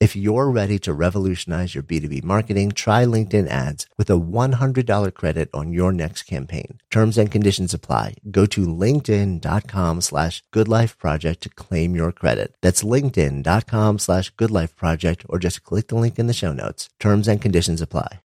If 0.00 0.16
you're 0.16 0.50
ready 0.50 0.78
to 0.78 0.94
revolutionize 0.94 1.74
your 1.74 1.84
B2B 1.84 2.24
marketing, 2.24 2.70
try 2.70 3.04
LinkedIn 3.04 3.48
ads 3.48 3.86
with 3.98 4.08
a 4.08 4.14
$100 4.14 5.12
credit 5.12 5.50
on 5.52 5.74
your 5.74 5.92
next 5.92 6.22
campaign. 6.22 6.78
Terms 6.90 7.18
and 7.18 7.30
conditions 7.30 7.74
apply. 7.74 8.14
Go 8.30 8.46
to 8.46 8.66
linkedin.com 8.66 10.00
slash 10.00 10.42
goodlifeproject 10.54 11.40
to 11.40 11.50
claim 11.50 11.94
your 11.94 12.12
credit. 12.12 12.54
That's 12.62 12.82
linkedin.com 12.82 13.98
slash 13.98 14.32
goodlifeproject 14.36 15.26
or 15.28 15.38
just 15.38 15.64
click 15.64 15.88
the 15.88 15.96
link 15.96 16.18
in 16.18 16.28
the 16.28 16.32
show 16.32 16.54
notes. 16.54 16.88
Terms 16.98 17.28
and 17.28 17.42
conditions 17.42 17.82
apply. 17.82 18.20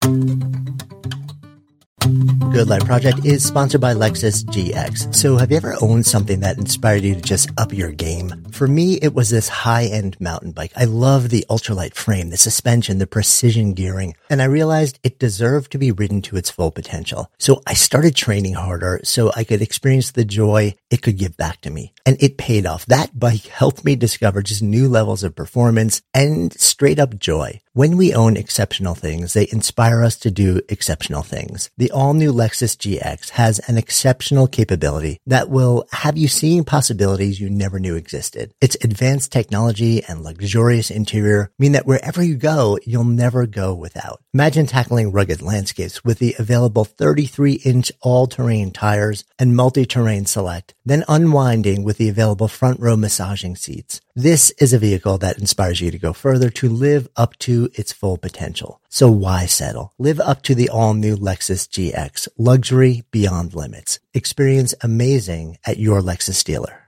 Good 2.53 2.69
Life 2.69 2.85
Project 2.85 3.25
is 3.25 3.43
sponsored 3.43 3.81
by 3.81 3.95
Lexus 3.95 4.45
GX. 4.45 5.15
So 5.15 5.39
have 5.39 5.51
you 5.51 5.57
ever 5.57 5.75
owned 5.81 6.05
something 6.05 6.41
that 6.41 6.59
inspired 6.59 7.03
you 7.03 7.15
to 7.15 7.21
just 7.21 7.51
up 7.57 7.73
your 7.73 7.93
game? 7.93 8.45
For 8.55 8.69
me, 8.69 9.01
it 9.03 9.13
was 9.13 9.31
this 9.31 9.49
high-end 9.49 10.21
mountain 10.21 10.53
bike. 10.53 10.71
I 10.77 10.85
love 10.85 11.29
the 11.29 11.45
ultralight 11.51 11.97
frame, 11.97 12.31
the 12.31 12.37
suspension, 12.37 12.99
the 12.99 13.07
precision 13.09 13.75
gearing, 13.75 14.15
and 14.31 14.41
I 14.41 14.45
realized 14.45 15.01
it 15.03 15.19
deserved 15.19 15.73
to 15.73 15.79
be 15.79 15.91
ridden 15.91 16.23
to 16.23 16.37
its 16.37 16.51
full 16.51 16.71
potential. 16.71 17.33
So 17.37 17.63
I 17.67 17.75
started 17.75 18.15
training 18.15 18.55
harder 18.55 19.01
so 19.03 19.33
I 19.35 19.43
could 19.43 19.61
experience 19.61 20.13
the 20.13 20.25
joy 20.25 20.77
it 20.89 21.03
could 21.03 21.19
give 21.19 21.37
back 21.37 21.63
to 21.63 21.71
me. 21.71 21.95
And 22.07 22.17
it 22.23 22.39
paid 22.39 22.65
off. 22.65 22.87
That 22.87 23.19
bike 23.19 23.47
helped 23.47 23.85
me 23.85 23.97
discover 23.97 24.41
just 24.41 24.63
new 24.63 24.89
levels 24.89 25.25
of 25.25 25.35
performance 25.35 26.03
and 26.15 26.53
straight 26.53 27.01
up 27.01 27.19
joy. 27.19 27.61
When 27.73 27.97
we 27.97 28.15
own 28.15 28.37
exceptional 28.37 28.95
things, 28.95 29.33
they 29.33 29.49
inspire 29.51 30.05
us 30.05 30.17
to 30.19 30.31
do 30.31 30.61
exceptional 30.69 31.23
things. 31.23 31.71
The 31.77 31.91
all 31.91 32.15
new 32.15 32.33
Lexus 32.33 32.77
GX 32.77 33.31
has 33.31 33.59
an 33.69 33.77
exceptional 33.77 34.47
capability 34.47 35.19
that 35.27 35.51
will 35.51 35.89
have 35.91 36.17
you 36.17 36.29
seeing 36.29 36.63
possibilities 36.63 37.41
you 37.41 37.51
never 37.51 37.81
knew 37.81 37.97
existed. 37.97 38.44
Its 38.61 38.77
advanced 38.83 39.33
technology 39.33 40.03
and 40.05 40.23
luxurious 40.23 40.91
interior 40.91 41.51
mean 41.59 41.73
that 41.73 41.87
wherever 41.87 42.23
you 42.23 42.37
go, 42.37 42.79
you'll 42.85 43.05
never 43.05 43.47
go 43.47 43.75
without. 43.75 44.23
Imagine 44.33 44.67
tackling 44.67 45.13
rugged 45.13 45.41
landscapes 45.41 46.05
with 46.05 46.19
the 46.19 46.35
available 46.39 46.85
33 46.85 47.55
inch 47.65 47.93
all 48.01 48.27
terrain 48.27 48.71
tires 48.71 49.25
and 49.39 49.57
multi-terrain 49.57 50.27
select, 50.27 50.75
then 50.85 51.05
unwinding 51.09 51.85
with 51.85 51.99
the 51.99 52.09
available 52.09 52.49
front 52.49 52.81
row 52.81 52.97
massaging 52.97 53.57
seats. 53.57 54.01
This 54.17 54.51
is 54.59 54.73
a 54.73 54.79
vehicle 54.79 55.19
that 55.19 55.39
inspires 55.39 55.81
you 55.81 55.91
to 55.91 55.99
go 55.99 56.13
further 56.13 56.49
to 56.51 56.69
live 56.69 57.09
up 57.17 57.37
to 57.41 57.69
its 57.75 57.93
full 57.93 58.17
potential. 58.17 58.81
So 58.89 59.11
why 59.11 59.47
settle? 59.47 59.93
Live 59.99 60.21
up 60.21 60.43
to 60.43 60.55
the 60.55 60.69
all 60.69 60.95
new 60.95 61.17
Lexus 61.17 61.67
GX, 61.69 62.29
luxury 62.39 63.03
beyond 63.11 63.55
limits. 63.55 63.99
Experience 64.13 64.73
amazing 64.83 65.59
at 65.67 65.79
your 65.79 66.01
Lexus 66.01 66.45
dealer. 66.45 66.85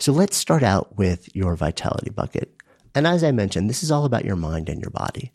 So 0.00 0.12
let's 0.12 0.36
start 0.36 0.62
out 0.62 0.96
with 0.96 1.34
your 1.34 1.56
vitality 1.56 2.10
bucket. 2.10 2.54
And 2.94 3.06
as 3.06 3.24
I 3.24 3.32
mentioned, 3.32 3.68
this 3.68 3.82
is 3.82 3.90
all 3.90 4.04
about 4.04 4.24
your 4.24 4.36
mind 4.36 4.68
and 4.68 4.80
your 4.80 4.90
body. 4.90 5.32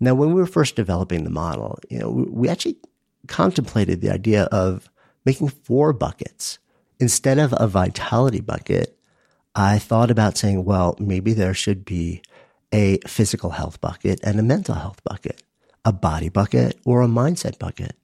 Now, 0.00 0.14
when 0.14 0.34
we 0.34 0.40
were 0.40 0.46
first 0.46 0.76
developing 0.76 1.24
the 1.24 1.30
model, 1.30 1.78
you 1.88 1.98
know, 1.98 2.10
we 2.10 2.48
actually 2.48 2.76
contemplated 3.26 4.00
the 4.00 4.10
idea 4.10 4.44
of 4.44 4.90
making 5.24 5.48
four 5.48 5.92
buckets. 5.92 6.58
Instead 6.98 7.38
of 7.38 7.54
a 7.56 7.66
vitality 7.66 8.40
bucket, 8.40 8.98
I 9.54 9.78
thought 9.78 10.10
about 10.10 10.36
saying, 10.36 10.64
well, 10.64 10.96
maybe 10.98 11.32
there 11.32 11.54
should 11.54 11.84
be 11.84 12.22
a 12.72 12.98
physical 13.06 13.50
health 13.50 13.80
bucket 13.80 14.20
and 14.22 14.38
a 14.38 14.42
mental 14.42 14.74
health 14.74 15.02
bucket, 15.04 15.42
a 15.84 15.92
body 15.92 16.28
bucket 16.28 16.78
or 16.84 17.02
a 17.02 17.06
mindset 17.06 17.58
bucket. 17.58 17.96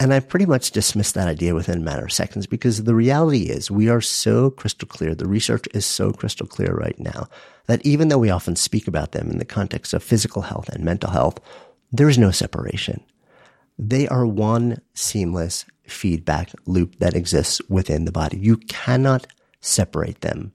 And 0.00 0.12
I 0.12 0.20
pretty 0.20 0.46
much 0.46 0.72
dismissed 0.72 1.14
that 1.14 1.28
idea 1.28 1.54
within 1.54 1.78
a 1.78 1.84
matter 1.84 2.04
of 2.04 2.12
seconds 2.12 2.46
because 2.46 2.82
the 2.82 2.94
reality 2.94 3.44
is 3.44 3.70
we 3.70 3.88
are 3.88 4.00
so 4.00 4.50
crystal 4.50 4.88
clear. 4.88 5.14
The 5.14 5.28
research 5.28 5.66
is 5.72 5.86
so 5.86 6.12
crystal 6.12 6.46
clear 6.46 6.74
right 6.74 6.98
now 6.98 7.28
that 7.66 7.84
even 7.86 8.08
though 8.08 8.18
we 8.18 8.30
often 8.30 8.56
speak 8.56 8.88
about 8.88 9.12
them 9.12 9.30
in 9.30 9.38
the 9.38 9.44
context 9.44 9.94
of 9.94 10.02
physical 10.02 10.42
health 10.42 10.68
and 10.68 10.84
mental 10.84 11.10
health, 11.10 11.38
there 11.92 12.08
is 12.08 12.18
no 12.18 12.32
separation. 12.32 13.02
They 13.78 14.08
are 14.08 14.26
one 14.26 14.80
seamless 14.94 15.64
feedback 15.86 16.50
loop 16.66 16.98
that 16.98 17.14
exists 17.14 17.60
within 17.68 18.04
the 18.04 18.12
body. 18.12 18.38
You 18.38 18.56
cannot 18.56 19.26
separate 19.60 20.20
them. 20.20 20.52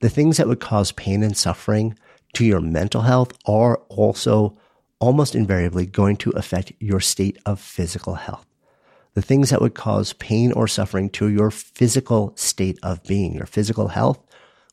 The 0.00 0.08
things 0.08 0.36
that 0.36 0.48
would 0.48 0.60
cause 0.60 0.92
pain 0.92 1.22
and 1.22 1.36
suffering 1.36 1.98
to 2.34 2.44
your 2.44 2.60
mental 2.60 3.02
health 3.02 3.32
are 3.46 3.76
also 3.88 4.56
almost 4.98 5.34
invariably 5.34 5.86
going 5.86 6.16
to 6.16 6.30
affect 6.30 6.72
your 6.80 7.00
state 7.00 7.38
of 7.46 7.60
physical 7.60 8.14
health. 8.14 8.47
The 9.18 9.22
things 9.22 9.50
that 9.50 9.60
would 9.60 9.74
cause 9.74 10.12
pain 10.12 10.52
or 10.52 10.68
suffering 10.68 11.10
to 11.10 11.26
your 11.26 11.50
physical 11.50 12.32
state 12.36 12.78
of 12.84 13.02
being, 13.02 13.34
your 13.34 13.46
physical 13.46 13.88
health, 13.88 14.24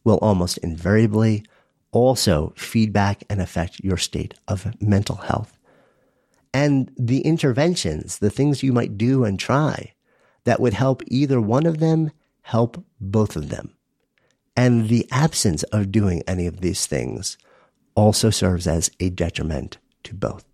will 0.03 0.17
almost 0.17 0.59
invariably 0.59 1.43
also 1.91 2.53
feedback 2.55 3.23
and 3.27 3.41
affect 3.41 3.79
your 3.79 3.97
state 3.97 4.35
of 4.47 4.79
mental 4.79 5.15
health. 5.15 5.57
And 6.53 6.91
the 6.95 7.21
interventions, 7.21 8.19
the 8.19 8.29
things 8.29 8.61
you 8.61 8.71
might 8.71 8.99
do 8.99 9.23
and 9.23 9.39
try 9.39 9.93
that 10.43 10.59
would 10.59 10.75
help 10.75 11.01
either 11.07 11.41
one 11.41 11.65
of 11.65 11.79
them, 11.79 12.11
help 12.43 12.85
both 13.01 13.35
of 13.35 13.49
them. 13.49 13.75
And 14.55 14.89
the 14.89 15.07
absence 15.11 15.63
of 15.63 15.91
doing 15.91 16.21
any 16.27 16.45
of 16.45 16.61
these 16.61 16.85
things 16.85 17.39
also 17.95 18.29
serves 18.29 18.67
as 18.67 18.91
a 18.99 19.09
detriment 19.09 19.79
to 20.03 20.13
both. 20.13 20.45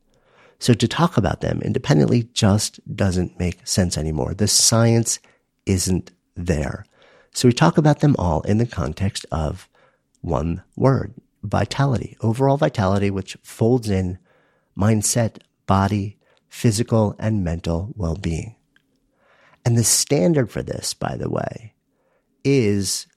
So 0.61 0.75
to 0.75 0.87
talk 0.87 1.17
about 1.17 1.41
them 1.41 1.59
independently 1.63 2.29
just 2.33 2.79
doesn't 2.95 3.39
make 3.39 3.65
sense 3.65 3.97
anymore. 3.97 4.35
The 4.35 4.47
science 4.47 5.17
isn't 5.65 6.11
there. 6.35 6.85
So 7.33 7.47
we 7.47 7.53
talk 7.53 7.79
about 7.79 8.01
them 8.01 8.15
all 8.19 8.41
in 8.41 8.59
the 8.59 8.67
context 8.67 9.25
of 9.31 9.67
one 10.21 10.61
word, 10.75 11.15
vitality, 11.41 12.15
overall 12.21 12.57
vitality, 12.57 13.09
which 13.09 13.37
folds 13.41 13.89
in 13.89 14.19
mindset, 14.77 15.37
body, 15.65 16.19
physical, 16.47 17.15
and 17.17 17.43
mental 17.43 17.91
well-being. 17.95 18.55
And 19.65 19.75
the 19.75 19.83
standard 19.83 20.51
for 20.51 20.61
this, 20.61 20.93
by 20.93 21.15
the 21.15 21.29
way, 21.29 21.73
is 22.43 23.07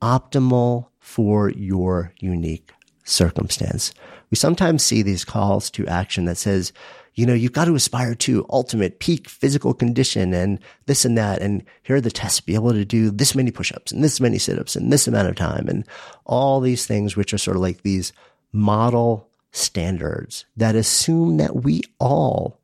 optimal 0.00 0.86
for 1.00 1.50
your 1.50 2.12
unique 2.20 2.70
circumstance. 3.02 3.92
We 4.34 4.36
sometimes 4.36 4.82
see 4.82 5.02
these 5.02 5.24
calls 5.24 5.70
to 5.70 5.86
action 5.86 6.24
that 6.24 6.38
says, 6.38 6.72
you 7.14 7.24
know, 7.24 7.34
you've 7.34 7.52
got 7.52 7.66
to 7.66 7.76
aspire 7.76 8.16
to 8.16 8.44
ultimate 8.50 8.98
peak 8.98 9.28
physical 9.28 9.72
condition 9.72 10.34
and 10.34 10.58
this 10.86 11.04
and 11.04 11.16
that. 11.16 11.40
And 11.40 11.62
here 11.84 11.94
are 11.94 12.00
the 12.00 12.10
tests, 12.10 12.40
be 12.40 12.56
able 12.56 12.72
to 12.72 12.84
do 12.84 13.12
this 13.12 13.36
many 13.36 13.52
push-ups 13.52 13.92
and 13.92 14.02
this 14.02 14.20
many 14.20 14.38
sit-ups 14.38 14.74
and 14.74 14.92
this 14.92 15.06
amount 15.06 15.28
of 15.28 15.36
time 15.36 15.68
and 15.68 15.86
all 16.24 16.58
these 16.58 16.84
things, 16.84 17.14
which 17.14 17.32
are 17.32 17.38
sort 17.38 17.56
of 17.56 17.62
like 17.62 17.82
these 17.82 18.12
model 18.52 19.28
standards 19.52 20.46
that 20.56 20.74
assume 20.74 21.36
that 21.36 21.62
we 21.62 21.82
all 22.00 22.58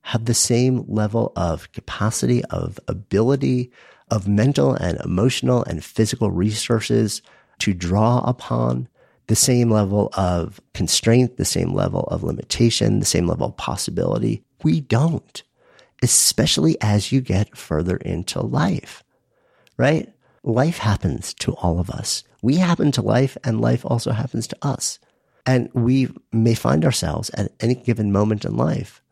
have 0.00 0.24
the 0.24 0.34
same 0.34 0.84
level 0.88 1.32
of 1.36 1.70
capacity, 1.70 2.44
of 2.46 2.80
ability, 2.88 3.70
of 4.10 4.26
mental 4.26 4.74
and 4.74 5.00
emotional 5.02 5.62
and 5.62 5.84
physical 5.84 6.32
resources 6.32 7.22
to 7.60 7.72
draw 7.72 8.24
upon 8.26 8.88
the 9.26 9.36
same 9.36 9.70
level 9.70 10.10
of 10.14 10.60
constraint, 10.74 11.36
the 11.36 11.44
same 11.44 11.74
level 11.74 12.04
of 12.04 12.22
limitation, 12.22 13.00
the 13.00 13.06
same 13.06 13.26
level 13.26 13.48
of 13.48 13.56
possibility. 13.56 14.42
We 14.62 14.80
don't, 14.80 15.42
especially 16.02 16.76
as 16.80 17.12
you 17.12 17.20
get 17.20 17.56
further 17.56 17.96
into 17.96 18.40
life, 18.40 19.02
right? 19.76 20.12
Life 20.44 20.78
happens 20.78 21.34
to 21.34 21.52
all 21.54 21.78
of 21.78 21.90
us. 21.90 22.24
We 22.42 22.56
happen 22.56 22.90
to 22.92 23.02
life 23.02 23.36
and 23.44 23.60
life 23.60 23.84
also 23.86 24.10
happens 24.10 24.48
to 24.48 24.56
us. 24.62 24.98
And 25.46 25.70
we 25.72 26.08
may 26.32 26.54
find 26.54 26.84
ourselves 26.84 27.30
at 27.34 27.52
any 27.60 27.74
given 27.74 28.12
moment 28.12 28.44
in 28.44 28.56
life 28.56 29.02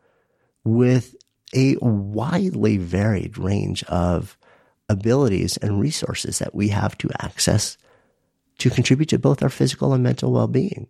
with 0.63 1.15
a 1.53 1.75
widely 1.81 2.77
varied 2.77 3.37
range 3.37 3.83
of 3.85 4.37
abilities 4.87 5.57
and 5.57 5.79
resources 5.79 6.39
that 6.39 6.53
we 6.53 6.69
have 6.69 6.97
to 6.99 7.09
access 7.19 7.77
to 8.61 8.69
contribute 8.69 9.09
to 9.09 9.17
both 9.17 9.41
our 9.41 9.49
physical 9.49 9.91
and 9.91 10.03
mental 10.03 10.31
well-being. 10.31 10.87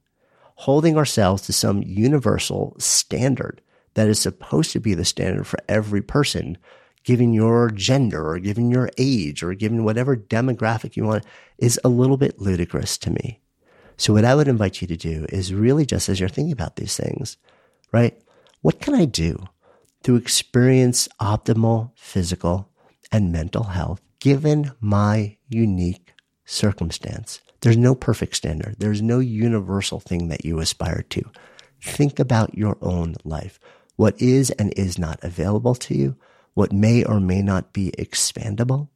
Holding 0.56 0.98
ourselves 0.98 1.42
to 1.44 1.54
some 1.54 1.82
universal 1.84 2.76
standard 2.78 3.62
that 3.94 4.10
is 4.10 4.20
supposed 4.20 4.72
to 4.74 4.82
be 4.82 4.94
the 4.94 5.06
standard 5.06 5.48
for 5.48 5.58
every 5.70 6.02
person, 6.02 6.58
given 7.06 7.34
your 7.34 7.72
gender 7.72 8.30
or 8.30 8.40
given 8.40 8.70
your 8.70 8.90
age 8.98 9.42
or 9.42 9.54
given 9.54 9.86
whatever 9.86 10.18
demographic 10.18 10.98
you 10.98 11.06
want, 11.06 11.26
is 11.58 11.80
a 11.84 11.90
little 11.90 12.18
bit 12.18 12.40
ludicrous 12.40 12.98
to 12.98 13.10
me. 13.10 13.40
So 13.96 14.14
what 14.14 14.26
I 14.26 14.36
would 14.36 14.50
invite 14.50 14.82
you 14.82 14.88
to 14.88 14.98
do 14.98 15.26
is 15.30 15.54
really 15.54 15.86
just 15.86 16.10
as 16.10 16.20
you're 16.20 16.28
thinking 16.28 16.52
about 16.52 16.76
these 16.76 16.98
things, 16.98 17.38
right? 17.94 18.22
What 18.62 18.82
can 18.82 18.96
I 18.96 19.06
do 19.06 19.48
to 20.04 20.18
experience 20.18 21.08
optimal 21.22 21.92
physical 21.96 22.70
and 23.14 23.32
mental 23.32 23.64
health 23.64 24.02
given 24.20 24.74
my 24.82 25.38
unique 25.48 26.14
circumstance? 26.44 27.42
There's 27.62 27.78
no 27.78 27.96
perfect 27.96 28.36
standard. 28.36 28.76
There's 28.80 29.02
no 29.02 29.20
universal 29.20 30.00
thing 30.00 30.30
that 30.30 30.46
you 30.46 30.60
aspire 30.60 31.04
to. 31.10 31.24
Think 31.82 32.20
about 32.20 32.58
your 32.58 32.78
own 32.82 33.16
life. 33.24 33.60
What 33.96 34.20
is 34.22 34.50
and 34.52 34.74
is 34.76 34.98
not 34.98 35.24
available 35.24 35.76
to 35.76 35.94
you, 35.96 36.16
what 36.54 36.72
may 36.72 37.04
or 37.04 37.20
may 37.20 37.42
not 37.42 37.74
be 37.74 37.92
expandable, 37.98 38.90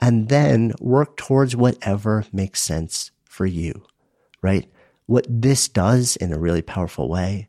and 0.00 0.28
then 0.28 0.72
work 0.80 1.16
towards 1.16 1.56
whatever 1.56 2.24
makes 2.32 2.60
sense 2.60 3.12
for 3.24 3.46
you, 3.46 3.84
right? 4.42 4.70
What 5.06 5.26
this 5.28 5.68
does 5.68 6.16
in 6.16 6.32
a 6.32 6.38
really 6.38 6.62
powerful 6.62 7.08
way 7.08 7.48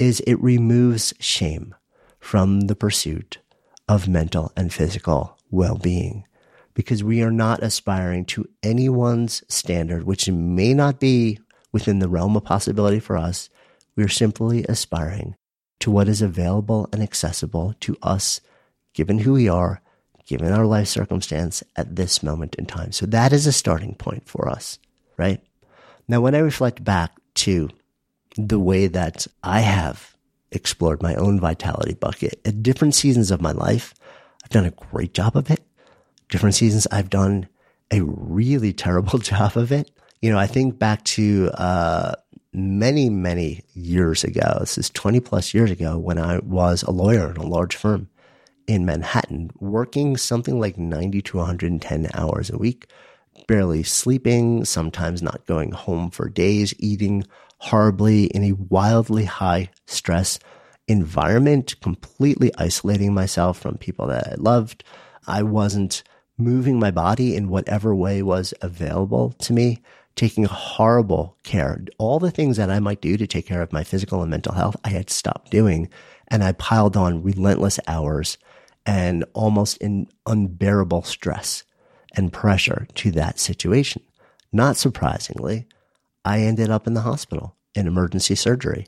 is 0.00 0.20
it 0.20 0.40
removes 0.42 1.14
shame 1.20 1.74
from 2.18 2.62
the 2.62 2.76
pursuit 2.76 3.38
of 3.88 4.08
mental 4.08 4.52
and 4.56 4.72
physical 4.72 5.38
well-being 5.50 6.25
because 6.76 7.02
we 7.02 7.22
are 7.22 7.30
not 7.30 7.62
aspiring 7.62 8.26
to 8.26 8.46
anyone's 8.62 9.42
standard, 9.48 10.04
which 10.04 10.28
may 10.28 10.74
not 10.74 11.00
be 11.00 11.38
within 11.72 12.00
the 12.00 12.08
realm 12.08 12.36
of 12.36 12.44
possibility 12.44 13.00
for 13.00 13.16
us. 13.16 13.48
We 13.96 14.04
are 14.04 14.08
simply 14.08 14.62
aspiring 14.68 15.36
to 15.80 15.90
what 15.90 16.06
is 16.06 16.20
available 16.20 16.86
and 16.92 17.02
accessible 17.02 17.74
to 17.80 17.96
us, 18.02 18.42
given 18.92 19.20
who 19.20 19.32
we 19.32 19.48
are, 19.48 19.80
given 20.26 20.52
our 20.52 20.66
life 20.66 20.88
circumstance 20.88 21.62
at 21.76 21.96
this 21.96 22.22
moment 22.22 22.54
in 22.56 22.66
time. 22.66 22.92
So 22.92 23.06
that 23.06 23.32
is 23.32 23.46
a 23.46 23.52
starting 23.52 23.94
point 23.94 24.28
for 24.28 24.46
us, 24.46 24.78
right? 25.16 25.40
Now, 26.06 26.20
when 26.20 26.34
I 26.34 26.40
reflect 26.40 26.84
back 26.84 27.12
to 27.36 27.70
the 28.36 28.60
way 28.60 28.86
that 28.86 29.26
I 29.42 29.60
have 29.60 30.14
explored 30.52 31.02
my 31.02 31.14
own 31.14 31.40
vitality 31.40 31.94
bucket 31.94 32.38
at 32.44 32.62
different 32.62 32.94
seasons 32.94 33.30
of 33.30 33.40
my 33.40 33.52
life, 33.52 33.94
I've 34.44 34.50
done 34.50 34.66
a 34.66 34.70
great 34.92 35.14
job 35.14 35.36
of 35.36 35.50
it 35.50 35.65
different 36.28 36.54
seasons, 36.54 36.86
I've 36.90 37.10
done 37.10 37.48
a 37.90 38.02
really 38.02 38.72
terrible 38.72 39.18
job 39.30 39.56
of 39.56 39.72
it. 39.72 39.90
You 40.22 40.30
know, 40.32 40.38
I 40.38 40.46
think 40.46 40.78
back 40.78 41.04
to 41.04 41.50
uh, 41.54 42.14
many, 42.52 43.10
many 43.10 43.62
years 43.74 44.24
ago. 44.24 44.58
This 44.60 44.78
is 44.78 44.90
20 44.90 45.20
plus 45.20 45.52
years 45.52 45.70
ago 45.70 45.98
when 45.98 46.18
I 46.18 46.38
was 46.38 46.82
a 46.82 46.90
lawyer 46.90 47.30
in 47.30 47.36
a 47.36 47.46
large 47.46 47.76
firm 47.76 48.08
in 48.66 48.84
Manhattan, 48.84 49.50
working 49.60 50.16
something 50.16 50.58
like 50.58 50.78
90 50.78 51.22
to 51.22 51.36
110 51.36 52.08
hours 52.14 52.50
a 52.50 52.58
week, 52.58 52.86
barely 53.46 53.82
sleeping, 53.82 54.64
sometimes 54.64 55.22
not 55.22 55.46
going 55.46 55.70
home 55.70 56.10
for 56.10 56.28
days, 56.28 56.74
eating 56.78 57.24
horribly 57.58 58.24
in 58.26 58.42
a 58.42 58.52
wildly 58.52 59.24
high 59.24 59.70
stress 59.86 60.38
environment, 60.88 61.78
completely 61.80 62.50
isolating 62.58 63.14
myself 63.14 63.58
from 63.58 63.76
people 63.76 64.06
that 64.08 64.26
I 64.32 64.34
loved. 64.36 64.82
I 65.26 65.42
wasn't 65.42 66.02
moving 66.38 66.78
my 66.78 66.90
body 66.90 67.34
in 67.34 67.48
whatever 67.48 67.94
way 67.94 68.22
was 68.22 68.52
available 68.60 69.32
to 69.38 69.52
me, 69.52 69.82
taking 70.14 70.44
horrible 70.44 71.36
care. 71.42 71.82
All 71.98 72.18
the 72.18 72.30
things 72.30 72.56
that 72.56 72.70
I 72.70 72.80
might 72.80 73.00
do 73.00 73.16
to 73.16 73.26
take 73.26 73.46
care 73.46 73.62
of 73.62 73.72
my 73.72 73.84
physical 73.84 74.22
and 74.22 74.30
mental 74.30 74.54
health, 74.54 74.76
I 74.84 74.90
had 74.90 75.10
stopped 75.10 75.50
doing. 75.50 75.88
And 76.28 76.42
I 76.42 76.52
piled 76.52 76.96
on 76.96 77.22
relentless 77.22 77.78
hours 77.86 78.38
and 78.84 79.24
almost 79.32 79.76
in 79.78 80.08
unbearable 80.26 81.02
stress 81.02 81.64
and 82.16 82.32
pressure 82.32 82.86
to 82.94 83.10
that 83.12 83.38
situation. 83.38 84.02
Not 84.52 84.76
surprisingly, 84.76 85.66
I 86.24 86.40
ended 86.40 86.70
up 86.70 86.86
in 86.86 86.94
the 86.94 87.02
hospital 87.02 87.56
in 87.74 87.86
emergency 87.86 88.34
surgery 88.34 88.86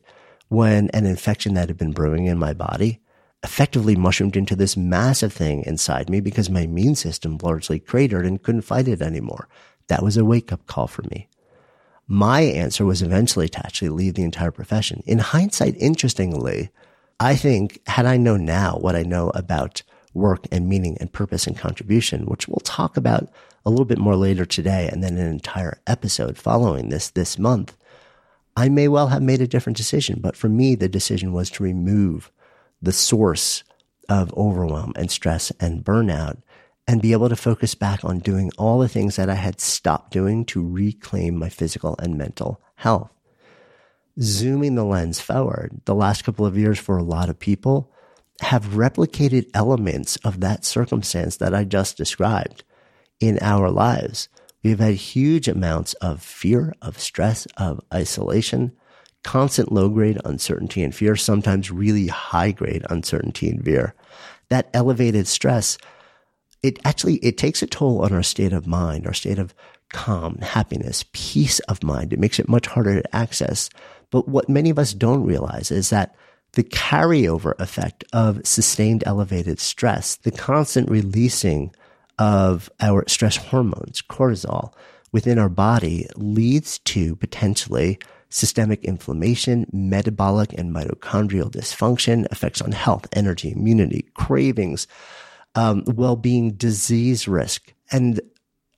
when 0.49 0.89
an 0.91 1.05
infection 1.05 1.55
that 1.55 1.69
had 1.69 1.77
been 1.77 1.93
brewing 1.93 2.27
in 2.27 2.39
my 2.39 2.55
body 2.55 3.01
effectively 3.43 3.95
mushroomed 3.95 4.37
into 4.37 4.57
this 4.57 4.77
massive 4.77 5.33
thing 5.33 5.63
inside 5.65 6.11
me 6.11 6.21
because 6.21 6.51
my 6.51 6.63
immune 6.63 6.95
system 6.95 7.39
largely 7.43 7.79
cratered 7.79 8.27
and 8.27 8.43
couldn't 8.43 8.63
fight 8.63 8.89
it 8.89 9.01
anymore. 9.01 9.49
That 9.87 10.03
was 10.03 10.17
a 10.17 10.25
wake 10.25 10.53
up 10.53 10.67
call 10.67 10.87
for 10.87 11.03
me. 11.03 11.29
My 12.07 12.41
answer 12.41 12.85
was 12.85 13.03
eventually 13.03 13.49
to 13.51 13.59
actually 13.59 13.91
leave 13.91 14.15
the 14.15 14.23
entire 14.23 14.51
profession. 14.51 15.03
In 15.07 15.19
hindsight, 15.19 15.77
interestingly, 15.79 16.71
I 17.21 17.37
think 17.37 17.81
had 17.87 18.07
I 18.07 18.17
known 18.17 18.45
now 18.45 18.79
what 18.79 18.97
I 18.97 19.03
know 19.03 19.31
about 19.31 19.83
work 20.15 20.47
and 20.51 20.69
meaning 20.69 20.97
and 20.99 21.13
purpose 21.13 21.47
and 21.47 21.57
contribution, 21.57 22.25
which 22.27 22.49
we'll 22.49 22.61
talk 22.65 22.97
about 22.97 23.29
a 23.65 23.71
little 23.71 23.85
bit 23.85 23.99
more 23.99 24.17
later 24.17 24.45
today 24.45 24.89
and 24.91 25.05
then 25.05 25.19
an 25.19 25.27
entire 25.27 25.81
episode 25.87 26.39
following 26.39 26.89
this 26.89 27.11
this 27.11 27.39
month, 27.39 27.77
I 28.57 28.69
may 28.69 28.89
well 28.89 29.09
have 29.09 29.23
made 29.23 29.41
a 29.41 29.47
different 29.47 29.77
decision. 29.77 30.21
But 30.21 30.37
for 30.37 30.49
me, 30.49 30.75
the 30.75 30.89
decision 30.89 31.33
was 31.33 31.51
to 31.51 31.63
remove 31.63 32.33
the 32.81 32.93
source 32.93 33.65
of 34.09 34.33
overwhelm 34.35 34.93
and 34.97 35.11
stress 35.11 35.51
and 35.61 35.85
burnout 35.85 36.43
and 36.87 37.03
be 37.03 37.13
able 37.13 37.29
to 37.29 37.37
focus 37.37 37.75
back 37.75 38.03
on 38.05 38.19
doing 38.19 38.51
all 38.57 38.79
the 38.79 38.89
things 38.89 39.17
that 39.17 39.29
I 39.29 39.35
had 39.35 39.61
stopped 39.61 40.11
doing 40.11 40.45
to 40.47 40.67
reclaim 40.67 41.37
my 41.37 41.51
physical 41.51 41.95
and 41.99 42.17
mental 42.17 42.63
health. 42.77 43.11
Zooming 44.21 44.75
the 44.75 44.85
lens 44.85 45.21
forward, 45.21 45.83
the 45.85 45.95
last 45.95 46.25
couple 46.25 46.47
of 46.47 46.57
years 46.57 46.79
for 46.79 46.97
a 46.97 47.03
lot 47.03 47.29
of 47.29 47.39
people 47.39 47.93
have 48.41 48.69
replicated 48.69 49.51
elements 49.53 50.17
of 50.25 50.41
that 50.41 50.65
circumstance 50.65 51.37
that 51.37 51.55
I 51.55 51.65
just 51.65 51.97
described 51.97 52.65
in 53.21 53.39
our 53.43 53.71
lives. 53.71 54.29
We've 54.63 54.79
had 54.79 54.95
huge 54.95 55.47
amounts 55.47 55.95
of 55.95 56.23
fear, 56.23 56.73
of 56.81 56.99
stress, 56.99 57.47
of 57.57 57.81
isolation, 57.93 58.73
constant 59.25 59.73
low 59.73 59.89
grade 59.89 60.19
uncertainty 60.25 60.83
and 60.83 60.95
fear, 60.95 61.17
sometimes 61.17 61.71
really 61.71 62.07
high 62.07 62.53
grade 62.53 62.85
uncertainty 62.91 63.49
and 63.49 63.65
fear. 63.65 63.95
That 64.49 64.71
elevated 64.73 65.27
stress, 65.27 65.79
it 66.63 66.79
actually, 66.85 67.17
it 67.17 67.37
takes 67.37 67.63
a 67.63 67.67
toll 67.67 68.03
on 68.03 68.13
our 68.13 68.23
state 68.23 68.53
of 68.53 68.67
mind, 68.67 69.07
our 69.07 69.15
state 69.15 69.39
of 69.39 69.55
calm, 69.91 70.37
happiness, 70.37 71.05
peace 71.13 71.59
of 71.61 71.83
mind. 71.83 72.13
It 72.13 72.19
makes 72.19 72.39
it 72.39 72.49
much 72.49 72.67
harder 72.67 73.01
to 73.01 73.17
access. 73.17 73.71
But 74.11 74.29
what 74.29 74.49
many 74.49 74.71
of 74.71 74.79
us 74.79 74.95
don't 74.95 75.25
realize 75.25 75.71
is 75.71 75.91
that 75.91 76.15
the 76.53 76.65
carryover 76.65 77.55
effect 77.59 78.05
of 78.13 78.47
sustained 78.47 79.03
elevated 79.07 79.61
stress, 79.61 80.17
the 80.17 80.31
constant 80.31 80.91
releasing 80.91 81.75
of 82.19 82.71
our 82.81 83.05
stress 83.07 83.37
hormones, 83.37 84.03
cortisol, 84.03 84.73
within 85.13 85.39
our 85.39 85.49
body 85.49 86.07
leads 86.17 86.79
to 86.81 87.17
potentially 87.17 87.99
systemic 88.31 88.85
inflammation, 88.85 89.67
metabolic 89.73 90.53
and 90.53 90.75
mitochondrial 90.75 91.51
dysfunction, 91.51 92.31
effects 92.31 92.61
on 92.61 92.73
health, 92.73 93.07
energy, 93.13 93.53
immunity, 93.53 94.07
cravings, 94.15 94.87
um, 95.55 95.85
well 95.87 96.17
being, 96.17 96.53
disease 96.53 97.27
risk. 97.27 97.73
And 97.91 98.21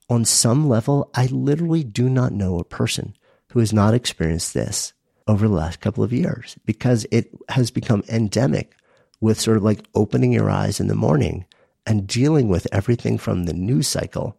on 0.09 0.25
some 0.25 0.67
level, 0.67 1.09
I 1.15 1.27
literally 1.27 1.83
do 1.83 2.09
not 2.09 2.33
know 2.33 2.59
a 2.59 2.65
person 2.65 3.15
who 3.49 3.59
has 3.59 3.73
not 3.73 3.93
experienced 3.93 4.53
this 4.53 4.93
over 5.27 5.47
the 5.47 5.53
last 5.53 5.79
couple 5.79 6.03
of 6.03 6.13
years 6.13 6.57
because 6.65 7.05
it 7.11 7.29
has 7.49 7.71
become 7.71 8.03
endemic 8.09 8.75
with 9.19 9.39
sort 9.39 9.57
of 9.57 9.63
like 9.63 9.85
opening 9.93 10.33
your 10.33 10.49
eyes 10.49 10.79
in 10.79 10.87
the 10.87 10.95
morning 10.95 11.45
and 11.85 12.07
dealing 12.07 12.47
with 12.47 12.67
everything 12.71 13.17
from 13.17 13.43
the 13.43 13.53
news 13.53 13.87
cycle 13.87 14.37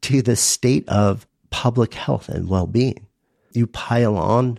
to 0.00 0.22
the 0.22 0.36
state 0.36 0.88
of 0.88 1.26
public 1.50 1.94
health 1.94 2.28
and 2.28 2.48
well 2.48 2.66
being 2.66 3.06
you 3.54 3.66
pile 3.66 4.16
on 4.16 4.58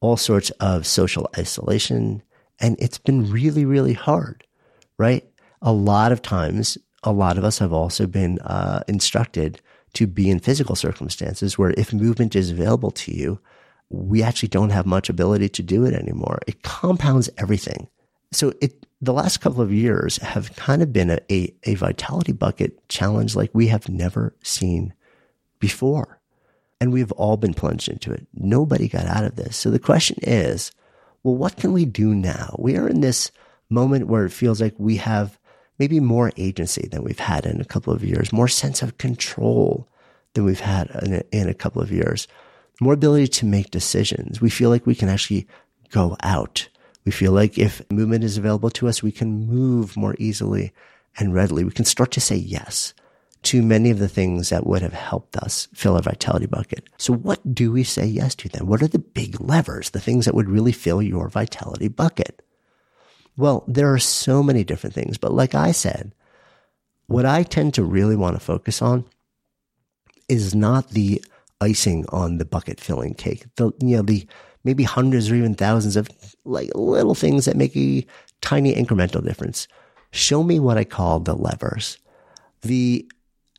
all 0.00 0.16
sorts 0.16 0.50
of 0.60 0.86
social 0.86 1.28
isolation, 1.38 2.22
and 2.58 2.76
it's 2.78 2.98
been 2.98 3.30
really, 3.30 3.64
really 3.64 3.92
hard, 3.92 4.44
right? 4.98 5.24
A 5.62 5.72
lot 5.72 6.12
of 6.12 6.22
times, 6.22 6.78
a 7.02 7.12
lot 7.12 7.38
of 7.38 7.44
us 7.44 7.58
have 7.58 7.72
also 7.72 8.06
been 8.06 8.38
uh, 8.40 8.82
instructed 8.88 9.60
to 9.94 10.06
be 10.06 10.30
in 10.30 10.38
physical 10.38 10.76
circumstances 10.76 11.58
where 11.58 11.74
if 11.76 11.92
movement 11.92 12.36
is 12.36 12.50
available 12.50 12.90
to 12.92 13.14
you, 13.14 13.40
we 13.88 14.22
actually 14.22 14.48
don't 14.48 14.70
have 14.70 14.86
much 14.86 15.08
ability 15.08 15.48
to 15.48 15.62
do 15.62 15.84
it 15.84 15.94
anymore. 15.94 16.38
It 16.46 16.62
compounds 16.62 17.28
everything. 17.38 17.88
So 18.32 18.52
it, 18.60 18.86
the 19.00 19.12
last 19.12 19.38
couple 19.38 19.60
of 19.60 19.72
years 19.72 20.18
have 20.18 20.54
kind 20.54 20.82
of 20.82 20.92
been 20.92 21.10
a, 21.10 21.18
a, 21.30 21.52
a 21.64 21.74
vitality 21.74 22.32
bucket 22.32 22.88
challenge 22.88 23.34
like 23.34 23.50
we 23.52 23.66
have 23.66 23.88
never 23.88 24.36
seen 24.42 24.94
before. 25.58 26.19
And 26.80 26.92
we've 26.92 27.12
all 27.12 27.36
been 27.36 27.54
plunged 27.54 27.88
into 27.88 28.12
it. 28.12 28.26
Nobody 28.34 28.88
got 28.88 29.06
out 29.06 29.24
of 29.24 29.36
this. 29.36 29.56
So 29.56 29.70
the 29.70 29.78
question 29.78 30.16
is, 30.22 30.72
well, 31.22 31.36
what 31.36 31.56
can 31.56 31.72
we 31.72 31.84
do 31.84 32.14
now? 32.14 32.56
We 32.58 32.76
are 32.76 32.88
in 32.88 33.02
this 33.02 33.30
moment 33.68 34.08
where 34.08 34.24
it 34.24 34.32
feels 34.32 34.60
like 34.60 34.74
we 34.78 34.96
have 34.96 35.38
maybe 35.78 36.00
more 36.00 36.32
agency 36.36 36.88
than 36.90 37.02
we've 37.02 37.18
had 37.18 37.46
in 37.46 37.60
a 37.60 37.64
couple 37.64 37.92
of 37.92 38.04
years, 38.04 38.32
more 38.32 38.48
sense 38.48 38.82
of 38.82 38.98
control 38.98 39.88
than 40.34 40.44
we've 40.44 40.60
had 40.60 40.90
in 41.02 41.14
a, 41.14 41.22
in 41.32 41.48
a 41.48 41.54
couple 41.54 41.82
of 41.82 41.92
years, 41.92 42.28
more 42.80 42.94
ability 42.94 43.28
to 43.28 43.46
make 43.46 43.70
decisions. 43.70 44.40
We 44.40 44.50
feel 44.50 44.70
like 44.70 44.86
we 44.86 44.94
can 44.94 45.08
actually 45.08 45.46
go 45.90 46.16
out. 46.22 46.68
We 47.04 47.12
feel 47.12 47.32
like 47.32 47.58
if 47.58 47.82
movement 47.90 48.24
is 48.24 48.38
available 48.38 48.70
to 48.70 48.88
us, 48.88 49.02
we 49.02 49.12
can 49.12 49.46
move 49.46 49.96
more 49.96 50.14
easily 50.18 50.72
and 51.18 51.34
readily. 51.34 51.64
We 51.64 51.72
can 51.72 51.84
start 51.84 52.10
to 52.12 52.20
say 52.20 52.36
yes 52.36 52.94
to 53.42 53.62
many 53.62 53.90
of 53.90 53.98
the 53.98 54.08
things 54.08 54.50
that 54.50 54.66
would 54.66 54.82
have 54.82 54.92
helped 54.92 55.36
us 55.36 55.68
fill 55.72 55.96
our 55.96 56.02
vitality 56.02 56.46
bucket. 56.46 56.88
So 56.98 57.14
what 57.14 57.54
do 57.54 57.72
we 57.72 57.84
say 57.84 58.04
yes 58.06 58.34
to 58.36 58.48
then? 58.48 58.66
What 58.66 58.82
are 58.82 58.88
the 58.88 58.98
big 58.98 59.40
levers, 59.40 59.90
the 59.90 60.00
things 60.00 60.26
that 60.26 60.34
would 60.34 60.48
really 60.48 60.72
fill 60.72 61.00
your 61.00 61.28
vitality 61.28 61.88
bucket? 61.88 62.42
Well, 63.36 63.64
there 63.66 63.92
are 63.92 63.98
so 63.98 64.42
many 64.42 64.64
different 64.64 64.94
things, 64.94 65.16
but 65.16 65.32
like 65.32 65.54
I 65.54 65.72
said, 65.72 66.12
what 67.06 67.24
I 67.24 67.42
tend 67.42 67.74
to 67.74 67.82
really 67.82 68.16
want 68.16 68.36
to 68.36 68.40
focus 68.40 68.82
on 68.82 69.04
is 70.28 70.54
not 70.54 70.90
the 70.90 71.24
icing 71.60 72.04
on 72.10 72.38
the 72.38 72.44
bucket 72.44 72.78
filling 72.78 73.14
cake. 73.14 73.44
The, 73.56 73.72
you 73.80 73.96
know, 73.96 74.02
the 74.02 74.26
maybe 74.64 74.84
hundreds 74.84 75.30
or 75.30 75.34
even 75.34 75.54
thousands 75.54 75.96
of 75.96 76.08
like 76.44 76.70
little 76.74 77.14
things 77.14 77.46
that 77.46 77.56
make 77.56 77.76
a 77.76 78.06
tiny 78.40 78.74
incremental 78.74 79.24
difference. 79.24 79.66
Show 80.12 80.42
me 80.42 80.60
what 80.60 80.76
I 80.78 80.84
call 80.84 81.20
the 81.20 81.34
levers, 81.34 81.98
the 82.62 83.10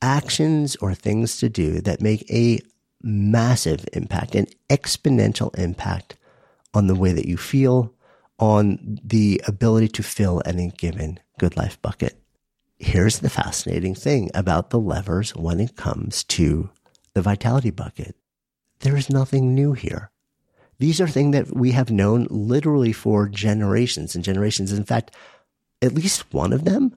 actions 0.01 0.75
or 0.77 0.93
things 0.93 1.37
to 1.37 1.49
do 1.49 1.81
that 1.81 2.01
make 2.01 2.29
a 2.31 2.59
massive 3.01 3.85
impact, 3.93 4.35
an 4.35 4.47
exponential 4.69 5.57
impact 5.57 6.15
on 6.73 6.87
the 6.87 6.95
way 6.95 7.11
that 7.11 7.27
you 7.27 7.37
feel, 7.37 7.93
on 8.39 8.99
the 9.03 9.41
ability 9.47 9.87
to 9.87 10.03
fill 10.03 10.41
any 10.45 10.69
given 10.69 11.19
good 11.37 11.55
life 11.57 11.81
bucket. 11.81 12.17
Here's 12.79 13.19
the 13.19 13.29
fascinating 13.29 13.93
thing 13.93 14.31
about 14.33 14.71
the 14.71 14.79
levers 14.79 15.35
when 15.35 15.59
it 15.59 15.75
comes 15.75 16.23
to 16.25 16.69
the 17.13 17.21
vitality 17.21 17.69
bucket. 17.69 18.15
There 18.79 18.97
is 18.97 19.09
nothing 19.09 19.53
new 19.53 19.73
here. 19.73 20.09
These 20.79 20.99
are 20.99 21.07
things 21.07 21.33
that 21.33 21.55
we 21.55 21.73
have 21.73 21.91
known 21.91 22.25
literally 22.31 22.91
for 22.91 23.29
generations 23.29 24.15
and 24.15 24.23
generations. 24.23 24.73
In 24.73 24.83
fact, 24.83 25.11
at 25.83 25.93
least 25.93 26.33
one 26.33 26.53
of 26.53 26.65
them 26.65 26.95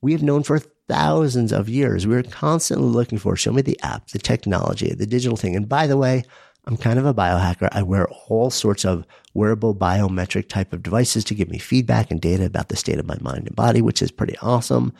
we 0.00 0.12
have 0.12 0.22
known 0.22 0.42
for 0.42 0.62
thousands 0.90 1.52
of 1.52 1.68
years. 1.68 2.04
We're 2.04 2.24
constantly 2.24 2.88
looking 2.88 3.18
for 3.18 3.36
show 3.36 3.52
me 3.52 3.62
the 3.62 3.78
app, 3.82 4.08
the 4.08 4.18
technology, 4.18 4.92
the 4.92 5.06
digital 5.06 5.36
thing. 5.36 5.54
And 5.54 5.68
by 5.68 5.86
the 5.86 5.96
way, 5.96 6.24
I'm 6.64 6.76
kind 6.76 6.98
of 6.98 7.06
a 7.06 7.14
biohacker. 7.14 7.68
I 7.70 7.84
wear 7.84 8.08
all 8.28 8.50
sorts 8.50 8.84
of 8.84 9.06
wearable 9.32 9.74
biometric 9.74 10.48
type 10.48 10.72
of 10.72 10.82
devices 10.82 11.22
to 11.24 11.34
give 11.34 11.48
me 11.48 11.58
feedback 11.58 12.10
and 12.10 12.20
data 12.20 12.44
about 12.44 12.70
the 12.70 12.76
state 12.76 12.98
of 12.98 13.06
my 13.06 13.16
mind 13.20 13.46
and 13.46 13.54
body, 13.54 13.80
which 13.80 14.02
is 14.02 14.10
pretty 14.10 14.36
awesome, 14.38 14.92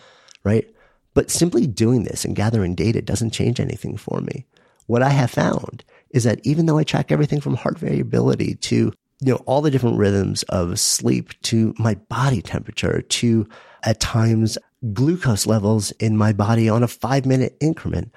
right? 0.44 0.72
But 1.12 1.28
simply 1.28 1.66
doing 1.66 2.04
this 2.04 2.24
and 2.24 2.36
gathering 2.36 2.76
data 2.76 3.02
doesn't 3.02 3.32
change 3.32 3.58
anything 3.58 3.96
for 3.96 4.20
me. 4.20 4.46
What 4.86 5.02
I 5.02 5.10
have 5.10 5.32
found 5.32 5.82
is 6.10 6.22
that 6.22 6.38
even 6.44 6.66
though 6.66 6.78
I 6.78 6.84
track 6.84 7.10
everything 7.10 7.40
from 7.40 7.56
heart 7.56 7.80
variability 7.80 8.54
to, 8.54 8.76
you 8.76 9.32
know, 9.32 9.42
all 9.44 9.60
the 9.60 9.72
different 9.72 9.98
rhythms 9.98 10.44
of 10.44 10.78
sleep 10.78 11.32
to 11.42 11.74
my 11.78 11.94
body 11.94 12.42
temperature 12.42 13.02
to 13.02 13.48
at 13.82 13.98
times 13.98 14.56
glucose 14.92 15.46
levels 15.46 15.90
in 15.92 16.16
my 16.16 16.32
body 16.32 16.68
on 16.68 16.82
a 16.82 16.88
five 16.88 17.26
minute 17.26 17.56
increment, 17.60 18.12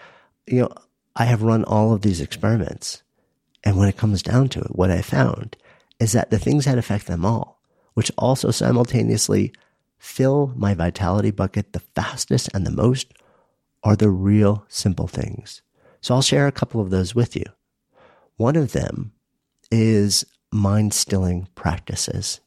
you 0.47 0.61
know, 0.61 0.69
I 1.15 1.25
have 1.25 1.43
run 1.43 1.63
all 1.63 1.93
of 1.93 2.01
these 2.01 2.21
experiments. 2.21 3.03
And 3.63 3.77
when 3.77 3.87
it 3.87 3.97
comes 3.97 4.21
down 4.21 4.49
to 4.49 4.61
it, 4.61 4.75
what 4.75 4.91
I 4.91 5.01
found 5.01 5.55
is 5.99 6.11
that 6.13 6.31
the 6.31 6.39
things 6.39 6.65
that 6.65 6.77
affect 6.77 7.07
them 7.07 7.25
all, 7.25 7.61
which 7.93 8.11
also 8.17 8.51
simultaneously 8.51 9.53
fill 9.97 10.51
my 10.55 10.73
vitality 10.73 11.31
bucket 11.31 11.71
the 11.71 11.79
fastest 11.79 12.49
and 12.53 12.65
the 12.65 12.71
most, 12.71 13.13
are 13.83 13.95
the 13.95 14.09
real 14.09 14.65
simple 14.67 15.07
things. 15.07 15.61
So 16.01 16.15
I'll 16.15 16.21
share 16.21 16.47
a 16.47 16.51
couple 16.51 16.81
of 16.81 16.89
those 16.89 17.15
with 17.15 17.35
you. 17.35 17.45
One 18.35 18.55
of 18.55 18.71
them 18.71 19.13
is 19.71 20.25
mind 20.51 20.93
stilling 20.93 21.47
practices. 21.55 22.41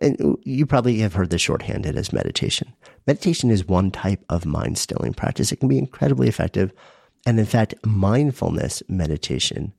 And 0.00 0.38
you 0.44 0.64
probably 0.64 0.98
have 0.98 1.14
heard 1.14 1.30
this 1.30 1.42
shorthanded 1.42 1.96
as 1.96 2.12
meditation. 2.12 2.72
Meditation 3.06 3.50
is 3.50 3.66
one 3.66 3.90
type 3.90 4.24
of 4.28 4.46
mind 4.46 4.78
stilling 4.78 5.12
practice. 5.12 5.50
It 5.50 5.56
can 5.56 5.68
be 5.68 5.78
incredibly 5.78 6.28
effective. 6.28 6.72
And 7.26 7.38
in 7.38 7.46
fact, 7.46 7.74
mindfulness 7.84 8.82
meditation 8.88 9.72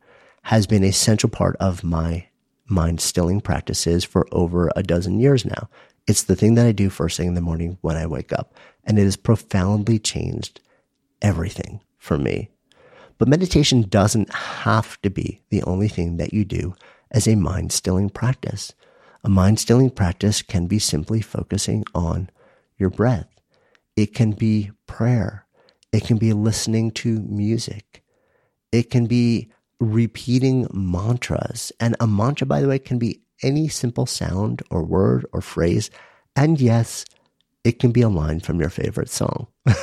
has 0.43 0.67
been 0.67 0.83
a 0.83 0.91
central 0.91 1.29
part 1.29 1.55
of 1.57 1.83
my 1.83 2.27
mind 2.67 3.01
stilling 3.01 3.41
practices 3.41 4.03
for 4.03 4.27
over 4.31 4.69
a 4.75 4.83
dozen 4.83 5.19
years 5.19 5.45
now. 5.45 5.69
It's 6.07 6.23
the 6.23 6.35
thing 6.35 6.55
that 6.55 6.65
I 6.65 6.71
do 6.71 6.89
first 6.89 7.17
thing 7.17 7.27
in 7.27 7.35
the 7.35 7.41
morning 7.41 7.77
when 7.81 7.95
I 7.95 8.05
wake 8.05 8.33
up. 8.33 8.53
And 8.83 8.99
it 8.99 9.03
has 9.03 9.15
profoundly 9.15 9.99
changed 9.99 10.59
everything 11.21 11.81
for 11.97 12.17
me. 12.17 12.49
But 13.17 13.27
meditation 13.27 13.83
doesn't 13.83 14.33
have 14.33 14.99
to 15.01 15.09
be 15.09 15.41
the 15.49 15.61
only 15.63 15.87
thing 15.87 16.17
that 16.17 16.33
you 16.33 16.45
do 16.45 16.75
as 17.11 17.27
a 17.27 17.35
mind 17.35 17.71
stilling 17.71 18.09
practice. 18.09 18.73
A 19.23 19.29
mind 19.29 19.59
stilling 19.59 19.89
practice 19.89 20.41
can 20.41 20.67
be 20.67 20.79
simply 20.79 21.21
focusing 21.21 21.83
on 21.93 22.29
your 22.77 22.89
breath. 22.89 23.27
It 23.95 24.13
can 24.13 24.31
be 24.31 24.71
prayer. 24.87 25.45
It 25.91 26.05
can 26.05 26.17
be 26.17 26.33
listening 26.33 26.91
to 26.91 27.19
music. 27.21 28.03
It 28.71 28.89
can 28.89 29.07
be 29.07 29.51
repeating 29.79 30.67
mantras. 30.71 31.71
And 31.79 31.95
a 31.99 32.07
mantra, 32.07 32.47
by 32.47 32.61
the 32.61 32.67
way, 32.67 32.79
can 32.79 32.99
be 32.99 33.21
any 33.41 33.67
simple 33.67 34.05
sound 34.05 34.61
or 34.69 34.83
word 34.83 35.25
or 35.33 35.41
phrase. 35.41 35.89
And 36.35 36.59
yes, 36.59 37.05
it 37.63 37.79
can 37.79 37.91
be 37.91 38.01
a 38.01 38.09
line 38.09 38.39
from 38.39 38.59
your 38.59 38.69
favorite 38.69 39.09
song. 39.09 39.47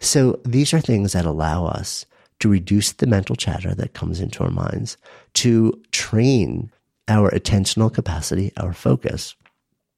so 0.00 0.40
these 0.44 0.72
are 0.72 0.80
things 0.80 1.12
that 1.12 1.24
allow 1.24 1.66
us 1.66 2.06
to 2.40 2.48
reduce 2.48 2.92
the 2.92 3.06
mental 3.06 3.36
chatter 3.36 3.74
that 3.74 3.94
comes 3.94 4.20
into 4.20 4.42
our 4.42 4.50
minds, 4.50 4.96
to 5.34 5.80
train 5.92 6.72
our 7.08 7.30
attentional 7.30 7.92
capacity, 7.92 8.52
our 8.56 8.72
focus, 8.72 9.34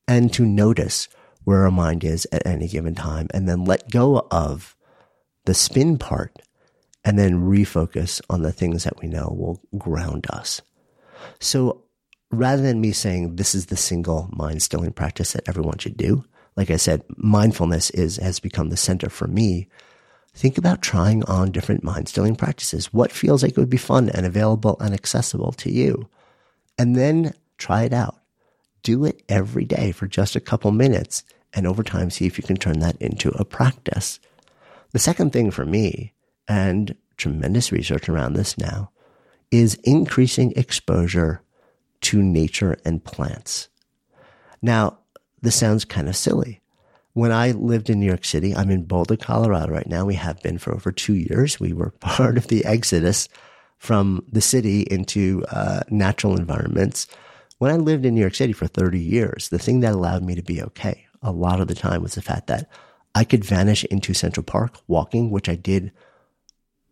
and 0.09 0.33
to 0.33 0.45
notice 0.45 1.09
where 1.45 1.65
our 1.65 1.71
mind 1.71 2.05
is 2.05 2.27
at 2.33 2.47
any 2.47 2.69
given 2.69 2.95
time 2.95 3.29
and 3.33 3.49
then 3.49 3.65
let 3.65 3.91
go 3.91 4.27
of 4.31 4.77
the 5.45 5.55
spin 5.55 5.99
part 5.99 6.39
and 7.05 7.19
then 7.19 7.43
refocus 7.43 8.21
on 8.31 8.43
the 8.43 8.53
things 8.53 8.85
that 8.85 9.01
we 9.01 9.09
know 9.09 9.29
will 9.37 9.61
ground 9.79 10.27
us. 10.31 10.63
So 11.39 11.83
rather 12.31 12.63
than 12.63 12.81
me 12.81 12.93
saying 12.93 13.37
this 13.37 13.55
is 13.55 13.67
the 13.67 13.77
single 13.77 14.29
mind 14.33 14.63
stilling 14.63 14.93
practice 14.93 15.33
that 15.33 15.49
everyone 15.49 15.79
should 15.79 15.97
do, 15.97 16.25
like 16.57 16.71
I 16.71 16.77
said, 16.77 17.03
mindfulness 17.17 17.91
is, 17.91 18.17
has 18.17 18.41
become 18.41 18.71
the 18.71 18.77
center 18.77 19.11
for 19.11 19.27
me. 19.27 19.69
Think 20.35 20.57
about 20.57 20.83
trying 20.83 21.25
on 21.25 21.53
different 21.53 21.85
mind 21.85 22.09
stilling 22.09 22.37
practices. 22.37 22.93
What 22.93 23.13
feels 23.13 23.43
like 23.43 23.53
it 23.53 23.59
would 23.59 23.71
be 23.71 23.77
fun 23.77 24.09
and 24.09 24.25
available 24.25 24.77
and 24.81 24.95
accessible 24.95 25.53
to 25.53 25.71
you? 25.71 26.09
And 26.79 26.97
then 26.97 27.35
try 27.59 27.83
it 27.85 27.93
out. 27.93 28.21
Do 28.83 29.05
it 29.05 29.23
every 29.29 29.65
day 29.65 29.93
for 29.93 30.07
just 30.07 30.37
a 30.37 30.41
couple 30.41 30.71
minutes 30.73 31.25
and 31.55 31.67
over 31.67 31.83
time 31.83 32.11
see 32.11 32.27
if 32.27 32.37
you 32.37 32.45
can 32.45 32.57
turn 32.57 32.81
that 32.81 32.97
into 33.01 33.31
a 33.31 33.45
practice. 33.45 34.19
The 34.91 34.99
second 34.99 35.33
thing 35.33 35.51
for 35.51 35.65
me, 35.65 36.13
and 36.47 36.95
tremendous 37.17 37.73
research 37.73 38.09
around 38.09 38.35
this 38.35 38.59
now, 38.59 38.91
is 39.51 39.75
increasing 39.85 40.53
exposure 40.57 41.41
to 42.03 42.23
nature 42.23 42.77
and 42.85 43.03
plants. 43.03 43.69
Now, 44.61 44.99
this 45.41 45.57
sounds 45.57 45.85
kind 45.85 46.09
of 46.09 46.17
silly. 46.17 46.61
When 47.13 47.31
I 47.31 47.53
lived 47.53 47.89
in 47.89 48.01
New 48.01 48.07
York 48.07 48.25
City, 48.25 48.55
I'm 48.55 48.71
in 48.71 48.85
Boulder, 48.85 49.17
Colorado 49.17 49.73
right 49.73 49.87
now. 49.87 50.05
We 50.05 50.15
have 50.17 50.43
been 50.43 50.59
for 50.59 50.75
over 50.75 50.91
two 50.91 51.15
years. 51.15 51.61
We 51.61 51.73
were 51.73 51.91
part 52.01 52.37
of 52.37 52.49
the 52.49 52.65
exodus 52.65 53.29
from 53.85 54.25
the 54.33 54.41
city 54.41 54.83
into 54.91 55.45
uh, 55.51 55.83
natural 55.91 56.37
environments. 56.37 57.07
When 57.59 57.71
I 57.71 57.77
lived 57.77 58.07
in 58.07 58.15
New 58.15 58.21
York 58.21 58.35
City 58.35 58.53
for 58.53 58.67
30 58.67 58.99
years, 58.99 59.51
the 59.51 59.59
thing 59.59 59.81
that 59.81 59.93
allowed 59.93 60.25
me 60.25 60.35
to 60.35 60.43
be 60.43 60.63
okay 60.63 61.07
a 61.25 61.33
lot 61.33 61.61
of 61.61 61.69
the 61.69 61.75
time 61.75 62.03
was 62.03 62.15
the 62.15 62.23
fact 62.23 62.47
that 62.49 62.69
I 63.15 63.25
could 63.25 63.45
vanish 63.45 63.85
into 63.85 64.13
Central 64.13 64.45
Park 64.45 64.77
walking, 64.87 65.31
which 65.31 65.49
I 65.49 65.55
did 65.55 65.91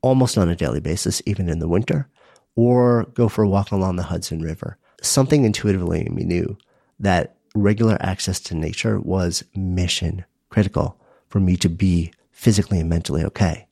almost 0.00 0.38
on 0.38 0.48
a 0.48 0.56
daily 0.56 0.80
basis, 0.80 1.22
even 1.26 1.48
in 1.48 1.58
the 1.58 1.68
winter, 1.68 2.08
or 2.56 3.04
go 3.14 3.28
for 3.28 3.44
a 3.44 3.48
walk 3.48 3.70
along 3.70 3.96
the 3.96 4.04
Hudson 4.04 4.40
River. 4.40 4.78
Something 5.02 5.44
intuitively 5.44 6.06
in 6.06 6.14
me 6.14 6.24
knew 6.24 6.56
that 6.98 7.36
regular 7.54 7.98
access 8.00 8.40
to 8.40 8.54
nature 8.54 8.98
was 8.98 9.44
mission 9.54 10.24
critical 10.48 10.98
for 11.28 11.40
me 11.40 11.56
to 11.56 11.68
be 11.68 12.12
physically 12.30 12.80
and 12.80 12.88
mentally 12.88 13.24
okay. 13.24 13.66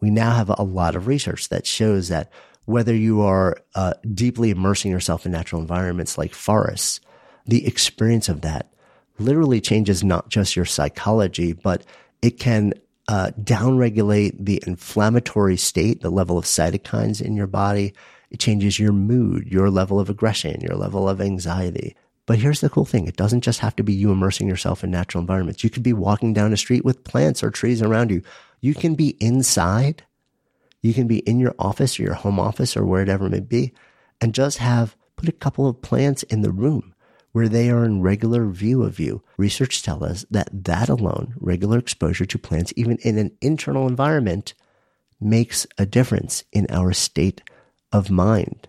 We 0.00 0.10
now 0.10 0.34
have 0.34 0.50
a 0.50 0.62
lot 0.62 0.94
of 0.94 1.06
research 1.06 1.48
that 1.48 1.66
shows 1.66 2.08
that 2.08 2.30
whether 2.66 2.94
you 2.94 3.22
are 3.22 3.56
uh, 3.74 3.94
deeply 4.14 4.50
immersing 4.50 4.90
yourself 4.90 5.24
in 5.24 5.32
natural 5.32 5.60
environments 5.60 6.18
like 6.18 6.34
forests, 6.34 7.00
the 7.46 7.66
experience 7.66 8.28
of 8.28 8.42
that 8.42 8.70
literally 9.18 9.60
changes 9.60 10.04
not 10.04 10.28
just 10.28 10.56
your 10.56 10.64
psychology, 10.64 11.52
but 11.52 11.84
it 12.22 12.38
can 12.38 12.74
uh, 13.08 13.30
downregulate 13.40 14.34
the 14.38 14.62
inflammatory 14.66 15.56
state, 15.56 16.00
the 16.00 16.10
level 16.10 16.36
of 16.36 16.44
cytokines 16.44 17.22
in 17.22 17.36
your 17.36 17.46
body. 17.46 17.94
It 18.30 18.40
changes 18.40 18.78
your 18.78 18.92
mood, 18.92 19.46
your 19.46 19.70
level 19.70 20.00
of 20.00 20.10
aggression, 20.10 20.60
your 20.60 20.76
level 20.76 21.08
of 21.08 21.20
anxiety. 21.20 21.96
But 22.26 22.38
here's 22.40 22.60
the 22.60 22.68
cool 22.68 22.84
thing. 22.84 23.06
It 23.06 23.16
doesn't 23.16 23.42
just 23.42 23.60
have 23.60 23.76
to 23.76 23.84
be 23.84 23.92
you 23.92 24.10
immersing 24.10 24.48
yourself 24.48 24.82
in 24.82 24.90
natural 24.90 25.20
environments. 25.20 25.62
You 25.62 25.70
could 25.70 25.84
be 25.84 25.92
walking 25.92 26.32
down 26.32 26.52
a 26.52 26.56
street 26.56 26.84
with 26.84 27.04
plants 27.04 27.44
or 27.44 27.50
trees 27.50 27.80
around 27.80 28.10
you. 28.10 28.22
You 28.60 28.74
can 28.74 28.96
be 28.96 29.16
inside. 29.20 30.02
You 30.86 30.94
can 30.94 31.08
be 31.08 31.18
in 31.18 31.40
your 31.40 31.54
office 31.58 31.98
or 31.98 32.04
your 32.04 32.14
home 32.14 32.38
office 32.38 32.76
or 32.76 32.86
wherever 32.86 33.26
it 33.26 33.30
may 33.30 33.40
be 33.40 33.72
and 34.20 34.32
just 34.32 34.58
have 34.58 34.94
put 35.16 35.28
a 35.28 35.32
couple 35.32 35.66
of 35.66 35.82
plants 35.82 36.22
in 36.22 36.42
the 36.42 36.52
room 36.52 36.94
where 37.32 37.48
they 37.48 37.70
are 37.70 37.84
in 37.84 38.02
regular 38.02 38.46
view 38.46 38.84
of 38.84 39.00
you. 39.00 39.20
Research 39.36 39.82
tells 39.82 40.02
us 40.04 40.26
that 40.30 40.48
that 40.52 40.88
alone, 40.88 41.34
regular 41.38 41.78
exposure 41.78 42.24
to 42.26 42.38
plants, 42.38 42.72
even 42.76 42.98
in 42.98 43.18
an 43.18 43.36
internal 43.40 43.88
environment, 43.88 44.54
makes 45.20 45.66
a 45.76 45.84
difference 45.84 46.44
in 46.52 46.68
our 46.70 46.92
state 46.92 47.42
of 47.90 48.08
mind. 48.08 48.68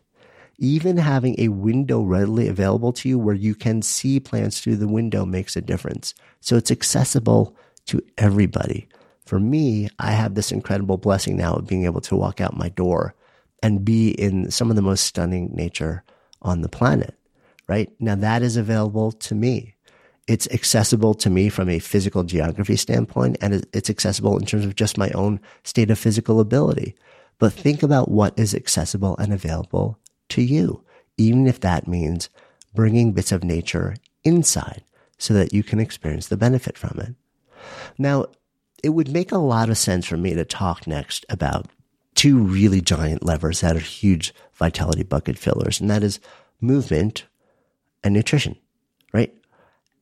Even 0.58 0.98
having 0.98 1.36
a 1.38 1.50
window 1.50 2.02
readily 2.02 2.48
available 2.48 2.94
to 2.94 3.08
you 3.08 3.20
where 3.20 3.36
you 3.36 3.54
can 3.54 3.84
see 3.84 4.20
plants 4.20 4.60
through 4.60 4.78
the 4.78 4.88
window 4.88 5.24
makes 5.24 5.56
a 5.56 5.62
difference. 5.62 6.16
So 6.42 6.56
it's 6.56 6.72
accessible 6.72 7.56
to 7.86 8.02
everybody. 8.18 8.88
For 9.28 9.40
me, 9.42 9.90
I 10.00 10.12
have 10.12 10.36
this 10.36 10.54
incredible 10.54 10.98
blessing 10.98 11.36
now 11.36 11.56
of 11.56 11.68
being 11.68 11.84
able 11.84 12.00
to 12.02 12.16
walk 12.16 12.40
out 12.40 12.56
my 12.56 12.70
door 12.70 13.14
and 13.62 13.84
be 13.84 14.12
in 14.12 14.50
some 14.52 14.70
of 14.70 14.78
the 14.78 14.82
most 14.82 15.04
stunning 15.04 15.52
nature 15.54 16.04
on 16.42 16.62
the 16.62 16.70
planet, 16.70 17.14
right? 17.68 17.92
Now 18.00 18.16
that 18.16 18.42
is 18.42 18.56
available 18.56 19.12
to 19.12 19.36
me. 19.36 19.76
It's 20.28 20.48
accessible 20.48 21.14
to 21.16 21.30
me 21.30 21.50
from 21.50 21.68
a 21.68 21.80
physical 21.80 22.24
geography 22.24 22.78
standpoint, 22.78 23.38
and 23.42 23.66
it's 23.74 23.90
accessible 23.90 24.38
in 24.38 24.46
terms 24.46 24.64
of 24.64 24.76
just 24.76 24.98
my 24.98 25.10
own 25.10 25.42
state 25.66 25.92
of 25.92 26.00
physical 26.00 26.40
ability. 26.40 26.96
But 27.38 27.52
think 27.52 27.84
about 27.84 28.10
what 28.10 28.38
is 28.40 28.56
accessible 28.56 29.18
and 29.18 29.34
available 29.34 30.00
to 30.30 30.42
you, 30.42 30.84
even 31.18 31.48
if 31.48 31.60
that 31.60 31.86
means 31.86 32.30
bringing 32.74 33.12
bits 33.12 33.34
of 33.34 33.44
nature 33.44 33.96
inside 34.24 34.84
so 35.18 35.34
that 35.34 35.54
you 35.54 35.64
can 35.64 35.80
experience 35.80 36.28
the 36.28 36.38
benefit 36.38 36.78
from 36.78 36.98
it. 37.00 37.16
Now, 37.98 38.28
it 38.84 38.90
would 38.90 39.10
make 39.10 39.32
a 39.32 39.38
lot 39.38 39.70
of 39.70 39.78
sense 39.78 40.06
for 40.06 40.18
me 40.18 40.34
to 40.34 40.46
talk 40.46 40.88
next 40.88 41.26
about 41.30 41.68
two 42.16 42.40
really 42.40 42.82
giant 42.82 43.24
levers 43.24 43.62
that 43.62 43.76
are 43.76 43.80
huge 43.80 44.34
vitality 44.54 45.04
bucket 45.04 45.38
fillers, 45.38 45.80
and 45.80 45.90
that 45.90 46.04
is 46.04 46.20
movement 46.62 47.26
and 48.04 48.14
nutrition, 48.14 48.56
right? 49.14 49.34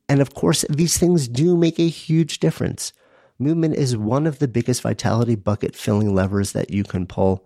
And 0.08 0.22
of 0.22 0.34
course, 0.34 0.64
these 0.70 0.98
things 0.98 1.28
do 1.28 1.58
make 1.58 1.80
a 1.80 1.90
huge 1.90 2.40
difference. 2.40 2.94
Movement 3.38 3.76
is 3.76 3.98
one 3.98 4.28
of 4.28 4.40
the 4.40 4.48
biggest 4.48 4.82
vitality 4.82 5.36
bucket 5.36 5.76
filling 5.76 6.14
levers 6.14 6.54
that 6.54 6.70
you 6.70 6.84
can 6.84 7.06
pull 7.06 7.46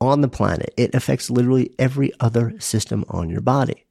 on 0.00 0.20
the 0.20 0.28
planet. 0.28 0.72
It 0.76 0.94
affects 0.94 1.30
literally 1.30 1.74
every 1.78 2.12
other 2.20 2.58
system 2.58 3.04
on 3.08 3.28
your 3.28 3.40
body 3.40 3.86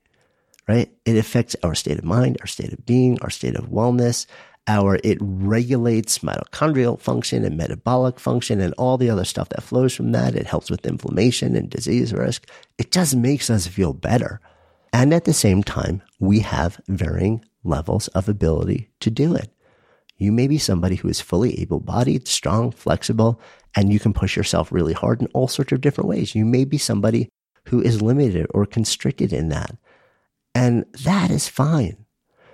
right? 0.67 0.91
It 1.05 1.17
affects 1.17 1.55
our 1.63 1.75
state 1.75 1.99
of 1.99 2.05
mind, 2.05 2.37
our 2.41 2.47
state 2.47 2.73
of 2.73 2.85
being, 2.85 3.19
our 3.21 3.29
state 3.29 3.55
of 3.55 3.65
wellness, 3.65 4.25
our, 4.67 4.99
it 5.03 5.17
regulates 5.21 6.19
mitochondrial 6.19 6.99
function 6.99 7.45
and 7.45 7.55
metabolic 7.55 8.19
function 8.19 8.59
and 8.59 8.73
all 8.77 8.97
the 8.97 9.09
other 9.09 9.25
stuff 9.25 9.49
that 9.49 9.63
flows 9.63 9.93
from 9.93 10.11
that. 10.13 10.35
It 10.35 10.47
helps 10.47 10.71
with 10.71 10.85
inflammation 10.85 11.55
and 11.55 11.69
disease 11.69 12.13
risk. 12.13 12.49
It 12.77 12.91
just 12.91 13.15
makes 13.15 13.49
us 13.49 13.67
feel 13.67 13.93
better. 13.93 14.41
And 14.91 15.13
at 15.13 15.25
the 15.25 15.33
same 15.33 15.61
time, 15.61 16.01
we 16.19 16.39
have 16.39 16.81
varying 16.87 17.43
levels 17.63 18.07
of 18.09 18.27
ability 18.27 18.89
to 19.01 19.11
do 19.11 19.35
it. 19.35 19.51
You 20.17 20.31
may 20.31 20.47
be 20.47 20.57
somebody 20.57 20.95
who 20.95 21.09
is 21.09 21.19
fully 21.19 21.59
able 21.59 21.79
bodied, 21.79 22.27
strong, 22.27 22.71
flexible, 22.71 23.39
and 23.75 23.91
you 23.91 23.99
can 23.99 24.13
push 24.13 24.35
yourself 24.35 24.71
really 24.71 24.93
hard 24.93 25.21
in 25.21 25.27
all 25.33 25.47
sorts 25.47 25.73
of 25.73 25.81
different 25.81 26.07
ways. 26.07 26.33
You 26.33 26.45
may 26.45 26.63
be 26.63 26.77
somebody 26.77 27.29
who 27.65 27.81
is 27.81 28.01
limited 28.01 28.47
or 28.51 28.65
constricted 28.65 29.33
in 29.33 29.49
that. 29.49 29.75
And 30.53 30.85
that 31.03 31.29
is 31.29 31.49
fine. 31.49 32.05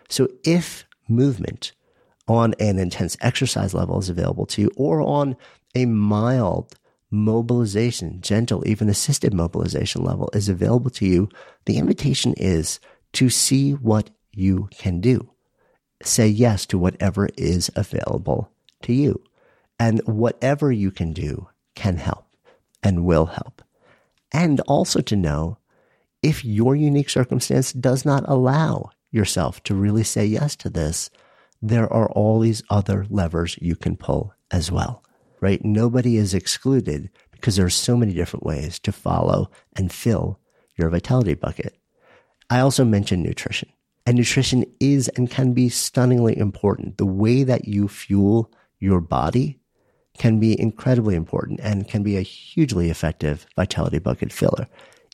So 0.10 0.28
if 0.44 0.86
movement 1.08 1.74
on 2.32 2.56
an 2.60 2.80
intense 2.80 3.18
exercise 3.20 3.74
level 3.74 4.00
is 4.00 4.10
available 4.10 4.46
to 4.46 4.62
you 4.62 4.72
or 4.78 5.02
on 5.02 5.36
a 5.76 5.86
mild 5.86 6.74
mobilization, 7.12 8.22
gentle, 8.22 8.66
even 8.66 8.88
assisted 8.88 9.34
mobilization 9.34 10.02
level 10.02 10.30
is 10.34 10.48
available 10.48 10.90
to 10.90 11.06
you, 11.06 11.28
the 11.66 11.78
invitation 11.78 12.34
is 12.38 12.80
to 13.12 13.30
see 13.30 13.72
what 13.74 14.10
you 14.32 14.70
can 14.72 15.02
do. 15.02 15.30
Say 16.02 16.28
yes 16.30 16.66
to 16.68 16.78
whatever 16.78 17.28
is 17.38 17.70
available 17.76 18.50
to 18.84 18.94
you. 18.94 19.22
And 19.78 20.00
whatever 20.06 20.72
you 20.72 20.90
can 20.90 21.12
do 21.12 21.50
can 21.76 21.98
help 21.98 22.28
and 22.82 23.04
will 23.04 23.26
help. 23.26 23.62
And 24.32 24.62
also 24.62 25.02
to 25.02 25.16
know 25.18 25.58
if 26.24 26.46
your 26.46 26.78
unique 26.78 27.10
circumstance 27.10 27.74
does 27.74 28.06
not 28.06 28.24
allow 28.26 28.92
yourself 29.12 29.62
to 29.64 29.76
really 29.76 30.06
say 30.06 30.26
yes 30.26 30.56
to 30.58 30.70
this, 30.70 31.10
there 31.62 31.92
are 31.92 32.10
all 32.12 32.40
these 32.40 32.64
other 32.70 33.06
levers 33.10 33.58
you 33.62 33.76
can 33.76 33.96
pull 33.96 34.34
as 34.50 34.72
well, 34.72 35.04
right? 35.40 35.64
Nobody 35.64 36.18
is 36.18 36.34
excluded 36.34 37.10
because 37.32 37.56
there 37.56 37.66
are 37.66 37.70
so 37.70 37.96
many 37.96 38.14
different 38.14 38.46
ways 38.46 38.80
to 38.80 38.92
follow 38.92 39.50
and 39.76 39.92
fill 39.92 40.40
your 40.78 40.90
vitality 40.90 41.34
bucket. 41.34 41.78
I 42.50 42.60
also 42.60 42.84
mentioned 42.84 43.24
nutrition 43.24 43.70
and 44.06 44.18
nutrition 44.18 44.66
is 44.80 45.08
and 45.10 45.30
can 45.30 45.54
be 45.54 45.70
stunningly 45.70 46.38
important. 46.38 46.98
The 46.98 47.06
way 47.06 47.44
that 47.44 47.68
you 47.68 47.88
fuel 47.88 48.52
your 48.80 49.00
body 49.00 49.60
can 50.18 50.40
be 50.40 50.60
incredibly 50.60 51.16
important 51.16 51.60
and 51.62 51.88
can 51.88 52.04
be 52.04 52.18
a 52.18 52.22
hugely 52.22 52.90
effective 52.90 53.46
vitality 53.56 54.00
bucket 54.00 54.32
filler 54.34 54.68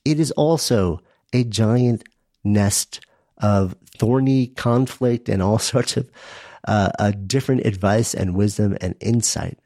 it 0.07 0.19
is 0.21 0.31
also 0.31 1.01
a 1.33 1.43
giant 1.43 2.03
nest 2.43 3.01
of 3.39 3.75
thorny 3.97 4.47
conflict 4.47 5.29
and 5.29 5.41
all 5.41 5.59
sorts 5.73 5.97
of 5.97 6.09
uh, 6.67 6.89
uh, 6.99 7.11
different 7.25 7.65
advice 7.65 8.13
and 8.13 8.35
wisdom 8.35 8.77
and 8.81 8.95
insight. 8.99 9.59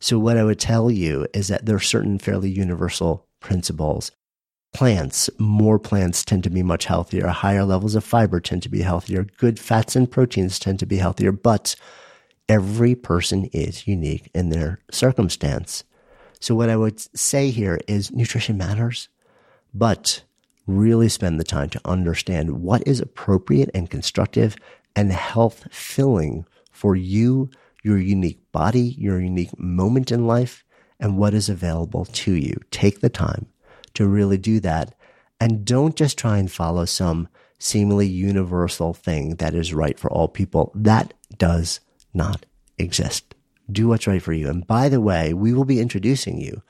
So, 0.00 0.18
what 0.18 0.36
I 0.36 0.44
would 0.44 0.58
tell 0.58 0.90
you 0.90 1.26
is 1.32 1.48
that 1.48 1.64
there 1.64 1.76
are 1.76 1.80
certain 1.80 2.18
fairly 2.18 2.50
universal 2.50 3.26
principles. 3.40 4.10
Plants, 4.74 5.28
more 5.38 5.78
plants 5.78 6.24
tend 6.24 6.44
to 6.44 6.50
be 6.50 6.62
much 6.62 6.86
healthier. 6.86 7.28
Higher 7.28 7.64
levels 7.64 7.94
of 7.94 8.04
fiber 8.04 8.40
tend 8.40 8.62
to 8.62 8.68
be 8.68 8.82
healthier. 8.82 9.26
Good 9.36 9.58
fats 9.58 9.94
and 9.94 10.10
proteins 10.10 10.58
tend 10.58 10.78
to 10.80 10.86
be 10.86 10.96
healthier. 10.96 11.30
But 11.30 11.76
every 12.48 12.94
person 12.94 13.44
is 13.52 13.86
unique 13.86 14.30
in 14.34 14.48
their 14.48 14.80
circumstance. 14.90 15.84
So, 16.40 16.54
what 16.54 16.70
I 16.70 16.76
would 16.76 16.98
say 17.16 17.50
here 17.50 17.78
is 17.86 18.10
nutrition 18.10 18.56
matters 18.56 19.08
but 19.74 20.22
really 20.66 21.08
spend 21.08 21.38
the 21.38 21.44
time 21.44 21.68
to 21.70 21.80
understand 21.84 22.62
what 22.62 22.86
is 22.86 23.00
appropriate 23.00 23.70
and 23.74 23.90
constructive 23.90 24.56
and 24.94 25.12
health 25.12 25.66
filling 25.70 26.46
for 26.70 26.94
you, 26.94 27.50
your 27.82 27.98
unique 27.98 28.40
body, 28.52 28.94
your 28.98 29.20
unique 29.20 29.58
moment 29.58 30.12
in 30.12 30.26
life, 30.26 30.64
and 31.00 31.18
what 31.18 31.34
is 31.34 31.48
available 31.48 32.04
to 32.04 32.32
you. 32.32 32.56
Take 32.70 33.00
the 33.00 33.10
time 33.10 33.46
to 33.94 34.06
really 34.06 34.38
do 34.38 34.60
that. 34.60 34.94
And 35.40 35.64
don't 35.64 35.96
just 35.96 36.18
try 36.18 36.38
and 36.38 36.50
follow 36.50 36.84
some 36.84 37.28
seemingly 37.58 38.06
universal 38.06 38.94
thing 38.94 39.36
that 39.36 39.54
is 39.54 39.74
right 39.74 39.98
for 39.98 40.10
all 40.10 40.28
people. 40.28 40.70
That 40.74 41.14
does 41.36 41.80
not 42.14 42.46
exist. 42.78 43.34
Do 43.70 43.88
what's 43.88 44.06
right 44.06 44.22
for 44.22 44.32
you. 44.32 44.48
And 44.48 44.66
by 44.66 44.88
the 44.88 45.00
way, 45.00 45.32
we 45.32 45.52
will 45.52 45.64
be 45.64 45.80
introducing 45.80 46.40
you 46.40 46.62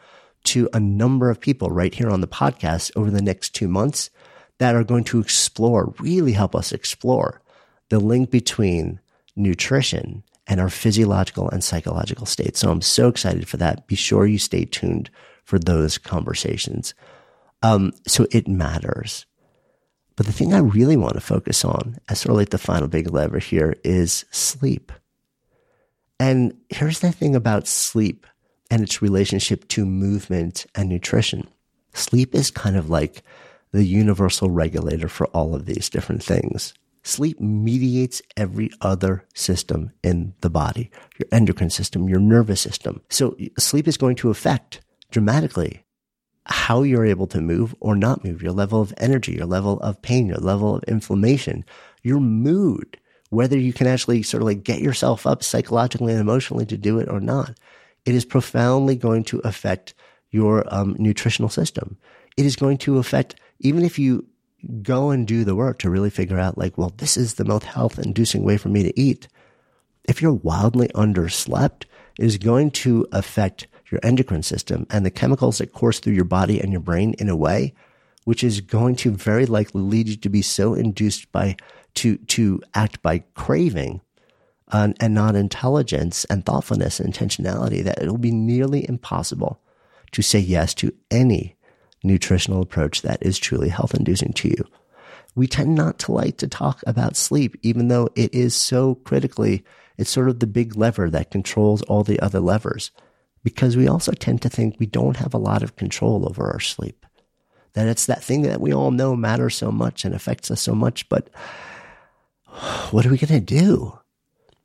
to 0.44 0.68
a 0.72 0.80
number 0.80 1.30
of 1.30 1.40
people 1.40 1.70
right 1.70 1.94
here 1.94 2.10
on 2.10 2.20
the 2.20 2.26
podcast 2.26 2.90
over 2.96 3.10
the 3.10 3.22
next 3.22 3.54
two 3.54 3.68
months 3.68 4.10
that 4.58 4.74
are 4.74 4.84
going 4.84 5.04
to 5.04 5.20
explore, 5.20 5.94
really 5.98 6.32
help 6.32 6.54
us 6.54 6.72
explore 6.72 7.40
the 7.88 7.98
link 7.98 8.30
between 8.30 9.00
nutrition 9.36 10.22
and 10.46 10.60
our 10.60 10.68
physiological 10.68 11.48
and 11.50 11.62
psychological 11.62 12.26
state. 12.26 12.56
So 12.56 12.70
I'm 12.70 12.82
so 12.82 13.08
excited 13.08 13.48
for 13.48 13.56
that. 13.58 13.86
Be 13.86 13.94
sure 13.94 14.26
you 14.26 14.38
stay 14.38 14.64
tuned 14.64 15.10
for 15.44 15.58
those 15.58 15.98
conversations. 15.98 16.94
Um, 17.62 17.92
so 18.06 18.26
it 18.30 18.48
matters. 18.48 19.26
But 20.16 20.26
the 20.26 20.32
thing 20.32 20.52
I 20.52 20.58
really 20.58 20.96
want 20.96 21.14
to 21.14 21.20
focus 21.20 21.64
on 21.64 21.98
as 22.08 22.20
sort 22.20 22.32
of 22.32 22.36
like 22.36 22.50
the 22.50 22.58
final 22.58 22.88
big 22.88 23.10
lever 23.10 23.38
here 23.38 23.76
is 23.82 24.24
sleep. 24.30 24.92
And 26.20 26.56
here's 26.68 27.00
the 27.00 27.12
thing 27.12 27.34
about 27.34 27.66
sleep 27.66 28.26
and 28.72 28.82
its 28.82 29.02
relationship 29.02 29.68
to 29.68 29.84
movement 29.84 30.64
and 30.74 30.88
nutrition. 30.88 31.46
Sleep 31.92 32.34
is 32.34 32.50
kind 32.50 32.74
of 32.74 32.88
like 32.88 33.22
the 33.70 33.84
universal 33.84 34.48
regulator 34.48 35.10
for 35.10 35.26
all 35.26 35.54
of 35.54 35.66
these 35.66 35.90
different 35.90 36.22
things. 36.22 36.72
Sleep 37.02 37.38
mediates 37.38 38.22
every 38.34 38.70
other 38.80 39.26
system 39.34 39.92
in 40.02 40.32
the 40.40 40.48
body, 40.48 40.90
your 41.18 41.28
endocrine 41.30 41.68
system, 41.68 42.08
your 42.08 42.18
nervous 42.18 42.62
system. 42.62 43.02
So 43.10 43.36
sleep 43.58 43.86
is 43.86 43.98
going 43.98 44.16
to 44.16 44.30
affect 44.30 44.80
dramatically 45.10 45.84
how 46.46 46.82
you're 46.82 47.04
able 47.04 47.26
to 47.26 47.42
move 47.42 47.74
or 47.78 47.94
not 47.94 48.24
move, 48.24 48.40
your 48.42 48.52
level 48.52 48.80
of 48.80 48.94
energy, 48.96 49.32
your 49.32 49.46
level 49.46 49.80
of 49.80 50.00
pain, 50.00 50.26
your 50.26 50.38
level 50.38 50.76
of 50.76 50.84
inflammation, 50.84 51.66
your 52.02 52.20
mood, 52.20 52.96
whether 53.28 53.58
you 53.58 53.74
can 53.74 53.86
actually 53.86 54.22
sort 54.22 54.42
of 54.42 54.46
like 54.46 54.64
get 54.64 54.80
yourself 54.80 55.26
up 55.26 55.42
psychologically 55.42 56.12
and 56.12 56.22
emotionally 56.22 56.64
to 56.64 56.78
do 56.78 56.98
it 56.98 57.10
or 57.10 57.20
not 57.20 57.54
it 58.04 58.14
is 58.14 58.24
profoundly 58.24 58.96
going 58.96 59.24
to 59.24 59.38
affect 59.40 59.94
your 60.30 60.64
um, 60.74 60.96
nutritional 60.98 61.48
system. 61.48 61.96
It 62.36 62.46
is 62.46 62.56
going 62.56 62.78
to 62.78 62.98
affect, 62.98 63.36
even 63.60 63.84
if 63.84 63.98
you 63.98 64.26
go 64.82 65.10
and 65.10 65.26
do 65.26 65.44
the 65.44 65.54
work 65.54 65.78
to 65.78 65.90
really 65.90 66.10
figure 66.10 66.38
out, 66.38 66.56
like, 66.56 66.78
well, 66.78 66.92
this 66.96 67.16
is 67.16 67.34
the 67.34 67.44
most 67.44 67.64
health 67.64 67.98
inducing 67.98 68.44
way 68.44 68.56
for 68.56 68.68
me 68.68 68.82
to 68.82 69.00
eat. 69.00 69.28
If 70.04 70.22
you're 70.22 70.32
wildly 70.32 70.88
underslept, 70.88 71.84
it 72.18 72.24
is 72.24 72.38
going 72.38 72.70
to 72.72 73.06
affect 73.12 73.66
your 73.90 74.00
endocrine 74.02 74.42
system 74.42 74.86
and 74.90 75.04
the 75.04 75.10
chemicals 75.10 75.58
that 75.58 75.72
course 75.72 76.00
through 76.00 76.14
your 76.14 76.24
body 76.24 76.60
and 76.60 76.72
your 76.72 76.80
brain 76.80 77.14
in 77.18 77.28
a 77.28 77.36
way 77.36 77.74
which 78.24 78.44
is 78.44 78.60
going 78.60 78.96
to 78.96 79.10
very 79.10 79.46
likely 79.46 79.82
lead 79.82 80.08
you 80.08 80.16
to 80.16 80.28
be 80.28 80.42
so 80.42 80.74
induced 80.74 81.30
by 81.32 81.56
to 81.94 82.16
to 82.18 82.60
act 82.74 83.02
by 83.02 83.18
craving 83.34 84.00
and, 84.72 84.96
and 85.00 85.14
not 85.14 85.36
intelligence 85.36 86.24
and 86.24 86.44
thoughtfulness 86.44 86.98
and 86.98 87.12
intentionality 87.12 87.84
that 87.84 88.00
it'll 88.00 88.18
be 88.18 88.32
nearly 88.32 88.88
impossible 88.88 89.60
to 90.12 90.22
say 90.22 90.38
yes 90.38 90.74
to 90.74 90.92
any 91.10 91.56
nutritional 92.02 92.62
approach 92.62 93.02
that 93.02 93.22
is 93.22 93.38
truly 93.38 93.68
health 93.68 93.94
inducing 93.94 94.32
to 94.32 94.48
you. 94.48 94.64
We 95.34 95.46
tend 95.46 95.74
not 95.74 95.98
to 96.00 96.12
like 96.12 96.38
to 96.38 96.48
talk 96.48 96.82
about 96.86 97.16
sleep, 97.16 97.56
even 97.62 97.88
though 97.88 98.08
it 98.14 98.34
is 98.34 98.54
so 98.54 98.96
critically, 98.96 99.64
it's 99.96 100.10
sort 100.10 100.28
of 100.28 100.40
the 100.40 100.46
big 100.46 100.76
lever 100.76 101.08
that 101.10 101.30
controls 101.30 101.82
all 101.82 102.02
the 102.02 102.20
other 102.20 102.40
levers, 102.40 102.90
because 103.42 103.76
we 103.76 103.88
also 103.88 104.12
tend 104.12 104.42
to 104.42 104.50
think 104.50 104.76
we 104.78 104.86
don't 104.86 105.16
have 105.16 105.32
a 105.32 105.38
lot 105.38 105.62
of 105.62 105.76
control 105.76 106.26
over 106.28 106.50
our 106.50 106.60
sleep. 106.60 107.06
that 107.74 107.88
it's 107.88 108.04
that 108.04 108.22
thing 108.22 108.42
that 108.42 108.60
we 108.60 108.74
all 108.74 108.90
know 108.90 109.16
matters 109.16 109.54
so 109.54 109.72
much 109.72 110.04
and 110.04 110.14
affects 110.14 110.50
us 110.50 110.60
so 110.60 110.74
much. 110.74 111.08
But 111.08 111.30
what 112.90 113.06
are 113.06 113.10
we 113.10 113.16
going 113.16 113.28
to 113.28 113.40
do? 113.40 113.98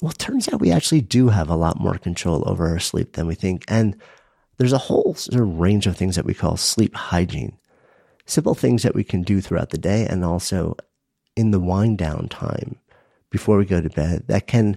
Well, 0.01 0.11
it 0.11 0.19
turns 0.19 0.47
out 0.47 0.61
we 0.61 0.71
actually 0.71 1.01
do 1.01 1.29
have 1.29 1.49
a 1.49 1.55
lot 1.55 1.79
more 1.79 1.97
control 1.97 2.43
over 2.47 2.67
our 2.67 2.79
sleep 2.79 3.13
than 3.13 3.25
we 3.25 3.35
think. 3.35 3.65
And 3.67 3.95
there's 4.57 4.73
a 4.73 4.77
whole 4.77 5.15
sort 5.15 5.41
of 5.41 5.59
range 5.59 5.87
of 5.87 5.97
things 5.97 6.15
that 6.15 6.25
we 6.25 6.33
call 6.33 6.57
sleep 6.57 6.95
hygiene. 6.95 7.57
Simple 8.25 8.55
things 8.55 8.83
that 8.83 8.95
we 8.95 9.03
can 9.03 9.23
do 9.23 9.41
throughout 9.41 9.69
the 9.69 9.77
day 9.77 10.05
and 10.05 10.23
also 10.23 10.75
in 11.35 11.51
the 11.51 11.59
wind 11.59 11.97
down 11.97 12.27
time 12.27 12.75
before 13.29 13.57
we 13.57 13.65
go 13.65 13.81
to 13.81 13.89
bed 13.89 14.25
that 14.27 14.47
can 14.47 14.75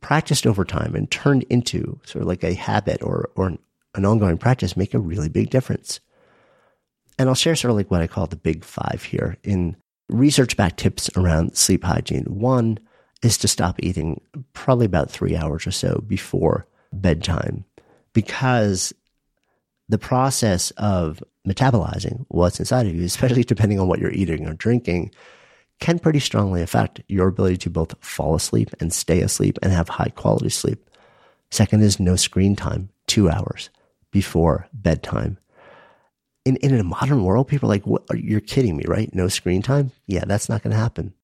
practiced 0.00 0.46
over 0.46 0.64
time 0.64 0.94
and 0.94 1.10
turned 1.10 1.44
into 1.44 1.98
sort 2.04 2.22
of 2.22 2.28
like 2.28 2.42
a 2.44 2.54
habit 2.54 3.02
or, 3.02 3.30
or 3.36 3.56
an 3.94 4.04
ongoing 4.04 4.36
practice 4.36 4.76
make 4.76 4.94
a 4.94 4.98
really 4.98 5.28
big 5.28 5.48
difference. 5.48 6.00
And 7.18 7.28
I'll 7.28 7.34
share 7.34 7.54
sort 7.54 7.70
of 7.70 7.76
like 7.76 7.90
what 7.90 8.02
I 8.02 8.06
call 8.06 8.26
the 8.26 8.36
big 8.36 8.64
five 8.64 9.04
here 9.04 9.38
in 9.44 9.76
research 10.08 10.56
backed 10.56 10.78
tips 10.78 11.08
around 11.16 11.56
sleep 11.56 11.84
hygiene. 11.84 12.24
One 12.24 12.78
is 13.22 13.38
to 13.38 13.48
stop 13.48 13.76
eating 13.78 14.20
probably 14.52 14.86
about 14.86 15.10
three 15.10 15.36
hours 15.36 15.66
or 15.66 15.70
so 15.70 16.02
before 16.06 16.66
bedtime 16.92 17.64
because 18.12 18.92
the 19.88 19.98
process 19.98 20.70
of 20.72 21.22
metabolizing 21.46 22.24
what's 22.28 22.58
inside 22.58 22.86
of 22.86 22.94
you, 22.94 23.04
especially 23.04 23.44
depending 23.44 23.80
on 23.80 23.88
what 23.88 23.98
you're 23.98 24.12
eating 24.12 24.46
or 24.46 24.54
drinking, 24.54 25.10
can 25.80 25.98
pretty 25.98 26.20
strongly 26.20 26.62
affect 26.62 27.00
your 27.08 27.28
ability 27.28 27.56
to 27.56 27.70
both 27.70 27.94
fall 28.04 28.34
asleep 28.34 28.70
and 28.80 28.92
stay 28.92 29.20
asleep 29.20 29.58
and 29.62 29.72
have 29.72 29.88
high 29.88 30.12
quality 30.14 30.48
sleep. 30.48 30.88
Second 31.50 31.82
is 31.82 32.00
no 32.00 32.16
screen 32.16 32.56
time, 32.56 32.88
two 33.06 33.28
hours 33.28 33.70
before 34.10 34.68
bedtime. 34.72 35.38
In, 36.44 36.56
in 36.56 36.74
a 36.74 36.84
modern 36.84 37.24
world, 37.24 37.48
people 37.48 37.68
are 37.68 37.74
like, 37.74 37.86
what, 37.86 38.04
you're 38.16 38.40
kidding 38.40 38.76
me, 38.76 38.84
right? 38.86 39.12
No 39.14 39.28
screen 39.28 39.62
time? 39.62 39.92
Yeah, 40.06 40.24
that's 40.24 40.48
not 40.48 40.62
going 40.62 40.72
to 40.72 40.80
happen. 40.80 41.14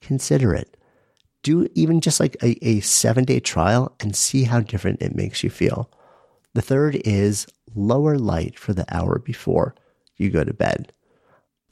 Consider 0.00 0.54
it 0.54 0.76
do 1.42 1.68
even 1.74 2.00
just 2.00 2.20
like 2.20 2.36
a, 2.42 2.56
a 2.66 2.80
seven 2.80 3.24
day 3.24 3.40
trial 3.40 3.94
and 4.00 4.16
see 4.16 4.44
how 4.44 4.60
different 4.60 5.02
it 5.02 5.14
makes 5.14 5.42
you 5.42 5.50
feel. 5.50 5.90
The 6.54 6.62
third 6.62 7.00
is 7.04 7.46
lower 7.74 8.18
light 8.18 8.58
for 8.58 8.72
the 8.72 8.84
hour 8.94 9.18
before 9.18 9.74
you 10.16 10.30
go 10.30 10.44
to 10.44 10.54
bed. 10.54 10.92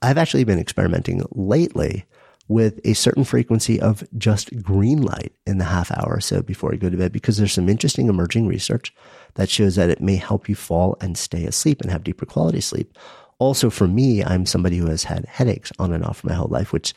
I've 0.02 0.18
actually 0.18 0.44
been 0.44 0.58
experimenting 0.58 1.22
lately 1.32 2.06
with 2.48 2.80
a 2.84 2.94
certain 2.94 3.22
frequency 3.22 3.80
of 3.80 4.02
just 4.18 4.60
green 4.62 5.02
light 5.02 5.32
in 5.46 5.58
the 5.58 5.64
half 5.64 5.92
hour 5.92 6.14
or 6.14 6.20
so 6.20 6.42
before 6.42 6.72
you 6.72 6.80
go 6.80 6.90
to 6.90 6.96
bed 6.96 7.12
because 7.12 7.36
there's 7.36 7.52
some 7.52 7.68
interesting 7.68 8.08
emerging 8.08 8.46
research 8.46 8.92
that 9.34 9.48
shows 9.48 9.76
that 9.76 9.90
it 9.90 10.00
may 10.00 10.16
help 10.16 10.48
you 10.48 10.56
fall 10.56 10.96
and 11.00 11.16
stay 11.16 11.44
asleep 11.44 11.80
and 11.80 11.92
have 11.92 12.02
deeper 12.02 12.26
quality 12.26 12.60
sleep. 12.60 12.98
Also, 13.38 13.70
for 13.70 13.86
me, 13.86 14.24
I'm 14.24 14.46
somebody 14.46 14.78
who 14.78 14.86
has 14.86 15.04
had 15.04 15.26
headaches 15.26 15.70
on 15.78 15.92
and 15.92 16.04
off 16.04 16.24
my 16.24 16.34
whole 16.34 16.48
life, 16.48 16.72
which 16.72 16.92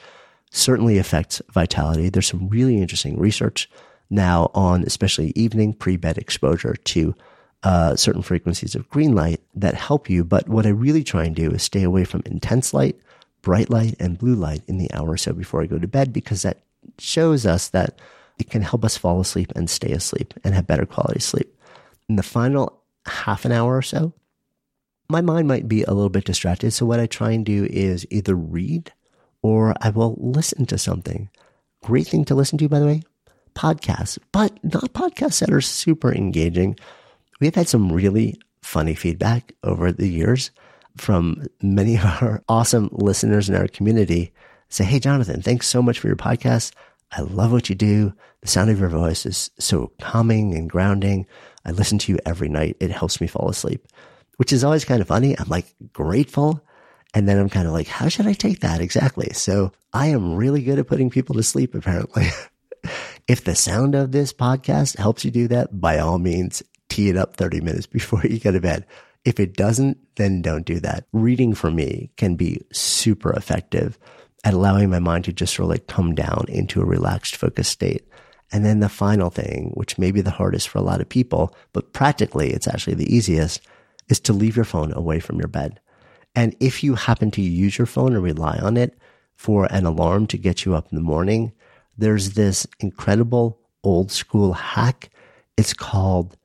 certainly 0.54 1.00
affects 1.00 1.42
vitality. 1.52 2.10
There's 2.10 2.28
some 2.28 2.48
really 2.48 2.78
interesting 2.78 3.20
research 3.20 3.70
now 4.10 4.52
on 4.54 4.84
especially 4.84 5.34
evening 5.36 5.74
pre-bed 5.74 6.18
exposure 6.18 6.76
to 6.76 7.16
uh, 7.64 7.96
certain 7.96 8.22
frequencies 8.22 8.76
of 8.76 8.90
green 8.90 9.16
light 9.16 9.42
that 9.56 9.74
help 9.74 10.10
you. 10.10 10.24
But 10.24 10.48
what 10.48 10.66
I 10.66 10.70
really 10.70 11.04
try 11.04 11.26
and 11.26 11.36
do 11.36 11.50
is 11.52 11.64
stay 11.64 11.82
away 11.82 12.04
from 12.04 12.22
intense 12.26 12.74
light, 12.74 12.98
bright 13.42 13.70
light, 13.70 13.96
and 14.00 14.18
blue 14.18 14.36
light 14.36 14.62
in 14.68 14.78
the 14.78 14.94
hour 14.94 15.12
or 15.12 15.18
so 15.18 15.34
before 15.34 15.64
I 15.64 15.66
go 15.66 15.80
to 15.80 15.88
bed 15.88 16.14
because 16.14 16.44
that 16.44 16.60
shows 17.00 17.46
us 17.46 17.70
that 17.70 18.00
it 18.38 18.50
can 18.50 18.62
help 18.62 18.86
us 18.86 18.98
fall 18.98 19.20
asleep 19.20 19.52
and 19.56 19.70
stay 19.70 19.92
asleep 19.92 20.34
and 20.44 20.54
have 20.54 20.68
better 20.68 20.86
quality 20.86 21.20
sleep. 21.20 21.58
In 22.08 22.16
the 22.16 22.24
final 22.24 22.80
half 23.08 23.46
an 23.46 23.52
hour 23.52 23.76
or 23.76 23.82
so, 23.82 24.14
my 25.10 25.22
mind 25.22 25.48
might 25.48 25.68
be 25.68 25.84
a 25.84 25.94
little 25.94 26.10
bit 26.10 26.26
distracted. 26.26 26.72
So 26.72 26.86
what 26.86 27.00
I 27.00 27.08
try 27.08 27.32
and 27.32 27.46
do 27.46 27.66
is 27.70 28.06
either 28.12 28.36
read 28.36 28.92
or 29.44 29.76
I 29.82 29.90
will 29.90 30.18
listen 30.20 30.66
to 30.68 30.78
something. 30.78 31.30
Great 31.84 32.08
thing 32.08 32.26
to 32.26 32.36
listen 32.36 32.58
to, 32.58 32.70
by 32.70 32.80
the 32.80 32.86
way, 32.86 33.04
podcasts, 33.54 34.18
but 34.32 34.58
not 34.64 34.94
podcasts 34.94 35.42
that 35.42 35.52
are 35.52 35.62
super 35.62 36.12
engaging. 36.14 36.78
We've 37.40 37.54
had 37.54 37.68
some 37.68 37.92
really 37.92 38.40
funny 38.64 38.96
feedback 38.96 39.54
over 39.64 39.92
the 39.92 40.08
years 40.08 40.50
from 40.98 41.44
many 41.62 41.96
of 41.96 42.06
our 42.06 42.42
awesome 42.48 42.90
listeners 42.92 43.50
in 43.50 43.56
our 43.56 43.68
community. 43.68 44.32
Say, 44.70 44.86
hey, 44.86 45.00
Jonathan, 45.00 45.42
thanks 45.42 45.68
so 45.68 45.82
much 45.82 46.00
for 46.00 46.08
your 46.08 46.16
podcast. 46.16 46.72
I 47.12 47.22
love 47.22 47.52
what 47.52 47.70
you 47.70 47.76
do. 47.76 48.14
The 48.42 48.48
sound 48.48 48.70
of 48.70 48.80
your 48.80 48.90
voice 48.90 49.26
is 49.26 49.52
so 49.60 49.92
calming 50.02 50.56
and 50.56 50.70
grounding. 50.70 51.28
I 51.66 51.72
listen 51.72 51.98
to 52.00 52.12
you 52.12 52.20
every 52.26 52.50
night. 52.50 52.78
It 52.80 52.92
helps 52.92 53.22
me 53.22 53.28
fall 53.28 53.50
asleep, 53.50 53.86
which 54.38 54.52
is 54.52 54.64
always 54.64 54.86
kind 54.86 55.02
of 55.02 55.08
funny. 55.08 55.38
I'm 55.38 55.48
like 55.48 55.74
grateful 55.92 56.64
and 57.14 57.28
then 57.28 57.38
I'm 57.38 57.50
kind 57.50 57.68
of 57.68 57.74
like, 57.74 57.88
how 57.88 58.10
should 58.10 58.28
I 58.28 58.34
take 58.34 58.62
that 58.62 58.82
exactly? 58.82 59.30
So 59.34 59.72
I 59.94 60.08
am 60.08 60.36
really 60.36 60.64
good 60.64 60.80
at 60.80 60.88
putting 60.88 61.10
people 61.10 61.36
to 61.36 61.44
sleep, 61.44 61.76
apparently. 61.76 62.28
if 63.28 63.44
the 63.44 63.56
sound 63.56 63.96
of 63.96 64.12
this 64.12 64.34
podcast 64.34 64.98
helps 64.98 65.24
you 65.24 65.32
do 65.32 65.48
that, 65.50 65.80
by 65.80 66.00
all 66.00 66.18
means, 66.18 66.64
tee 66.90 67.10
it 67.10 67.18
up 67.18 67.36
30 67.36 67.62
minutes 67.62 67.86
before 67.88 68.22
you 68.24 68.40
go 68.40 68.52
to 68.52 68.60
bed. 68.60 68.86
If 69.26 69.40
it 69.40 69.56
doesn't, 69.56 69.98
then 70.16 70.42
don't 70.42 70.66
do 70.66 70.80
that. 70.82 71.06
Reading 71.14 71.54
for 71.54 71.72
me 71.72 72.12
can 72.18 72.36
be 72.36 72.62
super 72.74 73.32
effective 73.32 73.98
at 74.44 74.54
allowing 74.54 74.90
my 74.90 75.00
mind 75.00 75.26
to 75.26 75.34
just 75.34 75.56
sort 75.56 75.66
of 75.66 75.70
like 75.70 75.88
come 75.88 76.14
down 76.14 76.46
into 76.50 76.82
a 76.82 76.86
relaxed, 76.86 77.36
focused 77.36 77.72
state. 77.72 78.08
And 78.52 78.66
then 78.66 78.82
the 78.82 78.90
final 78.90 79.30
thing, 79.30 79.72
which 79.76 79.98
may 79.98 80.12
be 80.12 80.22
the 80.22 80.30
hardest 80.30 80.68
for 80.68 80.78
a 80.78 80.84
lot 80.84 81.00
of 81.00 81.08
people, 81.08 81.56
but 81.72 81.94
practically 81.94 82.52
it's 82.52 82.68
actually 82.68 82.96
the 82.96 83.16
easiest, 83.16 83.62
is 84.10 84.20
to 84.22 84.34
leave 84.34 84.56
your 84.56 84.66
phone 84.66 84.92
away 84.94 85.20
from 85.20 85.40
your 85.40 85.48
bed. 85.48 85.80
And 86.36 86.56
if 86.60 86.84
you 86.84 86.96
happen 86.96 87.32
to 87.32 87.42
use 87.42 87.78
your 87.78 87.88
phone 87.88 88.16
or 88.16 88.22
rely 88.22 88.58
on 88.58 88.78
it 88.78 88.98
for 89.36 89.66
an 89.72 89.86
alarm 89.86 90.28
to 90.28 90.38
get 90.38 90.66
you 90.66 90.76
up 90.76 90.92
in 90.92 90.96
the 90.96 91.04
morning, 91.04 91.52
there's 91.98 92.32
this 92.32 92.66
incredible 92.80 93.60
old 93.84 94.12
school 94.12 94.54
hack. 94.54 95.10
It's 95.58 95.74
called 95.74 96.38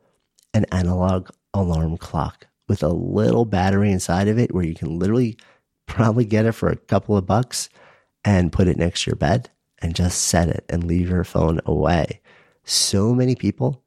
an 0.53 0.67
analog 0.73 1.31
alarm 1.55 1.97
clock 1.97 2.47
with 2.69 2.83
a 2.83 2.89
little 2.89 3.45
battery 3.45 3.91
inside 3.91 4.29
of 4.29 4.39
it 4.39 4.55
where 4.55 4.65
you 4.65 4.75
can 4.75 4.99
literally 4.99 5.39
probably 5.87 6.25
get 6.25 6.45
it 6.45 6.53
for 6.53 6.69
a 6.69 6.77
couple 6.77 7.17
of 7.17 7.27
bucks 7.27 7.69
and 8.25 8.53
put 8.53 8.69
it 8.69 8.77
next 8.77 9.05
to 9.05 9.11
your 9.11 9.17
bed 9.17 9.49
and 9.81 9.95
just 9.95 10.23
set 10.23 10.49
it 10.49 10.65
and 10.69 10.85
leave 10.85 11.09
your 11.09 11.25
phone 11.25 11.61
away. 11.65 12.21
So 12.65 13.15
many 13.15 13.35
people 13.35 13.83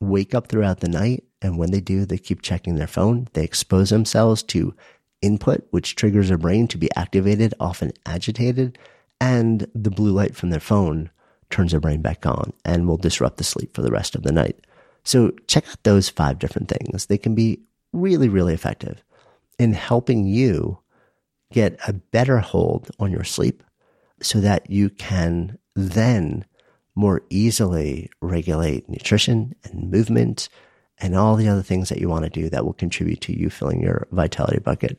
wake 0.00 0.34
up 0.34 0.48
throughout 0.48 0.80
the 0.80 0.88
night 0.88 1.24
and 1.40 1.58
when 1.58 1.70
they 1.70 1.80
do, 1.80 2.04
they 2.04 2.18
keep 2.18 2.42
checking 2.42 2.76
their 2.76 2.86
phone. 2.86 3.28
They 3.32 3.44
expose 3.44 3.90
themselves 3.90 4.42
to 4.44 4.74
input, 5.22 5.66
which 5.70 5.96
triggers 5.96 6.28
their 6.28 6.38
brain 6.38 6.68
to 6.68 6.78
be 6.78 6.90
activated, 6.96 7.54
often 7.60 7.92
agitated, 8.04 8.78
and 9.20 9.66
the 9.74 9.90
blue 9.90 10.12
light 10.12 10.36
from 10.36 10.50
their 10.50 10.60
phone 10.60 11.10
turns 11.50 11.70
their 11.70 11.80
brain 11.80 12.02
back 12.02 12.26
on 12.26 12.52
and 12.64 12.86
will 12.86 12.96
disrupt 12.96 13.38
the 13.38 13.44
sleep 13.44 13.74
for 13.74 13.82
the 13.82 13.90
rest 13.90 14.14
of 14.14 14.22
the 14.22 14.32
night. 14.32 14.66
So 15.04 15.30
check 15.46 15.68
out 15.68 15.82
those 15.84 16.08
five 16.08 16.38
different 16.38 16.68
things. 16.68 17.06
They 17.06 17.18
can 17.18 17.34
be 17.34 17.60
really, 17.92 18.28
really 18.28 18.54
effective 18.54 19.02
in 19.58 19.72
helping 19.72 20.26
you 20.26 20.78
get 21.52 21.78
a 21.86 21.92
better 21.92 22.38
hold 22.38 22.90
on 22.98 23.12
your 23.12 23.24
sleep 23.24 23.62
so 24.20 24.40
that 24.40 24.68
you 24.68 24.90
can 24.90 25.58
then 25.74 26.44
more 26.94 27.22
easily 27.30 28.10
regulate 28.20 28.88
nutrition 28.88 29.54
and 29.64 29.90
movement 29.90 30.48
and 30.98 31.14
all 31.14 31.36
the 31.36 31.48
other 31.48 31.62
things 31.62 31.88
that 31.88 31.98
you 31.98 32.08
want 32.08 32.24
to 32.24 32.30
do 32.30 32.48
that 32.48 32.64
will 32.64 32.72
contribute 32.72 33.20
to 33.22 33.38
you 33.38 33.50
filling 33.50 33.82
your 33.82 34.06
vitality 34.12 34.58
bucket. 34.58 34.98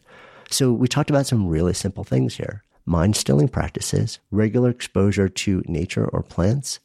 So 0.50 0.72
we 0.72 0.88
talked 0.88 1.10
about 1.10 1.26
some 1.26 1.48
really 1.48 1.74
simple 1.74 2.04
things 2.04 2.36
here. 2.36 2.64
Mind 2.86 3.16
stilling 3.16 3.50
practices, 3.50 4.20
regular 4.32 4.70
exposure 4.70 5.28
to 5.28 5.64
nature 5.68 6.08
or 6.08 6.24
plants, 6.24 6.80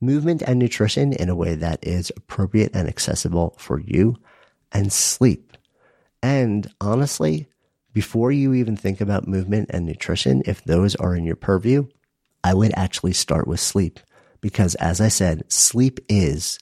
movement 0.00 0.42
and 0.42 0.58
nutrition 0.58 1.12
in 1.12 1.28
a 1.28 1.34
way 1.34 1.54
that 1.54 1.78
is 1.82 2.12
appropriate 2.16 2.70
and 2.74 2.88
accessible 2.88 3.54
for 3.58 3.80
you, 3.80 4.16
and 4.72 4.92
sleep. 4.92 5.56
And 6.22 6.70
honestly, 6.80 7.48
before 7.92 8.30
you 8.30 8.54
even 8.54 8.76
think 8.76 9.00
about 9.00 9.26
movement 9.26 9.70
and 9.72 9.84
nutrition, 9.84 10.42
if 10.46 10.62
those 10.64 10.94
are 10.96 11.16
in 11.16 11.24
your 11.24 11.36
purview, 11.36 11.88
I 12.44 12.54
would 12.54 12.72
actually 12.76 13.12
start 13.12 13.48
with 13.48 13.60
sleep. 13.60 13.98
Because 14.40 14.74
as 14.76 15.00
I 15.00 15.08
said, 15.08 15.50
sleep 15.52 15.98
is 16.08 16.58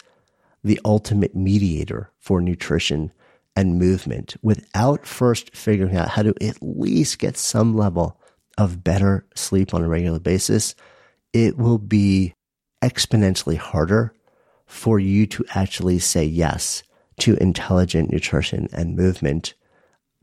the 0.64 0.80
ultimate 0.84 1.34
mediator 1.34 2.10
for 2.18 2.40
nutrition 2.40 3.12
and 3.56 3.78
movement 3.78 4.36
without 4.42 5.06
first 5.06 5.54
figuring 5.56 5.96
out 5.96 6.08
how 6.08 6.22
to 6.22 6.34
at 6.40 6.56
least 6.60 7.18
get 7.18 7.36
some 7.36 7.76
level 7.76 8.20
of 8.56 8.82
better 8.84 9.26
sleep 9.34 9.74
on 9.74 9.82
a 9.82 9.88
regular 9.88 10.18
basis, 10.18 10.74
it 11.32 11.56
will 11.56 11.78
be 11.78 12.34
exponentially 12.82 13.56
harder 13.56 14.12
for 14.66 14.98
you 14.98 15.26
to 15.26 15.44
actually 15.54 15.98
say 15.98 16.24
yes 16.24 16.82
to 17.18 17.36
intelligent 17.36 18.12
nutrition 18.12 18.68
and 18.72 18.96
movement 18.96 19.54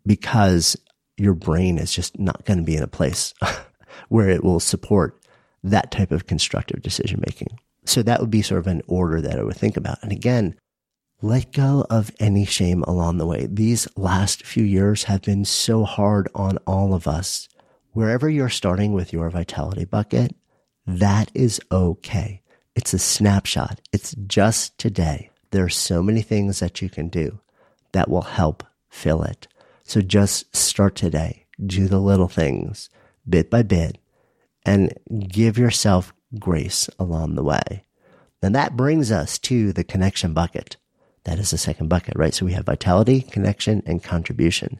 because 0.06 0.78
your 1.18 1.34
brain 1.34 1.78
is 1.78 1.92
just 1.92 2.20
not 2.20 2.46
going 2.46 2.60
to 2.60 2.64
be 2.64 2.76
in 2.76 2.84
a 2.84 2.88
place 2.88 3.34
where 4.10 4.30
it 4.30 4.44
will 4.44 4.60
support 4.60 5.20
that 5.64 5.92
type 5.92 6.12
of 6.12 6.28
constructive 6.28 6.82
decision 6.82 7.22
making. 7.26 7.60
So 7.86 8.04
that 8.04 8.20
would 8.20 8.32
be 8.32 8.42
sort 8.42 8.60
of 8.60 8.68
an 8.68 8.82
order 8.88 9.22
that 9.22 9.40
I 9.40 9.44
would 9.44 9.56
think 9.58 9.78
about. 9.78 10.00
And 10.02 10.12
again, 10.12 10.56
let 11.22 11.52
go 11.52 11.86
of 11.90 12.12
any 12.20 12.46
shame 12.46 12.84
along 12.84 13.18
the 13.18 13.26
way. 13.26 13.48
These 13.50 13.88
last 13.96 14.46
few 14.46 14.64
years 14.64 15.04
have 15.04 15.22
been 15.22 15.46
so 15.46 15.84
hard 15.84 16.28
on 16.36 16.58
all 16.68 16.94
of 16.94 17.08
us. 17.08 17.48
Wherever 17.92 18.30
you're 18.30 18.50
starting 18.50 18.94
with 18.94 19.14
your 19.14 19.30
vitality 19.30 19.86
bucket, 19.86 20.36
that 20.86 21.32
is 21.34 21.62
okay. 21.72 22.42
It's 22.76 22.94
a 22.94 23.00
snapshot. 23.00 23.80
It's 23.94 24.14
just 24.28 24.78
today. 24.78 25.30
There 25.52 25.64
are 25.64 25.70
so 25.70 26.04
many 26.04 26.22
things 26.22 26.60
that 26.60 26.82
you 26.82 26.90
can 26.90 27.08
do 27.08 27.40
that 27.94 28.10
will 28.10 28.24
help 28.24 28.64
fill 28.90 29.24
it. 29.24 29.48
So 29.84 30.02
just 30.02 30.54
start 30.56 30.96
today. 30.96 31.46
Do 31.66 31.88
the 31.88 32.00
little 32.00 32.28
things 32.28 32.90
bit 33.28 33.50
by 33.50 33.64
bit 33.64 33.98
and 34.66 34.94
give 35.30 35.58
yourself 35.58 36.14
grace 36.40 36.90
along 37.00 37.36
the 37.36 37.44
way. 37.44 37.86
And 38.42 38.54
that 38.54 38.78
brings 38.78 39.12
us 39.12 39.40
to 39.40 39.74
the 39.74 39.84
connection 39.84 40.34
bucket. 40.34 40.78
That 41.24 41.40
is 41.40 41.52
the 41.52 41.58
second 41.58 41.90
bucket, 41.90 42.16
right? 42.16 42.34
So 42.34 42.46
we 42.46 42.54
have 42.54 42.66
vitality, 42.66 43.22
connection, 43.22 43.82
and 43.86 44.04
contribution. 44.04 44.80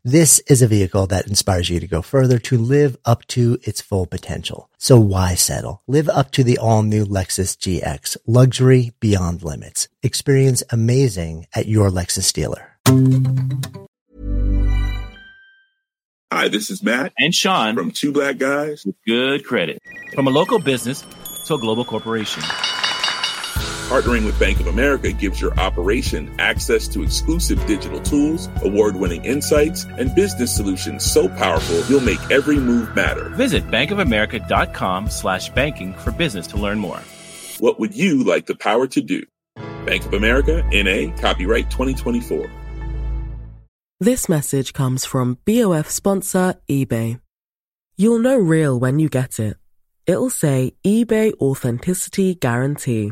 This 0.03 0.39
is 0.47 0.63
a 0.63 0.67
vehicle 0.67 1.05
that 1.07 1.27
inspires 1.27 1.69
you 1.69 1.79
to 1.79 1.85
go 1.85 2.01
further 2.01 2.39
to 2.39 2.57
live 2.57 2.97
up 3.05 3.23
to 3.27 3.59
its 3.61 3.81
full 3.81 4.07
potential. 4.07 4.67
So 4.79 4.99
why 4.99 5.35
settle? 5.35 5.83
Live 5.87 6.09
up 6.09 6.31
to 6.31 6.43
the 6.43 6.57
all 6.57 6.81
new 6.81 7.05
Lexus 7.05 7.55
GX, 7.55 8.17
luxury 8.25 8.93
beyond 8.99 9.43
limits. 9.43 9.89
Experience 10.01 10.63
amazing 10.71 11.45
at 11.53 11.67
your 11.67 11.91
Lexus 11.91 12.33
dealer. 12.33 12.79
Hi, 16.31 16.47
this 16.47 16.71
is 16.71 16.81
Matt 16.81 17.13
And 17.19 17.31
Sean 17.35 17.75
from 17.75 17.91
Two 17.91 18.11
Black 18.11 18.39
Guys. 18.39 18.83
with 18.83 18.95
good 19.05 19.45
credit. 19.45 19.77
From 20.15 20.25
a 20.25 20.31
local 20.31 20.57
business 20.57 21.05
to 21.45 21.53
a 21.53 21.59
global 21.59 21.85
corporation. 21.85 22.41
Partnering 23.91 24.23
with 24.23 24.39
Bank 24.39 24.61
of 24.61 24.67
America 24.67 25.11
gives 25.11 25.41
your 25.41 25.53
operation 25.59 26.33
access 26.39 26.87
to 26.87 27.03
exclusive 27.03 27.59
digital 27.65 27.99
tools, 27.99 28.47
award 28.63 28.95
winning 28.95 29.25
insights, 29.25 29.83
and 29.83 30.15
business 30.15 30.55
solutions 30.55 31.03
so 31.03 31.27
powerful 31.27 31.83
you'll 31.89 31.99
make 31.99 32.31
every 32.31 32.55
move 32.55 32.95
matter. 32.95 33.27
Visit 33.35 33.69
bankofamerica.com 33.69 35.09
slash 35.09 35.49
banking 35.49 35.93
for 35.95 36.13
business 36.13 36.47
to 36.47 36.57
learn 36.57 36.79
more. 36.79 37.01
What 37.59 37.81
would 37.81 37.93
you 37.93 38.23
like 38.23 38.45
the 38.45 38.55
power 38.55 38.87
to 38.87 39.01
do? 39.01 39.25
Bank 39.85 40.05
of 40.05 40.13
America, 40.13 40.63
NA, 40.71 41.13
copyright 41.17 41.69
2024. 41.69 42.49
This 43.99 44.29
message 44.29 44.71
comes 44.71 45.03
from 45.03 45.37
BOF 45.45 45.89
sponsor 45.89 46.55
eBay. 46.69 47.19
You'll 47.97 48.19
know 48.19 48.37
real 48.37 48.79
when 48.79 48.99
you 48.99 49.09
get 49.09 49.37
it. 49.37 49.57
It'll 50.05 50.29
say 50.29 50.75
eBay 50.85 51.33
Authenticity 51.41 52.35
Guarantee. 52.35 53.11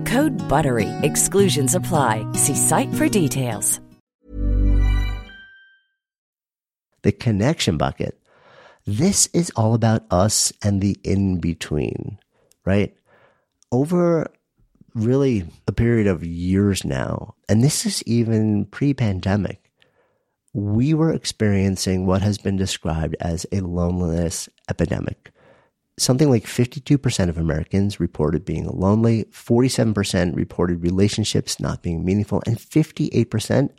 Code 0.05 0.31
BUTTERY. 0.49 0.89
Exclusions 1.03 1.75
apply. 1.75 2.25
See 2.31 2.55
site 2.55 2.93
for 2.95 3.07
details. 3.07 3.81
the 7.03 7.11
connection 7.11 7.77
bucket. 7.77 8.19
This 8.85 9.27
is 9.33 9.51
all 9.55 9.73
about 9.73 10.05
us 10.11 10.51
and 10.63 10.81
the 10.81 10.97
in 11.03 11.39
between, 11.39 12.17
right? 12.65 12.95
Over 13.71 14.31
really 14.93 15.47
a 15.67 15.71
period 15.71 16.07
of 16.07 16.25
years 16.25 16.83
now, 16.83 17.35
and 17.47 17.63
this 17.63 17.85
is 17.85 18.03
even 18.03 18.65
pre 18.65 18.93
pandemic, 18.93 19.71
we 20.53 20.93
were 20.93 21.13
experiencing 21.13 22.05
what 22.05 22.21
has 22.21 22.37
been 22.37 22.57
described 22.57 23.15
as 23.19 23.45
a 23.51 23.61
loneliness 23.61 24.49
epidemic. 24.69 25.31
Something 26.01 26.29
like 26.29 26.45
52% 26.45 27.29
of 27.29 27.37
Americans 27.37 27.99
reported 27.99 28.43
being 28.43 28.67
lonely, 28.67 29.25
47% 29.25 30.35
reported 30.35 30.81
relationships 30.81 31.59
not 31.59 31.83
being 31.83 32.03
meaningful, 32.03 32.41
and 32.45 32.57
58% 32.57 33.69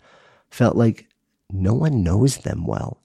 felt 0.50 0.76
like 0.76 1.08
no 1.50 1.74
one 1.74 2.02
knows 2.02 2.38
them 2.38 2.66
well 2.66 3.02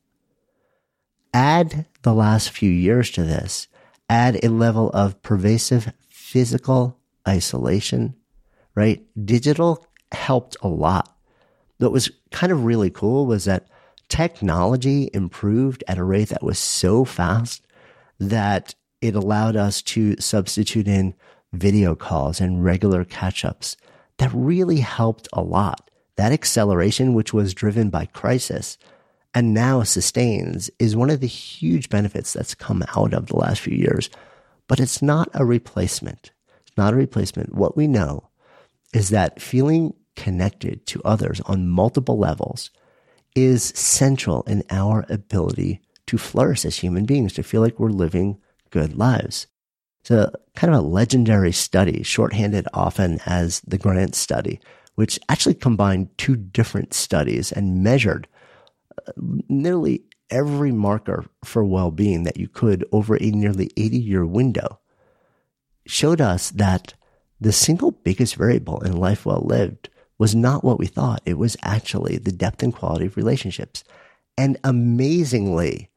add 1.37 1.85
the 2.01 2.13
last 2.13 2.49
few 2.49 2.71
years 2.71 3.11
to 3.11 3.23
this, 3.23 3.67
add 4.09 4.43
a 4.43 4.49
level 4.49 4.89
of 4.89 5.21
pervasive 5.21 5.93
physical 6.09 6.97
isolation, 7.27 8.15
right? 8.73 9.05
Digital 9.23 9.85
helped 10.11 10.57
a 10.61 10.67
lot. 10.67 11.15
What 11.77 11.91
was 11.91 12.09
kind 12.31 12.51
of 12.51 12.65
really 12.65 12.89
cool 12.89 13.27
was 13.27 13.45
that 13.45 13.67
technology 14.09 15.11
improved 15.13 15.83
at 15.87 15.99
a 15.99 16.03
rate 16.03 16.29
that 16.29 16.43
was 16.43 16.57
so 16.57 17.05
fast 17.05 17.67
that 18.19 18.73
it 19.01 19.15
allowed 19.15 19.55
us 19.55 19.81
to 19.81 20.15
substitute 20.19 20.87
in 20.87 21.13
video 21.53 21.95
calls 21.95 22.41
and 22.41 22.63
regular 22.63 23.03
catch 23.03 23.45
ups. 23.45 23.77
That 24.17 24.31
really 24.33 24.79
helped 24.79 25.27
a 25.33 25.41
lot. 25.41 25.89
That 26.15 26.31
acceleration, 26.31 27.13
which 27.13 27.33
was 27.33 27.53
driven 27.53 27.89
by 27.89 28.07
crisis, 28.07 28.77
and 29.33 29.53
now 29.53 29.83
sustains 29.83 30.71
is 30.79 30.95
one 30.95 31.11
of 31.11 31.19
the 31.19 31.27
huge 31.27 31.89
benefits 31.89 32.33
that's 32.33 32.55
come 32.55 32.83
out 32.95 33.13
of 33.13 33.27
the 33.27 33.37
last 33.37 33.61
few 33.61 33.77
years. 33.77 34.09
But 34.67 34.79
it's 34.79 35.01
not 35.01 35.29
a 35.33 35.45
replacement. 35.45 36.31
It's 36.65 36.75
not 36.75 36.93
a 36.93 36.97
replacement. 36.97 37.53
What 37.53 37.77
we 37.77 37.87
know 37.87 38.29
is 38.93 39.09
that 39.09 39.41
feeling 39.41 39.93
connected 40.15 40.85
to 40.87 41.01
others 41.03 41.39
on 41.41 41.69
multiple 41.69 42.17
levels 42.17 42.71
is 43.35 43.63
central 43.63 44.41
in 44.43 44.63
our 44.71 45.05
ability 45.09 45.81
to 46.07 46.17
flourish 46.17 46.65
as 46.65 46.77
human 46.77 47.05
beings, 47.05 47.33
to 47.33 47.43
feel 47.43 47.61
like 47.61 47.79
we're 47.79 47.89
living 47.89 48.39
good 48.69 48.97
lives. 48.97 49.47
It's 50.01 50.11
a 50.11 50.31
kind 50.55 50.73
of 50.73 50.79
a 50.79 50.87
legendary 50.87 51.51
study, 51.51 52.03
shorthanded 52.03 52.67
often 52.73 53.19
as 53.25 53.61
the 53.61 53.77
Grant 53.77 54.15
study, 54.15 54.59
which 54.95 55.19
actually 55.29 55.55
combined 55.55 56.17
two 56.17 56.35
different 56.35 56.93
studies 56.93 57.51
and 57.51 57.83
measured 57.83 58.27
uh, 59.07 59.11
nearly 59.49 60.03
every 60.29 60.71
marker 60.71 61.25
for 61.43 61.63
well 61.63 61.91
being 61.91 62.23
that 62.23 62.37
you 62.37 62.47
could 62.47 62.85
over 62.91 63.15
a 63.15 63.31
nearly 63.31 63.69
80 63.77 63.97
year 63.97 64.25
window 64.25 64.79
showed 65.85 66.21
us 66.21 66.51
that 66.51 66.93
the 67.39 67.51
single 67.51 67.91
biggest 67.91 68.35
variable 68.35 68.81
in 68.81 68.97
life 68.97 69.25
well 69.25 69.43
lived 69.45 69.89
was 70.17 70.33
not 70.33 70.63
what 70.63 70.79
we 70.79 70.87
thought. 70.87 71.21
It 71.25 71.37
was 71.37 71.55
actually 71.61 72.17
the 72.17 72.31
depth 72.31 72.63
and 72.63 72.73
quality 72.73 73.05
of 73.05 73.17
relationships. 73.17 73.83
And 74.37 74.57
amazingly, 74.63 75.89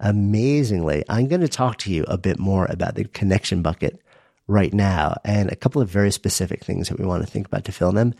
amazingly, 0.00 1.04
I'm 1.08 1.28
going 1.28 1.40
to 1.40 1.48
talk 1.48 1.78
to 1.78 1.92
you 1.92 2.04
a 2.08 2.18
bit 2.18 2.38
more 2.38 2.66
about 2.66 2.94
the 2.94 3.04
connection 3.04 3.62
bucket 3.62 4.00
right 4.46 4.72
now 4.72 5.16
and 5.24 5.50
a 5.50 5.56
couple 5.56 5.82
of 5.82 5.88
very 5.88 6.10
specific 6.10 6.64
things 6.64 6.88
that 6.88 6.98
we 6.98 7.06
want 7.06 7.24
to 7.24 7.30
think 7.30 7.46
about 7.46 7.64
to 7.64 7.72
fill 7.72 7.92
them. 7.92 8.14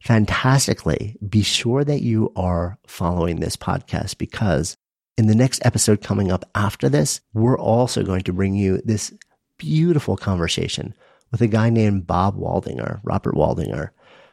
Fantastically, 0.00 1.16
be 1.28 1.42
sure 1.42 1.84
that 1.84 2.02
you 2.02 2.32
are 2.34 2.78
following 2.86 3.36
this 3.36 3.56
podcast 3.56 4.18
because 4.18 4.76
in 5.16 5.26
the 5.26 5.34
next 5.34 5.64
episode 5.64 6.00
coming 6.00 6.32
up 6.32 6.44
after 6.54 6.88
this, 6.88 7.20
we're 7.34 7.58
also 7.58 8.02
going 8.02 8.22
to 8.22 8.32
bring 8.32 8.54
you 8.54 8.80
this 8.84 9.12
beautiful 9.58 10.16
conversation 10.16 10.94
with 11.30 11.40
a 11.40 11.46
guy 11.46 11.70
named 11.70 12.06
Bob 12.06 12.36
Waldinger, 12.36 13.00
Robert 13.04 13.34
Waldinger, 13.34 13.90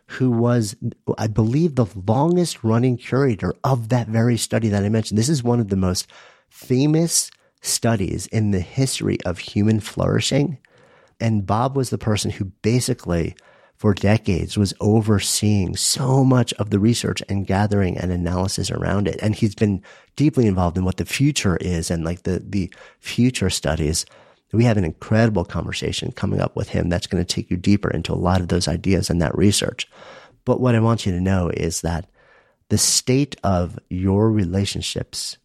who 0.07 0.31
was, 0.31 0.75
I 1.17 1.27
believe, 1.27 1.75
the 1.75 1.85
longest 2.07 2.63
running 2.63 2.97
curator 2.97 3.53
of 3.63 3.89
that 3.89 4.07
very 4.07 4.37
study 4.37 4.69
that 4.69 4.83
I 4.83 4.89
mentioned. 4.89 5.19
This 5.19 5.29
is 5.29 5.43
one 5.43 5.59
of 5.59 5.67
the 5.67 5.75
most 5.75 6.07
famous 6.49 7.31
studies 7.61 8.27
in 8.27 8.51
the 8.51 8.59
history 8.59 9.17
of 9.25 9.39
human 9.39 9.79
flourishing. 9.79 10.57
And 11.19 11.45
Bob 11.45 11.75
was 11.75 11.89
the 11.89 11.97
person 11.97 12.31
who 12.31 12.45
basically, 12.61 13.35
for 13.75 13.93
decades, 13.93 14.57
was 14.57 14.73
overseeing 14.79 15.75
so 15.75 16.23
much 16.23 16.53
of 16.53 16.69
the 16.69 16.79
research 16.79 17.21
and 17.27 17.47
gathering 17.47 17.97
and 17.97 18.11
analysis 18.11 18.71
around 18.71 19.07
it. 19.07 19.19
And 19.21 19.35
he's 19.35 19.55
been 19.55 19.83
deeply 20.15 20.47
involved 20.47 20.77
in 20.77 20.85
what 20.85 20.97
the 20.97 21.05
future 21.05 21.57
is 21.57 21.91
and 21.91 22.03
like 22.03 22.23
the, 22.23 22.39
the 22.39 22.73
future 22.99 23.49
studies. 23.49 24.05
We 24.51 24.63
have 24.63 24.77
an 24.77 24.85
incredible 24.85 25.45
conversation 25.45 26.11
coming 26.11 26.39
up 26.39 26.55
with 26.55 26.69
him 26.69 26.89
that's 26.89 27.07
going 27.07 27.23
to 27.23 27.33
take 27.33 27.51
you 27.51 27.57
deeper 27.57 27.89
into 27.89 28.13
a 28.13 28.15
lot 28.15 28.41
of 28.41 28.47
those 28.47 28.67
ideas 28.67 29.09
and 29.09 29.21
that 29.21 29.37
research. 29.37 29.87
But 30.45 30.61
what 30.61 30.75
I 30.75 30.79
want 30.79 31.05
you 31.05 31.11
to 31.11 31.21
know 31.21 31.49
is 31.49 31.81
that 31.81 32.09
the 32.69 32.77
state 32.77 33.35
of 33.43 33.77
your 33.89 34.31
relationships 34.31 35.37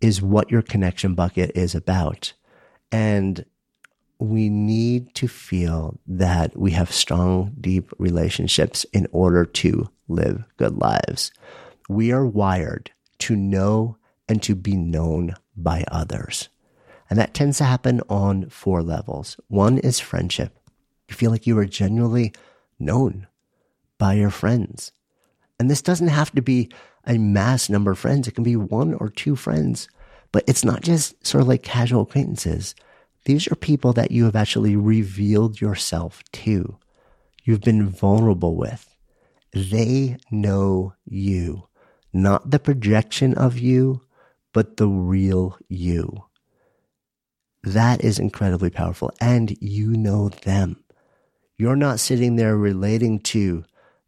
is 0.00 0.22
what 0.22 0.50
your 0.50 0.62
connection 0.62 1.14
bucket 1.14 1.52
is 1.54 1.74
about. 1.74 2.32
And 2.92 3.44
we 4.18 4.48
need 4.48 5.14
to 5.14 5.28
feel 5.28 5.98
that 6.06 6.56
we 6.56 6.70
have 6.72 6.90
strong, 6.92 7.54
deep 7.60 7.92
relationships 7.98 8.84
in 8.92 9.06
order 9.12 9.44
to 9.44 9.90
live 10.08 10.44
good 10.56 10.76
lives. 10.78 11.32
We 11.88 12.12
are 12.12 12.26
wired 12.26 12.90
to 13.18 13.36
know 13.36 13.98
and 14.28 14.42
to 14.42 14.54
be 14.54 14.76
known 14.76 15.34
by 15.56 15.84
others. 15.90 16.48
And 17.08 17.18
that 17.18 17.34
tends 17.34 17.58
to 17.58 17.64
happen 17.64 18.00
on 18.08 18.48
four 18.48 18.82
levels. 18.82 19.36
One 19.48 19.78
is 19.78 20.00
friendship. 20.00 20.58
You 21.08 21.14
feel 21.14 21.30
like 21.30 21.46
you 21.46 21.58
are 21.58 21.66
genuinely 21.66 22.32
known 22.78 23.28
by 23.98 24.14
your 24.14 24.30
friends. 24.30 24.92
And 25.58 25.70
this 25.70 25.82
doesn't 25.82 26.08
have 26.08 26.32
to 26.32 26.42
be 26.42 26.70
a 27.06 27.18
mass 27.18 27.68
number 27.68 27.92
of 27.92 27.98
friends. 27.98 28.26
It 28.26 28.34
can 28.34 28.44
be 28.44 28.56
one 28.56 28.94
or 28.94 29.08
two 29.08 29.36
friends, 29.36 29.88
but 30.32 30.44
it's 30.46 30.64
not 30.64 30.82
just 30.82 31.26
sort 31.26 31.42
of 31.42 31.48
like 31.48 31.62
casual 31.62 32.02
acquaintances. 32.02 32.74
These 33.24 33.50
are 33.50 33.56
people 33.56 33.92
that 33.94 34.10
you 34.10 34.24
have 34.24 34.36
actually 34.36 34.76
revealed 34.76 35.60
yourself 35.60 36.22
to. 36.32 36.78
You've 37.44 37.62
been 37.62 37.88
vulnerable 37.88 38.56
with. 38.56 38.96
They 39.52 40.16
know 40.30 40.94
you, 41.04 41.68
not 42.12 42.50
the 42.50 42.58
projection 42.58 43.34
of 43.34 43.58
you, 43.58 44.02
but 44.52 44.76
the 44.76 44.88
real 44.88 45.58
you. 45.68 46.24
That 47.62 48.04
is 48.04 48.18
incredibly 48.18 48.70
powerful. 48.70 49.12
And 49.20 49.56
you 49.60 49.90
know 49.90 50.28
them. 50.28 50.84
You're 51.58 51.76
not 51.76 52.00
sitting 52.00 52.36
there 52.36 52.56
relating 52.56 53.18
to 53.20 53.64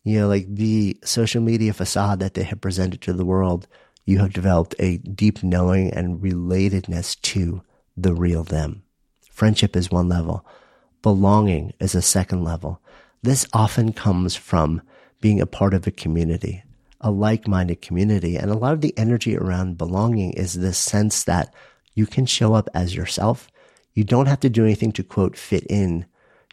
you 0.08 0.20
know, 0.20 0.28
like 0.28 0.46
the 0.48 0.98
social 1.04 1.42
media 1.42 1.72
facade 1.72 2.20
that 2.20 2.34
they 2.34 2.44
have 2.44 2.60
presented 2.60 3.02
to 3.02 3.12
the 3.12 3.26
world, 3.26 3.66
you 4.06 4.18
have 4.20 4.32
developed 4.32 4.74
a 4.78 4.96
deep 4.98 5.42
knowing 5.42 5.92
and 5.92 6.22
relatedness 6.22 7.20
to 7.20 7.62
the 7.94 8.14
real 8.14 8.42
them. 8.42 8.82
Friendship 9.30 9.76
is 9.76 9.90
one 9.90 10.08
level. 10.08 10.46
Belonging 11.02 11.74
is 11.78 11.94
a 11.94 12.00
second 12.00 12.42
level. 12.42 12.80
This 13.22 13.46
often 13.52 13.92
comes 13.92 14.34
from 14.34 14.80
being 15.20 15.40
a 15.40 15.46
part 15.46 15.74
of 15.74 15.86
a 15.86 15.90
community, 15.90 16.62
a 17.02 17.10
like-minded 17.10 17.82
community. 17.82 18.36
And 18.36 18.50
a 18.50 18.56
lot 18.56 18.72
of 18.72 18.80
the 18.80 18.96
energy 18.96 19.36
around 19.36 19.76
belonging 19.76 20.32
is 20.32 20.54
this 20.54 20.78
sense 20.78 21.24
that 21.24 21.52
you 21.94 22.06
can 22.06 22.24
show 22.24 22.54
up 22.54 22.70
as 22.72 22.94
yourself. 22.94 23.48
You 23.92 24.04
don't 24.04 24.26
have 24.26 24.40
to 24.40 24.48
do 24.48 24.64
anything 24.64 24.92
to 24.92 25.02
quote 25.02 25.36
fit 25.36 25.64
in 25.68 26.06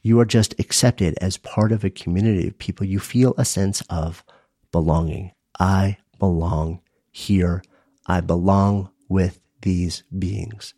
you 0.06 0.20
are 0.20 0.26
just 0.26 0.53
accepted 0.60 1.18
as 1.20 1.38
part 1.38 1.72
of 1.72 1.84
a 1.84 1.89
community 1.89 2.47
of 2.47 2.60
people. 2.60 2.86
You 2.86 2.99
feel 2.99 3.34
a 3.39 3.43
sense 3.43 3.82
of 3.89 4.24
belonging. 4.72 5.32
I 5.60 5.97
belong 6.20 6.82
here. 7.12 7.64
I 8.06 8.22
belong 8.22 8.91
with 9.10 9.39
these 9.64 10.03
beings. 10.20 10.76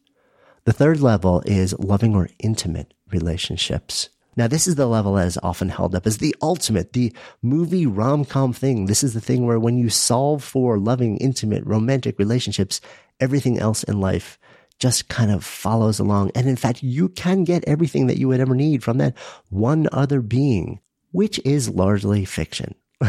The 0.64 0.72
third 0.72 1.02
level 1.02 1.44
is 1.46 1.78
loving 1.78 2.16
or 2.16 2.30
intimate 2.40 2.94
relationships. 3.12 4.08
Now, 4.38 4.48
this 4.48 4.66
is 4.66 4.76
the 4.76 4.88
level 4.88 5.16
that 5.16 5.28
is 5.28 5.38
often 5.44 5.68
held 5.68 5.94
up 5.94 6.08
as 6.08 6.20
the 6.20 6.34
ultimate, 6.42 6.94
the 6.94 7.12
movie 7.42 7.86
rom 7.86 8.24
com 8.24 8.54
thing. 8.54 8.86
This 8.86 9.04
is 9.04 9.14
the 9.14 9.20
thing 9.20 9.46
where 9.46 9.60
when 9.60 9.78
you 9.78 9.90
solve 9.90 10.42
for 10.42 10.80
loving, 10.80 11.18
intimate, 11.18 11.66
romantic 11.66 12.18
relationships, 12.18 12.80
everything 13.20 13.60
else 13.60 13.84
in 13.84 14.00
life 14.00 14.40
just 14.80 15.10
kind 15.10 15.32
of 15.32 15.44
follows 15.44 16.00
along. 16.00 16.32
And 16.36 16.48
in 16.48 16.56
fact, 16.56 16.84
you 16.84 17.10
can 17.10 17.44
get 17.44 17.64
everything 17.66 18.08
that 18.08 18.18
you 18.18 18.28
would 18.28 18.40
ever 18.40 18.56
need 18.56 18.84
from 18.84 18.98
that 19.00 19.18
one 19.50 19.88
other 19.92 20.22
being, 20.22 20.80
which 21.12 21.40
is 21.46 21.70
largely 21.70 22.26
fiction. 22.26 22.76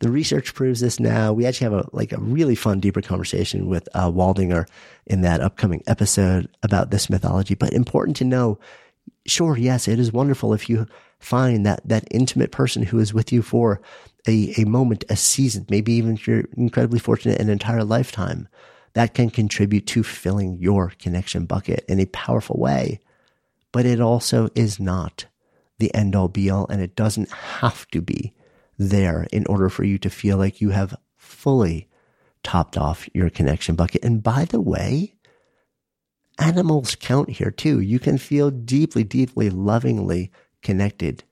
the 0.00 0.10
research 0.10 0.54
proves 0.54 0.80
this 0.80 1.00
now. 1.00 1.32
We 1.32 1.46
actually 1.46 1.72
have 1.72 1.84
a 1.84 1.88
like 1.92 2.12
a 2.12 2.20
really 2.20 2.54
fun, 2.54 2.80
deeper 2.80 3.02
conversation 3.02 3.68
with 3.68 3.88
uh, 3.94 4.10
Waldinger 4.10 4.66
in 5.06 5.22
that 5.22 5.40
upcoming 5.40 5.82
episode 5.86 6.48
about 6.62 6.90
this 6.90 7.10
mythology. 7.10 7.54
But 7.54 7.72
important 7.72 8.16
to 8.18 8.24
know, 8.24 8.58
sure, 9.26 9.56
yes, 9.56 9.88
it 9.88 9.98
is 9.98 10.12
wonderful 10.12 10.54
if 10.54 10.68
you 10.68 10.86
find 11.18 11.64
that 11.66 11.86
that 11.88 12.06
intimate 12.10 12.50
person 12.50 12.82
who 12.82 12.98
is 12.98 13.14
with 13.14 13.32
you 13.32 13.42
for 13.42 13.80
a, 14.26 14.54
a 14.58 14.64
moment, 14.64 15.04
a 15.08 15.16
season, 15.16 15.66
maybe 15.68 15.92
even 15.92 16.14
if 16.14 16.26
you're 16.26 16.44
incredibly 16.56 16.98
fortunate, 16.98 17.40
an 17.40 17.48
entire 17.48 17.84
lifetime 17.84 18.48
that 18.94 19.14
can 19.14 19.30
contribute 19.30 19.86
to 19.88 20.02
filling 20.02 20.58
your 20.58 20.92
connection 20.98 21.46
bucket 21.46 21.84
in 21.88 22.00
a 22.00 22.06
powerful 22.06 22.58
way. 22.58 23.00
But 23.72 23.86
it 23.86 24.00
also 24.00 24.50
is 24.54 24.78
not 24.78 25.26
the 25.78 25.94
end 25.94 26.14
all 26.14 26.28
be 26.28 26.50
all, 26.50 26.66
and 26.68 26.82
it 26.82 26.94
doesn't 26.94 27.30
have 27.30 27.88
to 27.88 28.02
be 28.02 28.34
there 28.78 29.26
in 29.32 29.46
order 29.46 29.68
for 29.68 29.84
you 29.84 29.98
to 29.98 30.10
feel 30.10 30.36
like 30.36 30.60
you 30.60 30.70
have 30.70 30.94
fully 31.16 31.88
topped 32.42 32.76
off 32.76 33.08
your 33.14 33.30
connection 33.30 33.74
bucket. 33.74 34.04
And 34.04 34.22
by 34.22 34.44
the 34.44 34.60
way, 34.60 35.14
animals 36.38 36.96
count 36.96 37.30
here 37.30 37.50
too. 37.50 37.80
You 37.80 37.98
can 37.98 38.18
feel 38.18 38.50
deeply, 38.50 39.04
deeply 39.04 39.48
lovingly 39.48 40.30
connected 40.60 41.24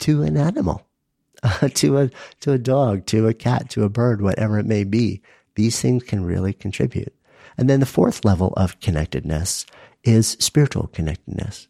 to 0.00 0.22
an 0.22 0.36
animal, 0.36 0.86
to 1.74 1.98
a, 1.98 2.10
to 2.40 2.52
a 2.52 2.58
dog, 2.58 3.06
to 3.06 3.28
a 3.28 3.34
cat, 3.34 3.68
to 3.70 3.84
a 3.84 3.88
bird, 3.88 4.22
whatever 4.22 4.58
it 4.58 4.66
may 4.66 4.84
be 4.84 5.20
these 5.56 5.80
things 5.80 6.04
can 6.04 6.24
really 6.24 6.52
contribute. 6.52 7.14
And 7.58 7.68
then 7.68 7.80
the 7.80 7.86
fourth 7.86 8.24
level 8.24 8.52
of 8.56 8.80
connectedness 8.80 9.66
is 10.04 10.36
spiritual 10.38 10.88
connectedness. 10.88 11.68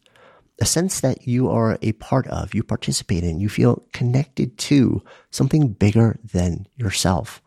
A 0.61 0.65
sense 0.65 1.01
that 1.01 1.27
you 1.27 1.51
are 1.51 1.79
a 1.83 1.93
part 1.93 2.27
of, 2.29 2.55
you 2.55 2.63
participate 2.63 3.25
in, 3.25 3.41
you 3.41 3.49
feel 3.49 3.85
connected 3.93 4.57
to 4.59 5.03
something 5.31 5.69
bigger 5.69 6.19
than 6.33 6.67
yourself. 6.77 7.43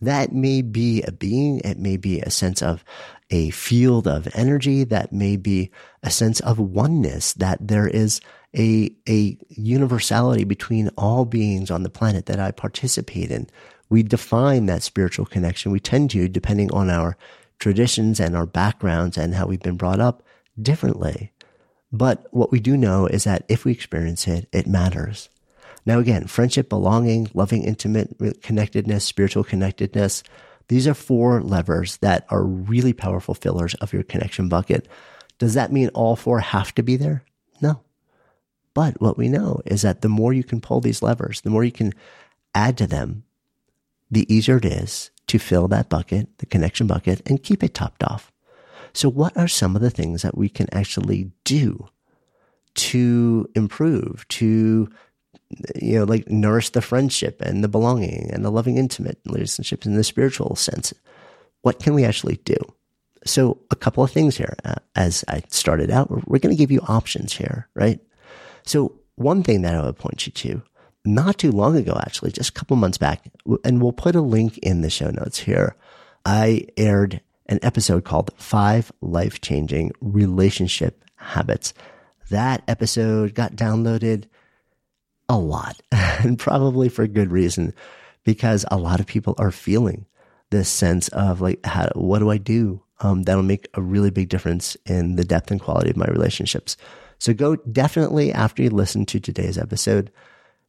That 0.00 0.32
may 0.32 0.62
be 0.62 1.02
a 1.02 1.12
being. 1.12 1.60
It 1.60 1.78
may 1.78 1.96
be 1.96 2.20
a 2.20 2.30
sense 2.30 2.62
of 2.62 2.84
a 3.30 3.50
field 3.50 4.08
of 4.08 4.28
energy. 4.34 4.84
That 4.84 5.12
may 5.12 5.36
be 5.36 5.70
a 6.02 6.10
sense 6.10 6.40
of 6.40 6.58
oneness, 6.58 7.34
that 7.34 7.66
there 7.66 7.86
is 7.86 8.20
a, 8.56 8.94
a 9.08 9.38
universality 9.48 10.44
between 10.44 10.88
all 10.96 11.24
beings 11.24 11.70
on 11.70 11.82
the 11.82 11.90
planet 11.90 12.26
that 12.26 12.40
I 12.40 12.50
participate 12.50 13.30
in 13.30 13.48
we 13.92 14.02
define 14.02 14.64
that 14.66 14.82
spiritual 14.82 15.26
connection. 15.26 15.70
We 15.70 15.78
tend 15.78 16.10
to, 16.12 16.26
depending 16.26 16.72
on 16.72 16.88
our 16.88 17.14
traditions 17.58 18.20
and 18.20 18.34
our 18.34 18.46
backgrounds 18.46 19.18
and 19.18 19.34
how 19.34 19.46
we've 19.46 19.60
been 19.60 19.76
brought 19.76 20.00
up, 20.00 20.22
differently. 20.60 21.30
But 21.92 22.26
what 22.30 22.50
we 22.50 22.58
do 22.58 22.78
know 22.78 23.06
is 23.06 23.24
that 23.24 23.44
if 23.50 23.66
we 23.66 23.72
experience 23.72 24.26
it, 24.26 24.48
it 24.50 24.66
matters. 24.66 25.28
Now, 25.84 25.98
again, 25.98 26.26
friendship, 26.26 26.70
belonging, 26.70 27.28
loving, 27.34 27.64
intimate 27.64 28.42
connectedness, 28.42 29.04
spiritual 29.04 29.44
connectedness, 29.44 30.22
these 30.68 30.88
are 30.88 30.94
four 30.94 31.42
levers 31.42 31.98
that 31.98 32.24
are 32.30 32.44
really 32.44 32.94
powerful 32.94 33.34
fillers 33.34 33.74
of 33.74 33.92
your 33.92 34.04
connection 34.04 34.48
bucket. 34.48 34.88
Does 35.38 35.52
that 35.52 35.70
mean 35.70 35.90
all 35.90 36.16
four 36.16 36.40
have 36.40 36.74
to 36.76 36.82
be 36.82 36.96
there? 36.96 37.24
No. 37.60 37.82
But 38.72 39.02
what 39.02 39.18
we 39.18 39.28
know 39.28 39.60
is 39.66 39.82
that 39.82 40.00
the 40.00 40.08
more 40.08 40.32
you 40.32 40.44
can 40.44 40.62
pull 40.62 40.80
these 40.80 41.02
levers, 41.02 41.42
the 41.42 41.50
more 41.50 41.62
you 41.62 41.72
can 41.72 41.92
add 42.54 42.78
to 42.78 42.86
them, 42.86 43.24
the 44.12 44.32
easier 44.32 44.58
it 44.58 44.66
is 44.66 45.10
to 45.26 45.38
fill 45.38 45.66
that 45.68 45.88
bucket, 45.88 46.28
the 46.38 46.46
connection 46.46 46.86
bucket, 46.86 47.22
and 47.26 47.42
keep 47.42 47.64
it 47.64 47.72
topped 47.74 48.04
off. 48.04 48.30
So, 48.92 49.08
what 49.08 49.34
are 49.38 49.48
some 49.48 49.74
of 49.74 49.80
the 49.80 49.90
things 49.90 50.20
that 50.20 50.36
we 50.36 50.50
can 50.50 50.68
actually 50.72 51.32
do 51.44 51.88
to 52.74 53.48
improve, 53.54 54.28
to 54.28 54.88
you 55.74 55.98
know, 55.98 56.04
like 56.04 56.28
nourish 56.28 56.70
the 56.70 56.82
friendship 56.82 57.40
and 57.40 57.64
the 57.64 57.68
belonging 57.68 58.30
and 58.32 58.44
the 58.44 58.50
loving, 58.50 58.76
intimate 58.76 59.18
relationships 59.24 59.86
in 59.86 59.96
the 59.96 60.04
spiritual 60.04 60.56
sense? 60.56 60.92
What 61.62 61.80
can 61.80 61.94
we 61.94 62.04
actually 62.04 62.36
do? 62.44 62.56
So, 63.24 63.58
a 63.70 63.76
couple 63.76 64.04
of 64.04 64.10
things 64.10 64.36
here. 64.36 64.56
Uh, 64.62 64.74
as 64.94 65.24
I 65.28 65.42
started 65.48 65.90
out, 65.90 66.10
we're, 66.10 66.22
we're 66.26 66.38
going 66.38 66.54
to 66.54 66.58
give 66.58 66.70
you 66.70 66.80
options 66.86 67.32
here, 67.32 67.68
right? 67.74 67.98
So, 68.66 69.00
one 69.14 69.42
thing 69.42 69.62
that 69.62 69.74
I 69.74 69.82
would 69.82 69.96
point 69.96 70.26
you 70.26 70.32
to, 70.32 70.62
not 71.04 71.38
too 71.38 71.50
long 71.50 71.76
ago, 71.76 71.98
actually, 72.00 72.32
just 72.32 72.50
a 72.50 72.52
couple 72.52 72.76
months 72.76 72.98
back, 72.98 73.24
and 73.64 73.82
we'll 73.82 73.92
put 73.92 74.14
a 74.14 74.20
link 74.20 74.58
in 74.58 74.82
the 74.82 74.90
show 74.90 75.10
notes 75.10 75.38
here. 75.38 75.74
I 76.24 76.66
aired 76.76 77.20
an 77.46 77.58
episode 77.62 78.04
called 78.04 78.30
Five 78.36 78.92
Life 79.00 79.40
Changing 79.40 79.92
Relationship 80.00 81.04
Habits. 81.16 81.74
That 82.30 82.62
episode 82.68 83.34
got 83.34 83.56
downloaded 83.56 84.24
a 85.28 85.36
lot 85.36 85.80
and 85.92 86.38
probably 86.38 86.88
for 86.88 87.06
good 87.06 87.32
reason 87.32 87.74
because 88.24 88.64
a 88.70 88.76
lot 88.76 89.00
of 89.00 89.06
people 89.06 89.34
are 89.38 89.50
feeling 89.50 90.06
this 90.50 90.68
sense 90.68 91.08
of 91.08 91.40
like, 91.40 91.64
how, 91.64 91.88
what 91.94 92.20
do 92.20 92.30
I 92.30 92.38
do? 92.38 92.82
Um, 93.00 93.24
that'll 93.24 93.42
make 93.42 93.66
a 93.74 93.82
really 93.82 94.10
big 94.10 94.28
difference 94.28 94.76
in 94.86 95.16
the 95.16 95.24
depth 95.24 95.50
and 95.50 95.60
quality 95.60 95.90
of 95.90 95.96
my 95.96 96.06
relationships. 96.06 96.76
So 97.18 97.34
go 97.34 97.56
definitely 97.56 98.32
after 98.32 98.62
you 98.62 98.70
listen 98.70 99.06
to 99.06 99.18
today's 99.18 99.58
episode, 99.58 100.12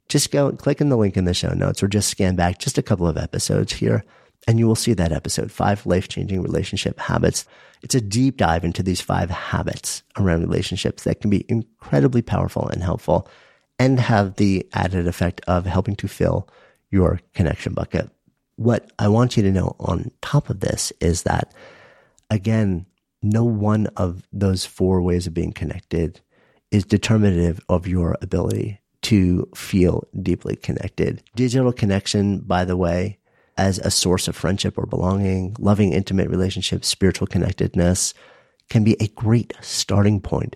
just 0.09 0.31
go 0.31 0.51
click 0.51 0.81
in 0.81 0.89
the 0.89 0.97
link 0.97 1.17
in 1.17 1.25
the 1.25 1.33
show 1.33 1.53
notes 1.53 1.81
or 1.81 1.87
just 1.87 2.09
scan 2.09 2.35
back 2.35 2.59
just 2.59 2.77
a 2.77 2.83
couple 2.83 3.07
of 3.07 3.17
episodes 3.17 3.73
here 3.73 4.03
and 4.47 4.59
you 4.59 4.67
will 4.67 4.75
see 4.75 4.93
that 4.93 5.11
episode, 5.11 5.51
five 5.51 5.85
life 5.85 6.07
changing 6.07 6.41
relationship 6.41 6.99
habits. 6.99 7.45
It's 7.81 7.95
a 7.95 8.01
deep 8.01 8.37
dive 8.37 8.63
into 8.63 8.83
these 8.83 9.01
five 9.01 9.29
habits 9.29 10.03
around 10.17 10.41
relationships 10.41 11.03
that 11.03 11.21
can 11.21 11.29
be 11.29 11.45
incredibly 11.47 12.21
powerful 12.21 12.67
and 12.67 12.83
helpful 12.83 13.27
and 13.79 13.99
have 13.99 14.35
the 14.35 14.67
added 14.73 15.07
effect 15.07 15.41
of 15.47 15.65
helping 15.65 15.95
to 15.97 16.07
fill 16.07 16.47
your 16.91 17.19
connection 17.33 17.73
bucket. 17.73 18.09
What 18.55 18.91
I 18.99 19.07
want 19.07 19.35
you 19.35 19.43
to 19.43 19.51
know 19.51 19.75
on 19.79 20.11
top 20.21 20.49
of 20.49 20.59
this 20.59 20.93
is 20.99 21.23
that 21.23 21.53
again, 22.29 22.85
no 23.21 23.43
one 23.43 23.87
of 23.97 24.27
those 24.31 24.65
four 24.65 25.01
ways 25.01 25.27
of 25.27 25.33
being 25.33 25.53
connected 25.53 26.19
is 26.71 26.83
determinative 26.83 27.59
of 27.69 27.87
your 27.87 28.17
ability 28.21 28.79
to 29.03 29.47
feel 29.55 30.07
deeply 30.21 30.55
connected. 30.55 31.23
Digital 31.35 31.71
connection, 31.71 32.39
by 32.39 32.65
the 32.65 32.77
way, 32.77 33.19
as 33.57 33.77
a 33.79 33.91
source 33.91 34.27
of 34.27 34.35
friendship 34.35 34.77
or 34.77 34.85
belonging, 34.85 35.55
loving, 35.59 35.93
intimate 35.93 36.29
relationships, 36.29 36.87
spiritual 36.87 37.27
connectedness 37.27 38.13
can 38.69 38.83
be 38.83 38.95
a 38.99 39.09
great 39.09 39.53
starting 39.61 40.19
point. 40.19 40.55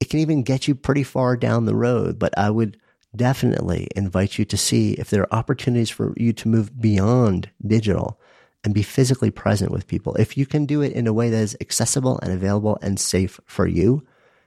It 0.00 0.10
can 0.10 0.20
even 0.20 0.42
get 0.42 0.68
you 0.68 0.74
pretty 0.74 1.02
far 1.02 1.36
down 1.36 1.64
the 1.64 1.74
road, 1.74 2.18
but 2.18 2.36
I 2.38 2.50
would 2.50 2.78
definitely 3.16 3.88
invite 3.96 4.38
you 4.38 4.44
to 4.44 4.56
see 4.56 4.92
if 4.92 5.10
there 5.10 5.22
are 5.22 5.38
opportunities 5.38 5.90
for 5.90 6.12
you 6.16 6.32
to 6.34 6.48
move 6.48 6.80
beyond 6.80 7.50
digital 7.66 8.20
and 8.62 8.74
be 8.74 8.82
physically 8.82 9.30
present 9.30 9.72
with 9.72 9.86
people. 9.86 10.14
If 10.16 10.36
you 10.36 10.46
can 10.46 10.66
do 10.66 10.82
it 10.82 10.92
in 10.92 11.06
a 11.06 11.12
way 11.12 11.30
that 11.30 11.38
is 11.38 11.56
accessible 11.60 12.20
and 12.22 12.32
available 12.32 12.78
and 12.82 13.00
safe 13.00 13.40
for 13.46 13.66
you, 13.66 14.06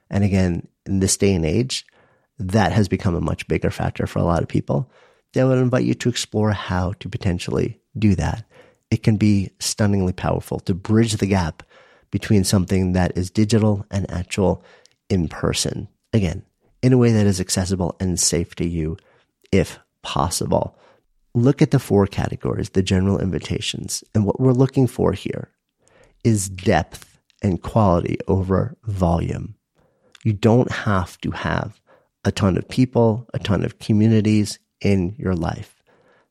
and 0.09 0.23
again, 0.23 0.67
in 0.85 0.99
this 0.99 1.17
day 1.17 1.33
and 1.33 1.45
age, 1.45 1.85
that 2.49 2.71
has 2.71 2.87
become 2.87 3.15
a 3.15 3.21
much 3.21 3.47
bigger 3.47 3.69
factor 3.69 4.07
for 4.07 4.19
a 4.19 4.23
lot 4.23 4.41
of 4.41 4.47
people. 4.47 4.91
They 5.33 5.43
would 5.43 5.57
invite 5.57 5.85
you 5.85 5.93
to 5.95 6.09
explore 6.09 6.51
how 6.51 6.93
to 6.99 7.09
potentially 7.09 7.79
do 7.97 8.15
that. 8.15 8.45
It 8.89 9.03
can 9.03 9.17
be 9.17 9.51
stunningly 9.59 10.13
powerful 10.13 10.59
to 10.61 10.73
bridge 10.73 11.13
the 11.13 11.27
gap 11.27 11.63
between 12.11 12.43
something 12.43 12.91
that 12.91 13.17
is 13.17 13.29
digital 13.29 13.85
and 13.89 14.09
actual 14.11 14.63
in 15.09 15.29
person. 15.29 15.87
Again, 16.13 16.43
in 16.81 16.93
a 16.93 16.97
way 16.97 17.11
that 17.11 17.25
is 17.25 17.39
accessible 17.39 17.95
and 17.99 18.19
safe 18.19 18.55
to 18.55 18.67
you 18.67 18.97
if 19.51 19.79
possible. 20.01 20.77
Look 21.33 21.61
at 21.61 21.71
the 21.71 21.79
four 21.79 22.07
categories, 22.07 22.71
the 22.71 22.83
general 22.83 23.19
invitations. 23.19 24.03
And 24.13 24.25
what 24.25 24.39
we're 24.39 24.51
looking 24.51 24.87
for 24.87 25.13
here 25.13 25.49
is 26.23 26.49
depth 26.49 27.19
and 27.41 27.61
quality 27.61 28.17
over 28.27 28.75
volume. 28.83 29.55
You 30.23 30.33
don't 30.33 30.71
have 30.71 31.19
to 31.21 31.31
have 31.31 31.80
a 32.23 32.31
ton 32.31 32.57
of 32.57 32.67
people, 32.67 33.27
a 33.33 33.39
ton 33.39 33.63
of 33.63 33.79
communities 33.79 34.59
in 34.79 35.15
your 35.17 35.35
life. 35.35 35.81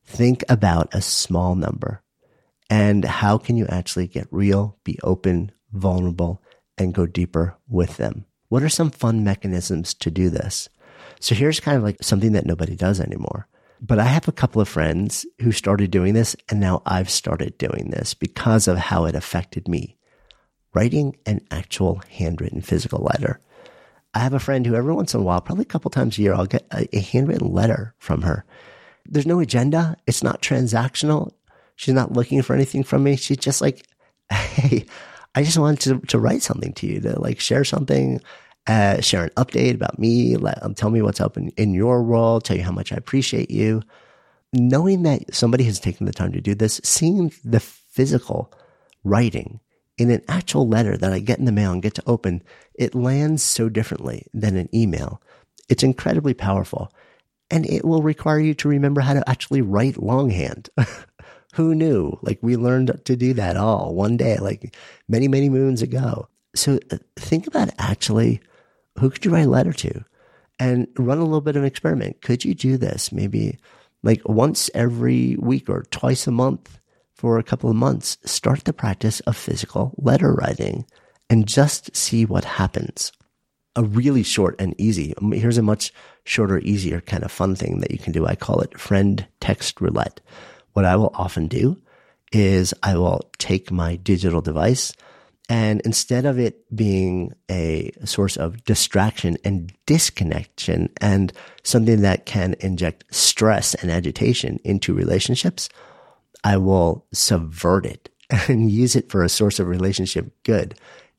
Think 0.05 0.43
about 0.49 0.93
a 0.93 1.01
small 1.01 1.55
number 1.55 2.01
and 2.71 3.03
how 3.03 3.37
can 3.37 3.57
you 3.57 3.65
actually 3.67 4.07
get 4.07 4.29
real, 4.31 4.77
be 4.85 4.97
open, 5.03 5.51
vulnerable, 5.73 6.41
and 6.77 6.93
go 6.93 7.05
deeper 7.05 7.57
with 7.67 7.97
them? 7.97 8.25
What 8.47 8.63
are 8.63 8.69
some 8.69 8.91
fun 8.91 9.25
mechanisms 9.25 9.93
to 9.95 10.09
do 10.09 10.29
this? 10.29 10.69
So 11.19 11.35
here's 11.35 11.59
kind 11.59 11.75
of 11.75 11.83
like 11.83 11.97
something 12.01 12.31
that 12.31 12.45
nobody 12.45 12.77
does 12.77 13.01
anymore. 13.01 13.47
But 13.81 13.99
I 13.99 14.05
have 14.05 14.29
a 14.29 14.31
couple 14.31 14.61
of 14.61 14.69
friends 14.69 15.25
who 15.41 15.51
started 15.51 15.91
doing 15.91 16.13
this 16.13 16.33
and 16.47 16.61
now 16.61 16.81
I've 16.85 17.09
started 17.09 17.57
doing 17.57 17.89
this 17.89 18.13
because 18.13 18.69
of 18.69 18.77
how 18.77 19.03
it 19.03 19.15
affected 19.15 19.67
me. 19.67 19.97
Writing 20.73 21.17
an 21.25 21.41
actual 21.51 22.01
handwritten 22.09 22.61
physical 22.61 22.99
letter. 22.99 23.41
I 24.13 24.19
have 24.19 24.33
a 24.33 24.39
friend 24.39 24.65
who 24.65 24.75
every 24.75 24.93
once 24.93 25.13
in 25.13 25.21
a 25.21 25.23
while, 25.23 25.41
probably 25.41 25.63
a 25.63 25.65
couple 25.65 25.89
times 25.91 26.17
a 26.17 26.21
year, 26.21 26.33
I'll 26.33 26.45
get 26.45 26.65
a, 26.71 26.87
a 26.95 26.99
handwritten 26.99 27.51
letter 27.51 27.93
from 27.97 28.23
her. 28.23 28.45
There's 29.05 29.25
no 29.25 29.39
agenda. 29.39 29.95
It's 30.05 30.23
not 30.23 30.41
transactional. 30.41 31.31
She's 31.75 31.93
not 31.93 32.11
looking 32.11 32.41
for 32.41 32.53
anything 32.53 32.83
from 32.83 33.03
me. 33.03 33.15
She's 33.15 33.37
just 33.37 33.61
like, 33.61 33.87
Hey, 34.31 34.85
I 35.33 35.43
just 35.43 35.57
wanted 35.57 35.79
to, 35.81 36.07
to 36.07 36.19
write 36.19 36.43
something 36.43 36.73
to 36.73 36.87
you 36.87 36.99
to 37.01 37.19
like 37.19 37.39
share 37.39 37.63
something, 37.63 38.21
uh, 38.67 39.01
share 39.01 39.23
an 39.23 39.29
update 39.31 39.75
about 39.75 39.97
me, 39.97 40.35
let, 40.35 40.61
um, 40.63 40.75
tell 40.75 40.89
me 40.89 41.01
what's 41.01 41.21
up 41.21 41.37
in, 41.37 41.49
in 41.49 41.73
your 41.73 42.03
world, 42.03 42.43
tell 42.43 42.57
you 42.57 42.63
how 42.63 42.71
much 42.71 42.91
I 42.91 42.97
appreciate 42.97 43.49
you. 43.49 43.81
Knowing 44.53 45.03
that 45.03 45.33
somebody 45.33 45.63
has 45.63 45.79
taken 45.79 46.05
the 46.05 46.11
time 46.11 46.33
to 46.33 46.41
do 46.41 46.53
this, 46.53 46.81
seeing 46.83 47.31
the 47.45 47.61
physical 47.61 48.53
writing 49.05 49.61
in 50.01 50.09
an 50.09 50.23
actual 50.27 50.67
letter 50.67 50.97
that 50.97 51.13
I 51.13 51.19
get 51.19 51.37
in 51.37 51.45
the 51.45 51.51
mail 51.51 51.71
and 51.71 51.81
get 51.81 51.93
to 51.93 52.03
open, 52.07 52.41
it 52.73 52.95
lands 52.95 53.43
so 53.43 53.69
differently 53.69 54.25
than 54.33 54.57
an 54.57 54.67
email. 54.73 55.21
It's 55.69 55.83
incredibly 55.83 56.33
powerful 56.33 56.91
and 57.51 57.67
it 57.67 57.85
will 57.85 58.01
require 58.01 58.39
you 58.39 58.55
to 58.55 58.67
remember 58.67 59.01
how 59.01 59.13
to 59.13 59.29
actually 59.29 59.61
write 59.61 60.01
longhand. 60.01 60.69
Who 61.53 61.75
knew? 61.75 62.17
Like 62.23 62.39
we 62.41 62.55
learned 62.55 62.99
to 63.05 63.15
do 63.15 63.33
that 63.33 63.57
all 63.57 63.93
one 63.93 64.17
day, 64.17 64.37
like 64.37 64.75
many, 65.07 65.27
many 65.27 65.49
moons 65.49 65.83
ago. 65.83 66.27
So 66.55 66.79
uh, 66.91 66.97
think 67.15 67.45
about 67.45 67.69
actually 67.77 68.41
who 68.97 69.11
could 69.11 69.23
you 69.23 69.31
write 69.31 69.45
a 69.45 69.49
letter 69.49 69.73
to 69.73 70.03
and 70.59 70.87
run 70.97 71.19
a 71.19 71.23
little 71.23 71.41
bit 71.41 71.55
of 71.55 71.61
an 71.61 71.67
experiment. 71.67 72.21
Could 72.23 72.43
you 72.43 72.55
do 72.55 72.75
this 72.75 73.11
maybe 73.11 73.59
like 74.01 74.27
once 74.27 74.71
every 74.73 75.35
week 75.35 75.69
or 75.69 75.83
twice 75.91 76.25
a 76.25 76.31
month? 76.31 76.79
For 77.21 77.37
a 77.37 77.43
couple 77.43 77.69
of 77.69 77.75
months, 77.75 78.17
start 78.25 78.63
the 78.63 78.73
practice 78.73 79.19
of 79.21 79.37
physical 79.37 79.93
letter 79.95 80.33
writing 80.33 80.87
and 81.29 81.47
just 81.47 81.95
see 81.95 82.25
what 82.25 82.43
happens. 82.43 83.11
A 83.75 83.83
really 83.83 84.23
short 84.23 84.55
and 84.57 84.73
easy, 84.81 85.13
um, 85.17 85.31
here's 85.31 85.59
a 85.59 85.61
much 85.61 85.93
shorter, 86.23 86.57
easier 86.61 86.99
kind 86.99 87.23
of 87.23 87.31
fun 87.31 87.55
thing 87.55 87.79
that 87.81 87.91
you 87.91 87.99
can 87.99 88.11
do. 88.11 88.25
I 88.25 88.33
call 88.33 88.61
it 88.61 88.79
friend 88.79 89.23
text 89.39 89.79
roulette. 89.79 90.19
What 90.73 90.83
I 90.83 90.95
will 90.95 91.11
often 91.13 91.47
do 91.47 91.79
is 92.31 92.73
I 92.81 92.97
will 92.97 93.29
take 93.37 93.69
my 93.69 93.97
digital 93.97 94.41
device 94.41 94.91
and 95.47 95.79
instead 95.81 96.25
of 96.25 96.39
it 96.39 96.75
being 96.75 97.35
a 97.51 97.91
source 98.03 98.35
of 98.35 98.63
distraction 98.63 99.37
and 99.43 99.71
disconnection 99.85 100.89
and 100.99 101.31
something 101.61 102.01
that 102.01 102.25
can 102.25 102.55
inject 102.61 103.03
stress 103.13 103.75
and 103.75 103.91
agitation 103.91 104.59
into 104.63 104.91
relationships, 104.95 105.69
I 106.43 106.57
will 106.57 107.05
subvert 107.13 107.85
it 107.85 108.09
and 108.47 108.71
use 108.71 108.95
it 108.95 109.09
for 109.09 109.23
a 109.23 109.29
source 109.29 109.59
of 109.59 109.67
relationship 109.67 110.31
good. 110.43 110.75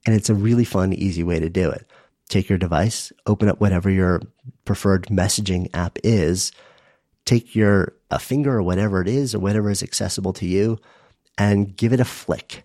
And 0.06 0.14
it's 0.14 0.30
a 0.30 0.34
really 0.34 0.64
fun, 0.64 0.92
easy 0.92 1.22
way 1.22 1.38
to 1.38 1.48
do 1.48 1.70
it. 1.70 1.86
Take 2.28 2.48
your 2.48 2.58
device, 2.58 3.12
open 3.26 3.48
up 3.48 3.60
whatever 3.60 3.90
your 3.90 4.22
preferred 4.64 5.06
messaging 5.06 5.68
app 5.74 5.98
is, 6.02 6.50
take 7.24 7.54
your 7.54 7.94
a 8.10 8.18
finger 8.18 8.56
or 8.56 8.62
whatever 8.62 9.00
it 9.00 9.08
is 9.08 9.34
or 9.34 9.38
whatever 9.38 9.70
is 9.70 9.82
accessible 9.82 10.32
to 10.34 10.46
you 10.46 10.78
and 11.38 11.76
give 11.76 11.92
it 11.92 12.00
a 12.00 12.04
flick. 12.04 12.64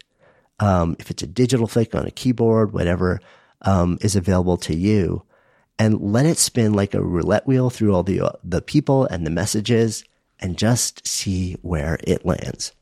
Um, 0.60 0.96
if 1.00 1.12
it's 1.12 1.24
a 1.24 1.28
digital 1.28 1.68
flick 1.68 1.94
on 1.94 2.06
a 2.06 2.12
keyboard, 2.12 2.74
whatever 2.74 3.20
um, 3.62 3.98
is 4.02 4.16
available 4.16 4.58
to 4.58 4.76
you, 4.76 5.24
and 5.80 6.02
let 6.02 6.26
it 6.26 6.38
spin 6.38 6.74
like 6.74 6.94
a 6.94 7.02
roulette 7.02 7.46
wheel 7.46 7.70
through 7.70 7.94
all 7.94 8.04
the 8.04 8.22
uh, 8.22 8.32
the 8.44 8.62
people 8.62 9.06
and 9.06 9.26
the 9.26 9.32
messages 9.32 10.04
and 10.40 10.58
just 10.58 11.06
see 11.08 11.54
where 11.62 11.98
it 12.04 12.26
lands. 12.26 12.74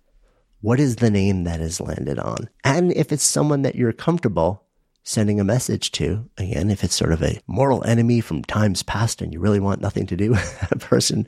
What 0.61 0.79
is 0.79 0.97
the 0.97 1.11
name 1.11 1.43
that 1.43 1.61
is 1.61 1.79
landed 1.79 2.19
on? 2.19 2.49
And 2.63 2.91
if 2.93 3.11
it's 3.11 3.23
someone 3.23 3.61
that 3.63 3.75
you're 3.75 3.93
comfortable 3.93 4.63
sending 5.03 5.39
a 5.39 5.43
message 5.43 5.91
to, 5.91 6.27
again, 6.37 6.71
if 6.71 6.83
it's 6.83 6.95
sort 6.95 7.11
of 7.11 7.21
a 7.21 7.39
mortal 7.45 7.83
enemy 7.83 8.19
from 8.19 8.43
times 8.43 8.81
past 8.81 9.21
and 9.21 9.31
you 9.31 9.39
really 9.39 9.59
want 9.59 9.79
nothing 9.79 10.07
to 10.07 10.17
do 10.17 10.31
with 10.31 10.59
that 10.61 10.79
person, 10.79 11.27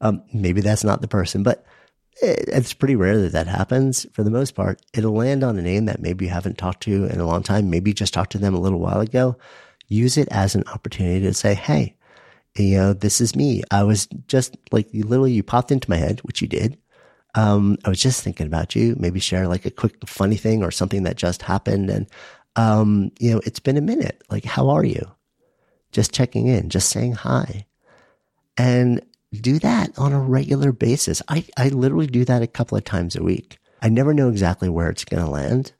um, 0.00 0.22
maybe 0.32 0.60
that's 0.60 0.84
not 0.84 1.00
the 1.00 1.08
person. 1.08 1.42
But 1.42 1.66
it's 2.22 2.72
pretty 2.72 2.96
rare 2.96 3.20
that 3.22 3.32
that 3.32 3.46
happens. 3.46 4.06
For 4.12 4.22
the 4.22 4.30
most 4.30 4.54
part, 4.54 4.80
it'll 4.94 5.12
land 5.12 5.44
on 5.44 5.58
a 5.58 5.62
name 5.62 5.86
that 5.86 6.00
maybe 6.00 6.26
you 6.26 6.30
haven't 6.30 6.58
talked 6.58 6.82
to 6.84 7.04
in 7.04 7.20
a 7.20 7.26
long 7.26 7.42
time. 7.42 7.68
Maybe 7.68 7.90
you 7.90 7.94
just 7.94 8.14
talked 8.14 8.32
to 8.32 8.38
them 8.38 8.54
a 8.54 8.60
little 8.60 8.80
while 8.80 9.00
ago. 9.00 9.36
Use 9.88 10.16
it 10.16 10.28
as 10.30 10.54
an 10.54 10.64
opportunity 10.72 11.20
to 11.26 11.34
say, 11.34 11.54
Hey, 11.54 11.96
you 12.58 12.76
know, 12.78 12.92
this 12.92 13.20
is 13.20 13.36
me. 13.36 13.62
I 13.70 13.82
was 13.82 14.06
just 14.28 14.56
like, 14.72 14.92
you 14.92 15.04
literally, 15.04 15.32
you 15.32 15.42
popped 15.42 15.70
into 15.70 15.90
my 15.90 15.96
head, 15.96 16.20
which 16.20 16.40
you 16.40 16.48
did. 16.48 16.78
Um, 17.34 17.76
I 17.84 17.90
was 17.90 18.00
just 18.00 18.22
thinking 18.22 18.46
about 18.46 18.74
you. 18.74 18.96
Maybe 18.98 19.20
share 19.20 19.46
like 19.46 19.66
a 19.66 19.70
quick 19.70 19.96
funny 20.06 20.36
thing 20.36 20.62
or 20.62 20.70
something 20.70 21.02
that 21.02 21.16
just 21.16 21.42
happened. 21.42 21.90
And, 21.90 22.06
um, 22.56 23.12
you 23.18 23.32
know, 23.32 23.40
it's 23.44 23.60
been 23.60 23.76
a 23.76 23.82
minute. 23.82 24.22
Like, 24.30 24.44
how 24.44 24.70
are 24.70 24.84
you? 24.84 25.10
Just 25.92 26.14
checking 26.14 26.46
in, 26.46 26.70
just 26.70 26.88
saying 26.88 27.12
hi. 27.12 27.66
And 28.56 29.04
do 29.32 29.58
that 29.58 29.98
on 29.98 30.12
a 30.12 30.20
regular 30.20 30.72
basis. 30.72 31.20
I, 31.28 31.44
I 31.56 31.68
literally 31.68 32.06
do 32.06 32.24
that 32.24 32.42
a 32.42 32.46
couple 32.46 32.78
of 32.78 32.84
times 32.84 33.16
a 33.16 33.22
week. 33.22 33.58
I 33.82 33.90
never 33.90 34.14
know 34.14 34.30
exactly 34.30 34.68
where 34.70 34.88
it's 34.88 35.04
going 35.04 35.22
to 35.22 35.30
land. 35.30 35.72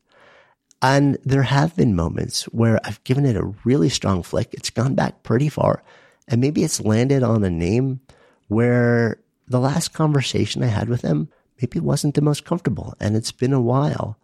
And 0.82 1.16
there 1.24 1.42
have 1.42 1.74
been 1.74 1.96
moments 1.96 2.44
where 2.44 2.78
I've 2.84 3.02
given 3.04 3.24
it 3.24 3.36
a 3.36 3.54
really 3.64 3.88
strong 3.88 4.22
flick. 4.22 4.52
It's 4.52 4.68
gone 4.68 4.94
back 4.94 5.22
pretty 5.22 5.48
far. 5.48 5.82
And 6.28 6.40
maybe 6.40 6.64
it's 6.64 6.80
landed 6.80 7.22
on 7.22 7.44
a 7.44 7.50
name 7.50 8.00
where 8.48 9.20
the 9.48 9.60
last 9.60 9.92
conversation 9.92 10.62
I 10.62 10.66
had 10.66 10.88
with 10.88 11.02
them 11.02 11.28
maybe 11.60 11.80
wasn't 11.80 12.14
the 12.14 12.20
most 12.20 12.44
comfortable 12.44 12.94
and 13.00 13.16
it's 13.16 13.32
been 13.32 13.52
a 13.52 13.60
while. 13.60 14.18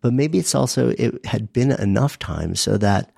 But 0.00 0.12
maybe 0.12 0.38
it's 0.38 0.54
also, 0.54 0.90
it 0.90 1.24
had 1.24 1.52
been 1.52 1.72
enough 1.72 2.18
time 2.18 2.54
so 2.54 2.76
that 2.78 3.12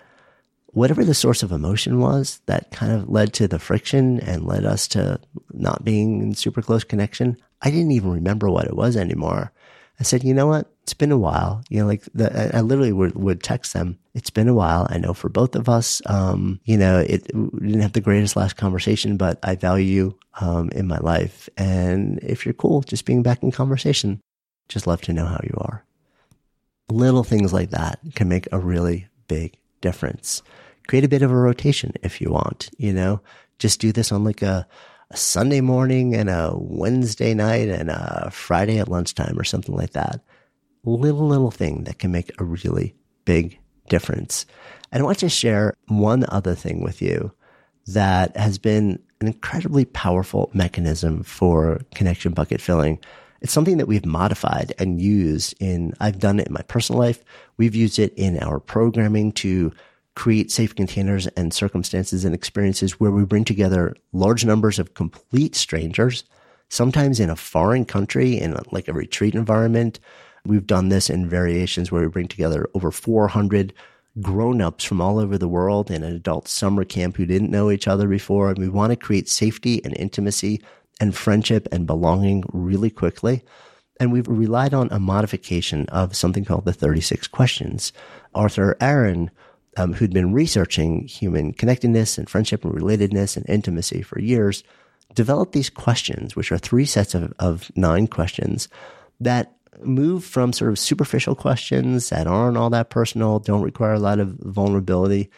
whatever 0.67 1.05
the 1.05 1.15
source 1.15 1.43
of 1.43 1.53
emotion 1.53 1.99
was 1.99 2.41
that 2.47 2.71
kind 2.71 2.93
of 2.93 3.09
led 3.09 3.33
to 3.35 3.49
the 3.49 3.59
friction 3.59 4.21
and 4.21 4.47
led 4.47 4.65
us 4.65 4.87
to 4.89 5.21
not 5.53 5.85
being 5.85 6.23
in 6.23 6.35
super 6.35 6.63
close 6.63 6.85
connection, 6.85 7.37
I 7.63 7.71
didn't 7.71 7.93
even 7.93 8.11
remember 8.11 8.49
what 8.49 8.67
it 8.67 8.77
was 8.77 8.97
anymore. 8.97 9.53
I 10.01 10.05
said, 10.05 10.23
you 10.23 10.33
know 10.33 10.47
what? 10.47 10.71
It's 10.83 10.95
been 10.95 11.11
a 11.11 11.19
while. 11.19 11.63
You 11.69 11.81
know, 11.81 11.87
like 11.87 12.05
the, 12.15 12.57
I 12.57 12.61
literally 12.61 12.93
would, 12.93 13.15
would 13.17 13.43
text 13.43 13.73
them. 13.73 13.99
It's 14.15 14.31
been 14.31 14.49
a 14.49 14.55
while. 14.55 14.87
I 14.89 14.99
know 14.99 15.13
for 15.13 15.29
both 15.29 15.57
of 15.57 15.69
us, 15.69 16.01
um, 16.07 16.61
you 16.65 16.77
know, 16.77 16.99
it 16.99 17.27
didn't 17.27 17.81
have 17.81 17.93
the 17.93 18.01
greatest 18.01 18.37
last 18.37 18.57
conversation, 18.57 19.17
but 19.17 19.39
I 19.43 19.57
value 19.57 19.85
you, 19.85 20.19
um, 20.41 20.71
in 20.71 20.87
my 20.87 20.99
life. 20.99 21.49
And 21.57 22.21
if 22.23 22.47
you're 22.47 22.55
cool, 22.55 22.83
just 22.83 23.05
being 23.07 23.23
back 23.23 23.43
in 23.43 23.51
conversation, 23.51 24.21
just 24.69 24.87
love 24.87 25.01
to 25.03 25.13
know 25.13 25.27
how 25.27 25.41
you 25.43 25.55
are. 25.59 25.85
Little 26.91 27.25
things 27.25 27.53
like 27.53 27.71
that 27.71 27.99
can 28.15 28.29
make 28.29 28.49
a 28.53 28.59
really 28.59 29.09
big 29.27 29.59
difference. 29.81 30.43
Create 30.87 31.05
a 31.05 31.09
bit 31.09 31.23
of 31.23 31.31
a 31.31 31.37
rotation 31.37 31.93
if 32.03 32.21
you 32.21 32.31
want, 32.31 32.71
you 32.79 32.93
know, 32.93 33.21
just 33.59 33.81
do 33.81 33.93
this 33.93 34.13
on 34.13 34.25
like 34.25 34.43
a, 34.43 34.67
a 35.11 35.17
Sunday 35.17 35.61
morning 35.61 36.15
and 36.15 36.29
a 36.29 36.53
Wednesday 36.55 37.33
night 37.35 37.69
and 37.69 37.91
a 37.91 38.31
Friday 38.31 38.79
at 38.79 38.89
lunchtime 38.89 39.39
or 39.39 39.45
something 39.45 39.75
like 39.75 39.93
that. 39.93 40.21
Little, 40.85 41.27
little 41.27 41.51
thing 41.51 41.85
that 41.85 41.99
can 41.99 42.13
make 42.13 42.31
a 42.39 42.45
really 42.45 42.95
big 43.25 43.59
difference. 43.89 44.47
And 44.93 45.03
I 45.03 45.05
want 45.05 45.19
to 45.21 45.29
share 45.29 45.75
one 45.87 46.25
other 46.29 46.55
thing 46.55 46.83
with 46.83 47.01
you 47.01 47.33
that 47.87 48.37
has 48.37 48.59
been 48.59 49.03
an 49.21 49.27
incredibly 49.27 49.85
powerful 49.87 50.51
mechanism 50.53 51.23
for 51.23 51.81
connection 51.95 52.33
bucket 52.33 52.61
filling. 52.61 52.99
It's 53.41 53.53
something 53.53 53.79
that 53.79 53.89
we've 53.89 54.07
modified 54.07 54.75
and 54.79 55.01
used 55.01 55.55
in, 55.59 55.95
I've 56.01 56.19
done 56.19 56.39
it 56.39 56.49
in 56.49 56.53
my 56.53 56.63
personal 56.63 57.01
life. 57.01 57.25
We've 57.57 57.75
used 57.75 57.99
it 57.99 58.13
in 58.15 58.39
our 58.39 58.61
programming 58.61 59.33
to 59.33 59.73
create 60.19 60.51
safe 60.51 60.75
containers 60.75 61.29
and 61.29 61.55
circumstances 61.55 62.25
and 62.25 62.35
experiences 62.35 62.99
where 62.99 63.13
we 63.13 63.25
bring 63.25 63.45
together 63.45 63.95
large 64.13 64.45
numbers 64.45 64.81
of 64.81 64.95
complete 64.95 65.55
strangers, 65.55 66.25
sometimes 66.69 67.21
in 67.21 67.31
a 67.31 67.37
foreign 67.37 67.85
country, 67.85 68.37
in 68.37 68.57
like 68.73 68.89
a 68.89 68.93
retreat 68.93 69.37
environment. 69.37 70.01
We've 70.45 70.67
done 70.67 70.89
this 70.89 71.09
in 71.09 71.29
variations 71.29 71.93
where 71.93 72.03
we 72.03 72.09
bring 72.09 72.27
together 72.27 72.69
over 72.75 72.91
400 72.91 73.73
grown-ups 74.21 74.83
from 74.83 75.01
all 75.01 75.21
over 75.21 75.39
the 75.39 75.47
world 75.47 75.89
in 75.89 76.03
an 76.03 76.17
adult 76.17 76.49
summer 76.49 76.85
camp 76.85 77.17
who 77.17 77.25
didn't 77.25 77.53
know 77.53 77.71
each 77.71 77.87
other 77.87 78.09
before. 78.09 78.51
And 78.51 78.59
we 78.59 78.69
want 78.69 78.91
to 78.91 78.97
create 78.97 79.29
safety 79.29 79.81
and 79.85 79.97
intimacy 79.97 80.61
and 80.99 81.15
friendship 81.15 81.69
and 81.71 81.87
belonging 81.87 82.43
really 82.53 82.91
quickly. 82.91 83.45
And 84.01 84.11
we've 84.11 84.27
relied 84.27 84.75
on 84.75 84.89
a 84.91 84.99
modification 84.99 85.87
of 85.91 86.17
something 86.17 86.45
called 86.45 86.65
the 86.65 86.73
36 86.73 87.29
questions. 87.29 87.93
Arthur 88.35 88.77
Aron 88.81 89.31
um, 89.77 89.93
who'd 89.93 90.13
been 90.13 90.33
researching 90.33 91.07
human 91.07 91.53
connectedness 91.53 92.19
and 92.19 92.29
friendship 92.29 92.65
and 92.65 92.75
relatedness 92.75 93.37
and 93.37 93.49
intimacy 93.49 94.03
for 94.03 94.21
years, 94.21 94.65
developed 95.15 95.53
these 95.53 95.71
questions, 95.71 96.35
which 96.35 96.53
are 96.53 96.59
three 96.59 96.85
sets 96.85 97.15
of, 97.15 97.33
of 97.39 97.71
nine 97.77 98.07
questions 98.07 98.69
that 99.21 99.55
move 99.83 100.25
from 100.25 100.53
sort 100.53 100.71
of 100.71 100.79
superficial 100.79 101.35
questions 101.35 102.11
that 102.11 102.27
aren't 102.27 102.57
all 102.57 102.71
that 102.71 102.91
personal, 102.91 103.39
don't 103.39 103.63
require 103.63 103.95
a 103.95 104.01
lot 104.01 104.19
of 104.19 104.31
vulnerability. 104.41 105.31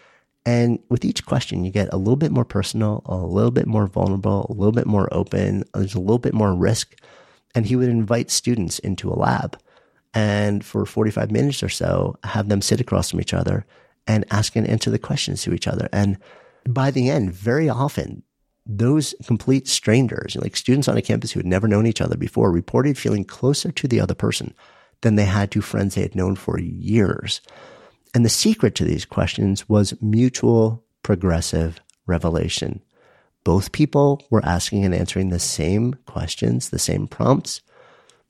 And 0.47 0.79
with 0.89 1.05
each 1.05 1.27
question, 1.27 1.65
you 1.65 1.71
get 1.71 1.93
a 1.93 1.99
little 1.99 2.17
bit 2.17 2.33
more 2.33 2.47
personal, 2.47 3.03
a 3.05 3.17
little 3.17 3.51
bit 3.51 3.67
more 3.67 3.87
vulnerable, 3.87 4.47
a 4.49 4.55
little 4.55 4.73
bit 4.73 4.87
more 4.87 5.13
open. 5.13 5.65
There's 5.75 5.95
a 5.95 6.01
little 6.01 6.19
bit 6.19 6.33
more 6.33 6.55
risk. 6.55 6.95
And 7.55 7.67
he 7.67 7.77
would 7.77 7.89
invite 7.89 8.31
students 8.31 8.79
into 8.79 9.11
a 9.11 9.15
lab 9.15 9.59
and 10.15 10.65
for 10.65 10.85
45 10.85 11.31
minutes 11.31 11.63
or 11.63 11.69
so, 11.69 12.17
have 12.25 12.49
them 12.49 12.63
sit 12.63 12.81
across 12.81 13.11
from 13.11 13.21
each 13.21 13.35
other 13.35 13.65
and 14.07 14.25
ask 14.31 14.57
and 14.57 14.67
answer 14.67 14.91
the 14.91 14.99
questions 14.99 15.43
to 15.43 15.53
each 15.53 15.67
other. 15.67 15.89
And 15.93 16.19
by 16.69 16.91
the 16.91 17.11
end, 17.11 17.33
very 17.33 17.69
often, 17.69 18.23
those 18.67 19.15
complete 19.27 19.67
strangers, 19.67 20.37
like 20.37 20.57
students 20.57 20.89
on 20.89 20.97
a 20.97 21.03
campus 21.03 21.33
who 21.33 21.41
had 21.41 21.47
never 21.47 21.67
known 21.67 21.87
each 21.87 22.01
other 22.01 22.17
before, 22.17 22.53
reported 22.53 22.99
feeling 22.99 23.25
closer 23.25 23.73
to 23.73 23.89
the 23.89 24.01
other 24.01 24.15
person 24.15 24.55
than 25.01 25.17
they 25.17 25.25
had 25.25 25.51
to 25.51 25.61
friends 25.61 25.95
they 25.95 26.03
had 26.03 26.15
known 26.15 26.37
for 26.37 26.59
years. 26.61 27.41
And 28.15 28.25
the 28.25 28.29
secret 28.29 28.75
to 28.77 28.85
these 28.85 29.05
questions 29.05 29.69
was 29.69 29.95
mutual 30.01 30.85
progressive 31.03 31.81
revelation. 32.07 32.83
Both 33.45 33.73
people 33.73 34.23
were 34.31 34.45
asking 34.45 34.85
and 34.85 34.95
answering 34.95 35.31
the 35.31 35.39
same 35.39 35.95
questions, 36.07 36.69
the 36.69 36.79
same 36.79 37.07
prompts. 37.07 37.63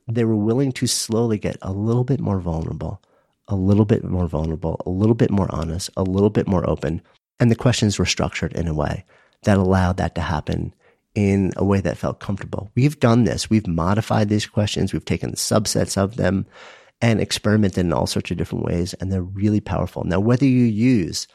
They 0.07 0.25
were 0.25 0.37
willing 0.37 0.73
to 0.73 0.87
slowly 0.87 1.39
get 1.39 1.57
a 1.63 1.73
little 1.73 2.05
bit 2.05 2.21
more 2.21 2.41
vulnerable, 2.41 3.03
a 3.51 3.57
little 3.57 3.85
bit 3.85 4.05
more 4.05 4.27
vulnerable, 4.27 4.81
a 4.87 4.91
little 4.91 5.15
bit 5.15 5.31
more 5.31 5.53
honest, 5.53 5.91
a 5.97 6.03
little 6.03 6.31
bit 6.31 6.47
more 6.47 6.69
open. 6.69 7.03
And 7.39 7.51
the 7.51 7.57
questions 7.57 7.99
were 7.99 8.07
structured 8.07 8.53
in 8.53 8.69
a 8.69 8.75
way 8.75 9.05
that 9.43 9.59
allowed 9.59 9.97
that 9.97 10.15
to 10.15 10.21
happen 10.21 10.75
in 11.15 11.53
a 11.57 11.65
way 11.65 11.81
that 11.81 11.99
felt 11.99 12.21
comfortable. 12.21 12.71
We've 12.77 13.01
done 13.01 13.25
this. 13.25 13.51
We've 13.51 13.67
modified 13.67 14.29
these 14.29 14.47
questions. 14.47 14.93
We've 14.93 15.05
taken 15.05 15.33
subsets 15.33 15.97
of 15.97 16.17
them 16.17 16.47
and 17.01 17.21
experimented 17.21 17.85
in 17.85 17.93
all 17.93 18.07
sorts 18.07 18.31
of 18.31 18.37
different 18.37 18.65
ways. 18.65 18.95
And 18.95 19.11
they're 19.11 19.23
really 19.23 19.61
powerful. 19.61 20.05
Now, 20.05 20.21
whether 20.21 20.47
you 20.47 20.65
use 20.65 21.27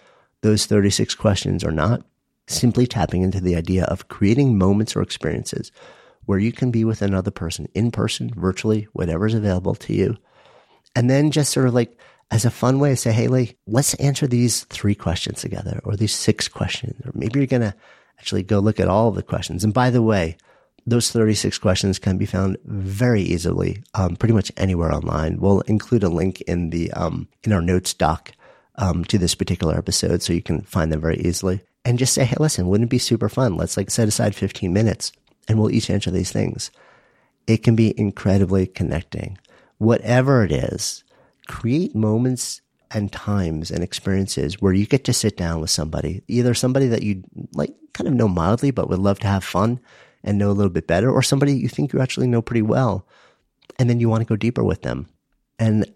those 0.42 0.66
36 0.66 1.16
questions 1.16 1.64
or 1.64 1.72
not, 1.72 2.06
simply 2.48 2.88
tapping 2.88 3.24
into 3.24 3.42
the 3.42 3.56
idea 3.56 3.84
of 3.86 4.08
creating 4.08 4.58
moments 4.58 4.96
or 4.96 5.02
experiences 5.02 5.72
where 6.26 6.40
you 6.40 6.52
can 6.52 6.72
be 6.72 6.86
with 6.86 7.02
another 7.02 7.32
person 7.32 7.68
in 7.74 7.92
person, 7.92 8.32
virtually, 8.36 8.88
whatever's 8.94 9.34
available 9.34 9.76
to 9.76 9.94
you 9.94 10.18
and 10.96 11.10
then 11.10 11.30
just 11.30 11.52
sort 11.52 11.68
of 11.68 11.74
like 11.74 11.98
as 12.32 12.46
a 12.46 12.52
fun 12.52 12.80
way 12.80 12.90
to 12.90 12.96
say, 12.96 13.12
hey, 13.12 13.56
let's 13.68 13.94
answer 13.96 14.28
these 14.28 14.64
three 14.66 14.96
questions 14.96 15.42
together 15.42 15.80
or 15.84 15.96
these 15.96 16.14
six 16.14 16.48
questions. 16.48 17.00
Or 17.06 17.12
maybe 17.14 17.40
you're 17.40 17.48
going 17.48 17.62
to 17.62 17.76
actually 18.20 18.44
go 18.44 18.60
look 18.60 18.80
at 18.80 18.88
all 18.88 19.10
of 19.10 19.16
the 19.16 19.24
questions. 19.24 19.64
And 19.64 19.74
by 19.74 19.90
the 19.90 20.02
way, 20.02 20.38
those 20.88 21.12
36 21.12 21.58
questions 21.60 22.00
can 22.00 22.18
be 22.18 22.26
found 22.26 22.58
very 22.66 23.22
easily, 23.22 23.84
um, 23.94 24.16
pretty 24.16 24.34
much 24.34 24.52
anywhere 24.58 24.92
online. 24.92 25.40
We'll 25.40 25.62
include 25.62 26.04
a 26.04 26.10
link 26.10 26.42
in 26.42 26.70
the, 26.70 26.92
um, 26.92 27.28
in 27.44 27.54
our 27.54 27.62
notes 27.62 27.94
doc, 27.94 28.32
um, 28.78 29.06
to 29.06 29.18
this 29.18 29.36
particular 29.36 29.78
episode 29.78 30.22
so 30.22 30.34
you 30.34 30.42
can 30.42 30.62
find 30.62 30.92
them 30.92 31.02
very 31.02 31.18
easily 31.18 31.62
and 31.84 32.00
just 32.00 32.14
say, 32.14 32.26
Hey, 32.26 32.36
listen, 32.40 32.68
wouldn't 32.68 32.90
it 32.90 32.92
be 32.92 32.98
super 32.98 33.30
fun? 33.30 33.56
Let's 33.56 33.78
like 33.78 33.90
set 33.90 34.08
aside 34.08 34.36
15 34.36 34.74
minutes 34.74 35.12
and 35.48 35.60
we'll 35.60 35.72
each 35.72 35.90
answer 35.90 36.12
these 36.12 36.32
things. 36.32 36.72
It 37.48 37.64
can 37.64 37.76
be 37.76 37.98
incredibly 37.98 38.68
connecting 38.68 39.38
whatever 39.78 40.44
it 40.44 40.52
is, 40.52 41.04
create 41.48 41.96
moments 41.96 42.62
and 42.92 43.12
times 43.12 43.72
and 43.72 43.84
experiences 43.84 44.62
where 44.62 44.74
you 44.74 44.86
get 44.86 45.04
to 45.06 45.14
sit 45.14 45.38
down 45.38 45.62
with 45.62 45.70
somebody, 45.70 46.24
either 46.28 46.54
somebody 46.54 46.88
that 46.88 47.04
you 47.04 47.24
like 47.54 47.74
kind 47.94 48.08
of 48.08 48.14
know 48.14 48.28
mildly, 48.28 48.72
but 48.72 48.90
would 48.90 49.00
love 49.00 49.20
to 49.20 49.28
have 49.28 49.44
fun 49.44 49.80
and 50.24 50.38
know 50.38 50.50
a 50.50 50.54
little 50.54 50.72
bit 50.72 50.88
better, 50.88 51.12
or 51.12 51.22
somebody 51.22 51.54
you 51.54 51.70
think 51.70 51.94
you 51.94 52.02
actually 52.02 52.28
know 52.28 52.42
pretty 52.42 52.62
well. 52.62 53.08
And 53.78 53.90
then 53.90 54.00
you 54.00 54.10
want 54.10 54.22
to 54.22 54.26
go 54.26 54.36
deeper 54.36 54.64
with 54.64 54.82
them 54.82 55.08
and 55.60 55.92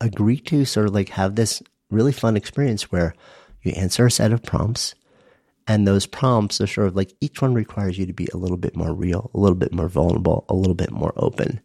agree 0.00 0.38
to 0.38 0.64
sort 0.64 0.86
of 0.86 0.94
like 0.94 1.08
have 1.10 1.34
this 1.34 1.62
really 1.90 2.12
fun 2.12 2.36
experience 2.36 2.92
where 2.92 3.14
you 3.62 3.72
answer 3.72 4.06
a 4.06 4.10
set 4.10 4.32
of 4.32 4.42
prompts 4.42 4.94
and 5.66 5.86
those 5.86 6.06
prompts 6.06 6.60
are 6.60 6.66
sort 6.66 6.86
of 6.86 6.94
like 6.94 7.14
each 7.20 7.40
one 7.40 7.54
requires 7.54 7.98
you 7.98 8.06
to 8.06 8.12
be 8.12 8.28
a 8.32 8.36
little 8.36 8.56
bit 8.56 8.76
more 8.76 8.92
real, 8.92 9.30
a 9.34 9.38
little 9.38 9.56
bit 9.56 9.72
more 9.72 9.88
vulnerable, 9.88 10.44
a 10.48 10.54
little 10.54 10.74
bit 10.74 10.90
more 10.90 11.12
open 11.16 11.60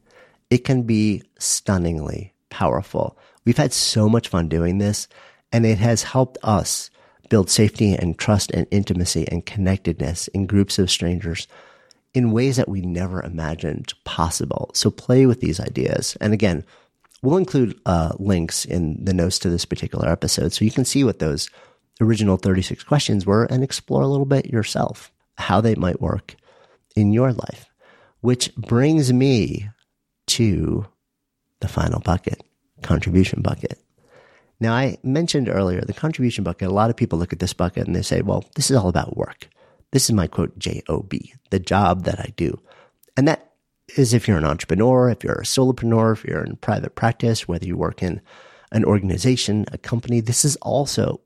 it 0.51 0.65
can 0.65 0.83
be 0.83 1.23
stunningly 1.39 2.30
powerful. 2.51 3.17
We've 3.45 3.57
had 3.57 3.73
so 3.73 4.07
much 4.07 4.27
fun 4.27 4.47
doing 4.47 4.77
this 4.77 5.07
and 5.51 5.65
it 5.65 5.79
has 5.79 6.03
helped 6.03 6.37
us 6.43 6.91
build 7.29 7.49
safety 7.49 7.93
and 7.93 8.19
trust 8.19 8.51
and 8.51 8.67
intimacy 8.69 9.27
and 9.29 9.45
connectedness 9.45 10.27
in 10.29 10.45
groups 10.45 10.77
of 10.77 10.91
strangers 10.91 11.47
in 12.13 12.31
ways 12.31 12.57
that 12.57 12.69
we 12.69 12.81
never 12.81 13.23
imagined 13.23 13.93
possible. 14.03 14.69
So 14.73 14.91
play 14.91 15.25
with 15.25 15.39
these 15.39 15.59
ideas. 15.59 16.17
And 16.19 16.33
again, 16.33 16.65
we'll 17.21 17.37
include 17.37 17.79
uh, 17.85 18.11
links 18.19 18.65
in 18.65 19.03
the 19.03 19.13
notes 19.13 19.39
to 19.39 19.49
this 19.49 19.65
particular 19.65 20.09
episode 20.09 20.51
so 20.53 20.65
you 20.65 20.71
can 20.71 20.85
see 20.85 21.03
what 21.03 21.19
those 21.19 21.49
original 22.01 22.37
36 22.37 22.83
questions 22.83 23.25
were 23.25 23.45
and 23.45 23.63
explore 23.63 24.01
a 24.01 24.07
little 24.07 24.25
bit 24.25 24.47
yourself 24.47 25.11
how 25.37 25.61
they 25.61 25.75
might 25.75 26.01
work 26.01 26.35
in 26.95 27.13
your 27.13 27.31
life. 27.31 27.69
Which 28.19 28.53
brings 28.55 29.11
me 29.13 29.69
to 30.27 30.85
the 31.61 31.67
final 31.67 31.99
bucket, 31.99 32.43
contribution 32.81 33.41
bucket. 33.41 33.79
Now, 34.59 34.73
I 34.73 34.97
mentioned 35.03 35.49
earlier 35.49 35.81
the 35.81 35.93
contribution 35.93 36.43
bucket. 36.43 36.67
A 36.67 36.73
lot 36.73 36.89
of 36.89 36.95
people 36.95 37.17
look 37.17 37.33
at 37.33 37.39
this 37.39 37.53
bucket 37.53 37.87
and 37.87 37.95
they 37.95 38.03
say, 38.03 38.21
well, 38.21 38.45
this 38.55 38.69
is 38.69 38.77
all 38.77 38.89
about 38.89 39.17
work. 39.17 39.47
This 39.91 40.05
is 40.05 40.11
my 40.11 40.27
quote, 40.27 40.57
JOB, 40.57 41.13
the 41.49 41.59
job 41.59 42.03
that 42.03 42.19
I 42.19 42.33
do. 42.35 42.61
And 43.17 43.27
that 43.27 43.53
is 43.97 44.13
if 44.13 44.27
you're 44.27 44.37
an 44.37 44.45
entrepreneur, 44.45 45.09
if 45.09 45.23
you're 45.23 45.33
a 45.33 45.43
solopreneur, 45.43 46.13
if 46.13 46.23
you're 46.23 46.43
in 46.43 46.57
private 46.57 46.95
practice, 46.95 47.47
whether 47.47 47.65
you 47.65 47.75
work 47.75 48.03
in 48.03 48.21
an 48.71 48.85
organization, 48.85 49.65
a 49.71 49.77
company. 49.77 50.21
This 50.21 50.45
is 50.45 50.55
also 50.57 51.21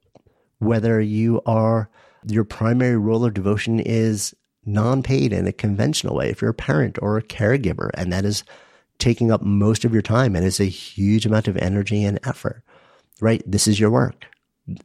whether 0.59 0.99
you 0.99 1.41
are, 1.45 1.89
your 2.27 2.43
primary 2.43 2.97
role 2.97 3.25
or 3.25 3.31
devotion 3.31 3.79
is 3.79 4.33
non 4.65 5.03
paid 5.03 5.31
in 5.31 5.45
a 5.45 5.53
conventional 5.53 6.15
way. 6.15 6.29
If 6.29 6.41
you're 6.41 6.51
a 6.51 6.55
parent 6.55 6.97
or 7.01 7.17
a 7.17 7.23
caregiver, 7.23 7.91
and 7.93 8.11
that 8.11 8.25
is 8.25 8.43
taking 8.99 9.31
up 9.31 9.41
most 9.41 9.85
of 9.85 9.93
your 9.93 10.01
time 10.01 10.35
and 10.35 10.45
it's 10.45 10.59
a 10.59 10.65
huge 10.65 11.25
amount 11.25 11.47
of 11.47 11.57
energy 11.57 12.03
and 12.03 12.19
effort, 12.25 12.63
right? 13.19 13.43
This 13.45 13.67
is 13.67 13.79
your 13.79 13.91
work. 13.91 14.25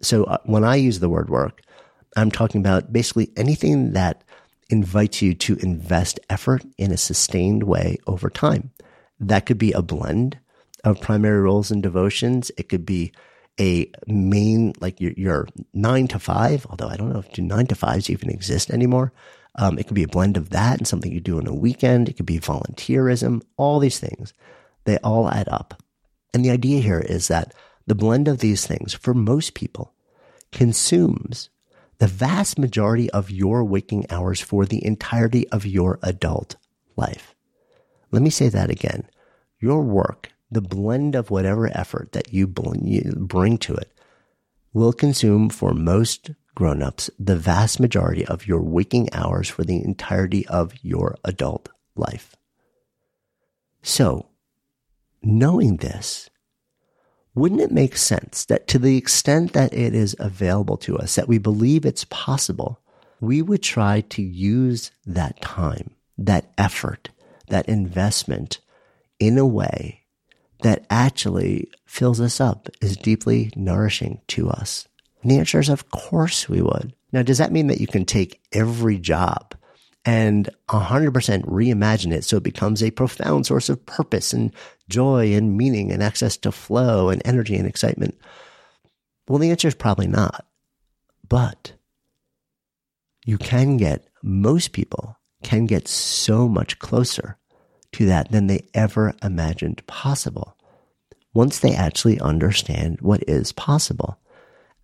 So 0.01 0.25
uh, 0.25 0.39
when 0.45 0.65
I 0.65 0.77
use 0.77 1.01
the 1.01 1.09
word 1.09 1.31
work, 1.31 1.63
I'm 2.17 2.31
talking 2.31 2.61
about 2.61 2.93
basically 2.93 3.31
anything 3.37 3.93
that 3.93 4.23
invites 4.69 5.23
you 5.23 5.35
to 5.35 5.57
invest 5.57 6.21
effort 6.29 6.65
in 6.79 6.93
a 6.93 6.97
sustained 6.97 7.65
way 7.65 7.99
over 8.07 8.31
time. 8.31 8.71
That 9.19 9.47
could 9.47 9.59
be 9.59 9.73
a 9.73 9.83
blend 9.83 10.39
of 10.85 11.01
primary 11.01 11.41
roles 11.41 11.71
and 11.71 11.83
devotions. 11.83 12.51
It 12.57 12.69
could 12.69 12.87
be 12.87 13.13
a 13.59 13.91
main, 14.07 14.73
like 14.81 15.01
your, 15.01 15.13
your 15.17 15.49
nine 15.75 16.09
to 16.09 16.19
five, 16.19 16.67
although 16.71 16.89
I 16.89 16.97
don't 16.97 17.13
know 17.13 17.19
if 17.21 17.39
nine 17.39 17.67
to 17.67 17.75
fives 17.75 18.09
even 18.09 18.31
exist 18.31 18.71
anymore. 18.71 19.13
Um, 19.57 19.79
it 19.79 19.87
could 19.87 19.95
be 19.95 20.05
a 20.05 20.09
blend 20.09 20.37
of 20.37 20.51
that 20.51 20.79
and 20.79 20.87
something 20.87 21.13
you 21.13 21.21
do 21.21 21.39
on 21.39 21.47
a 21.47 21.55
weekend. 21.55 22.09
It 22.09 22.17
could 22.17 22.27
be 22.27 22.39
volunteerism, 22.39 23.43
all 23.57 23.79
these 23.79 23.99
things. 23.99 24.33
They 24.85 24.99
all 24.99 25.29
add 25.29 25.49
up. 25.49 25.83
And 26.33 26.45
the 26.45 26.51
idea 26.51 26.81
here 26.81 27.01
is 27.01 27.29
that 27.29 27.55
the 27.87 27.95
blend 27.95 28.29
of 28.29 28.39
these 28.39 28.67
things 28.67 28.95
for 28.95 29.15
most 29.15 29.55
people 29.55 29.93
consumes 30.53 31.51
the 31.99 32.07
vast 32.07 32.59
majority 32.59 33.11
of 33.11 33.31
your 33.31 33.65
waking 33.65 34.07
hours 34.11 34.41
for 34.41 34.65
the 34.65 34.85
entirety 34.85 35.49
of 35.49 35.67
your 35.67 35.99
adult 36.03 36.57
life. 36.97 37.35
Let 38.11 38.23
me 38.23 38.31
say 38.31 38.49
that 38.49 38.71
again. 38.71 39.09
Your 39.59 39.83
work, 39.83 40.33
the 40.51 40.63
blend 40.63 41.15
of 41.15 41.31
whatever 41.31 41.67
effort 41.77 42.13
that 42.13 42.33
you 42.33 42.47
bring 42.47 43.59
to 43.59 43.75
it, 43.75 43.93
will 44.73 44.93
consume 44.93 45.51
for 45.51 45.75
most 45.75 46.31
grown-ups 46.61 47.09
the 47.19 47.37
vast 47.37 47.81
majority 47.81 48.23
of 48.27 48.47
your 48.47 48.61
waking 48.61 49.09
hours 49.15 49.49
for 49.49 49.65
the 49.65 49.83
entirety 49.83 50.47
of 50.49 50.75
your 50.83 51.17
adult 51.25 51.71
life. 51.97 52.37
So, 53.83 54.27
knowing 55.23 55.79
this, 55.79 56.29
wouldn't 57.35 57.63
it 57.63 57.73
make 57.73 57.97
sense 57.97 58.45
that 58.45 58.69
to 58.69 58.79
the 58.79 58.99
extent 58.99 59.55
that 59.55 59.73
it 59.73 59.95
is 59.95 60.15
available 60.19 60.77
to 60.77 60.99
us, 60.99 61.15
that 61.15 61.29
we 61.29 61.39
believe 61.39 61.87
it's 61.87 62.05
possible, 62.11 62.79
we 63.23 63.41
would 63.41 63.63
try 63.63 64.03
to 64.03 64.21
use 64.21 64.91
that 65.07 65.41
time, 65.41 65.93
that 66.19 66.53
effort, 66.59 67.09
that 67.49 67.71
investment 67.71 68.61
in 69.19 69.39
a 69.39 69.47
way 69.47 70.03
that 70.61 70.85
actually 70.91 71.71
fills 71.87 72.21
us 72.21 72.39
up, 72.39 72.69
is 72.83 72.99
deeply 72.99 73.51
nourishing 73.57 74.21
to 74.29 74.51
us? 74.51 74.87
And 75.23 75.31
the 75.31 75.39
answer 75.39 75.61
is, 75.61 75.69
of 75.69 75.91
course 75.91 76.49
we 76.49 76.63
would. 76.63 76.95
Now, 77.13 77.23
does 77.23 77.39
that 77.39 77.53
mean 77.53 77.67
that 77.67 77.81
you 77.81 77.87
can 77.87 78.05
take 78.05 78.41
every 78.53 78.99
job 78.99 79.55
and 80.05 80.49
100% 80.69 81.13
reimagine 81.45 82.13
it 82.13 82.25
so 82.25 82.39
it 82.39 82.43
becomes 82.43 82.83
a 82.83 82.91
profound 82.91 83.47
source 83.47 83.69
of 83.69 83.85
purpose 83.85 84.33
and 84.33 84.53
joy 84.89 85.35
and 85.35 85.57
meaning 85.57 85.93
and 85.93 86.03
access 86.03 86.37
to 86.39 86.53
flow 86.53 87.11
and 87.11 87.21
energy 87.25 87.57
and 87.57 87.67
excitement? 87.67 88.19
Well, 89.29 89.39
the 89.39 89.51
answer 89.51 89.69
is 89.69 89.75
probably 89.75 90.07
not. 90.07 90.47
But 91.29 91.73
you 93.25 93.39
can 93.39 93.77
get, 93.77 94.09
most 94.23 94.73
people 94.73 95.17
can 95.43 95.67
get 95.67 95.87
so 95.87 96.49
much 96.49 96.79
closer 96.79 97.37
to 97.93 98.07
that 98.07 98.31
than 98.31 98.47
they 98.47 98.67
ever 98.75 99.15
imagined 99.23 99.87
possible 99.87 100.57
once 101.33 101.61
they 101.61 101.75
actually 101.75 102.19
understand 102.21 103.01
what 103.01 103.23
is 103.29 103.53
possible. 103.53 104.20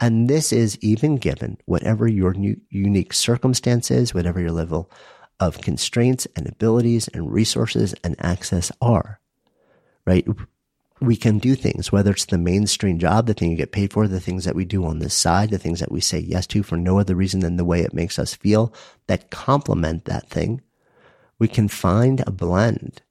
And 0.01 0.28
this 0.28 0.52
is 0.52 0.78
even 0.82 1.16
given 1.16 1.59
whatever 1.64 2.06
your 2.06 2.35
unique 2.68 3.12
circumstances, 3.12 4.12
whatever 4.12 4.40
your 4.40 4.52
level 4.52 4.90
of 5.40 5.60
constraints 5.60 6.27
and 6.36 6.47
abilities 6.47 7.09
and 7.09 7.32
resources 7.32 7.94
and 8.05 8.16
access 8.18 8.70
are, 8.81 9.20
right? 10.06 10.27
We 11.01 11.16
can 11.16 11.39
do 11.39 11.55
things, 11.55 11.93
whether 11.93 12.10
it's 12.10 12.27
the 12.27 12.39
mainstream 12.39 12.98
job, 12.98 13.27
the 13.27 13.35
thing 13.35 13.51
you 13.51 13.56
get 13.56 13.73
paid 13.73 13.93
for, 13.93 14.09
the 14.09 14.20
things 14.20 14.44
that 14.44 14.55
we 14.55 14.64
do 14.64 14.85
on 14.85 14.98
the 14.98 15.10
side, 15.10 15.51
the 15.51 15.59
things 15.59 15.81
that 15.81 15.93
we 15.93 16.01
say 16.01 16.18
yes 16.18 16.47
to 16.48 16.62
for 16.62 16.77
no 16.77 16.98
other 16.98 17.14
reason 17.14 17.40
than 17.40 17.56
the 17.56 17.66
way 17.66 17.81
it 17.81 17.94
makes 17.94 18.18
us 18.18 18.35
feel 18.35 18.73
that 19.06 19.31
complement 19.31 20.06
that 20.06 20.28
thing. 20.28 20.62
We 21.39 21.48
can 21.48 21.68
find 21.68 22.23
a 22.27 22.31
blend 22.31 23.02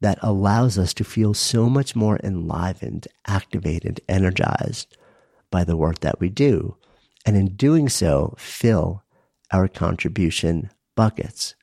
that 0.00 0.18
allows 0.22 0.78
us 0.78 0.94
to 0.94 1.04
feel 1.04 1.34
so 1.34 1.68
much 1.68 1.94
more 1.94 2.18
enlivened, 2.24 3.06
activated, 3.26 4.00
energized 4.08 4.96
by 5.50 5.64
the 5.64 5.76
work 5.76 6.00
that 6.00 6.20
we 6.20 6.28
do. 6.28 6.76
And 7.26 7.36
in 7.36 7.56
doing 7.56 7.88
so, 7.88 8.34
fill 8.38 9.02
our 9.52 9.68
contribution 9.68 10.70
buckets. 10.94 11.54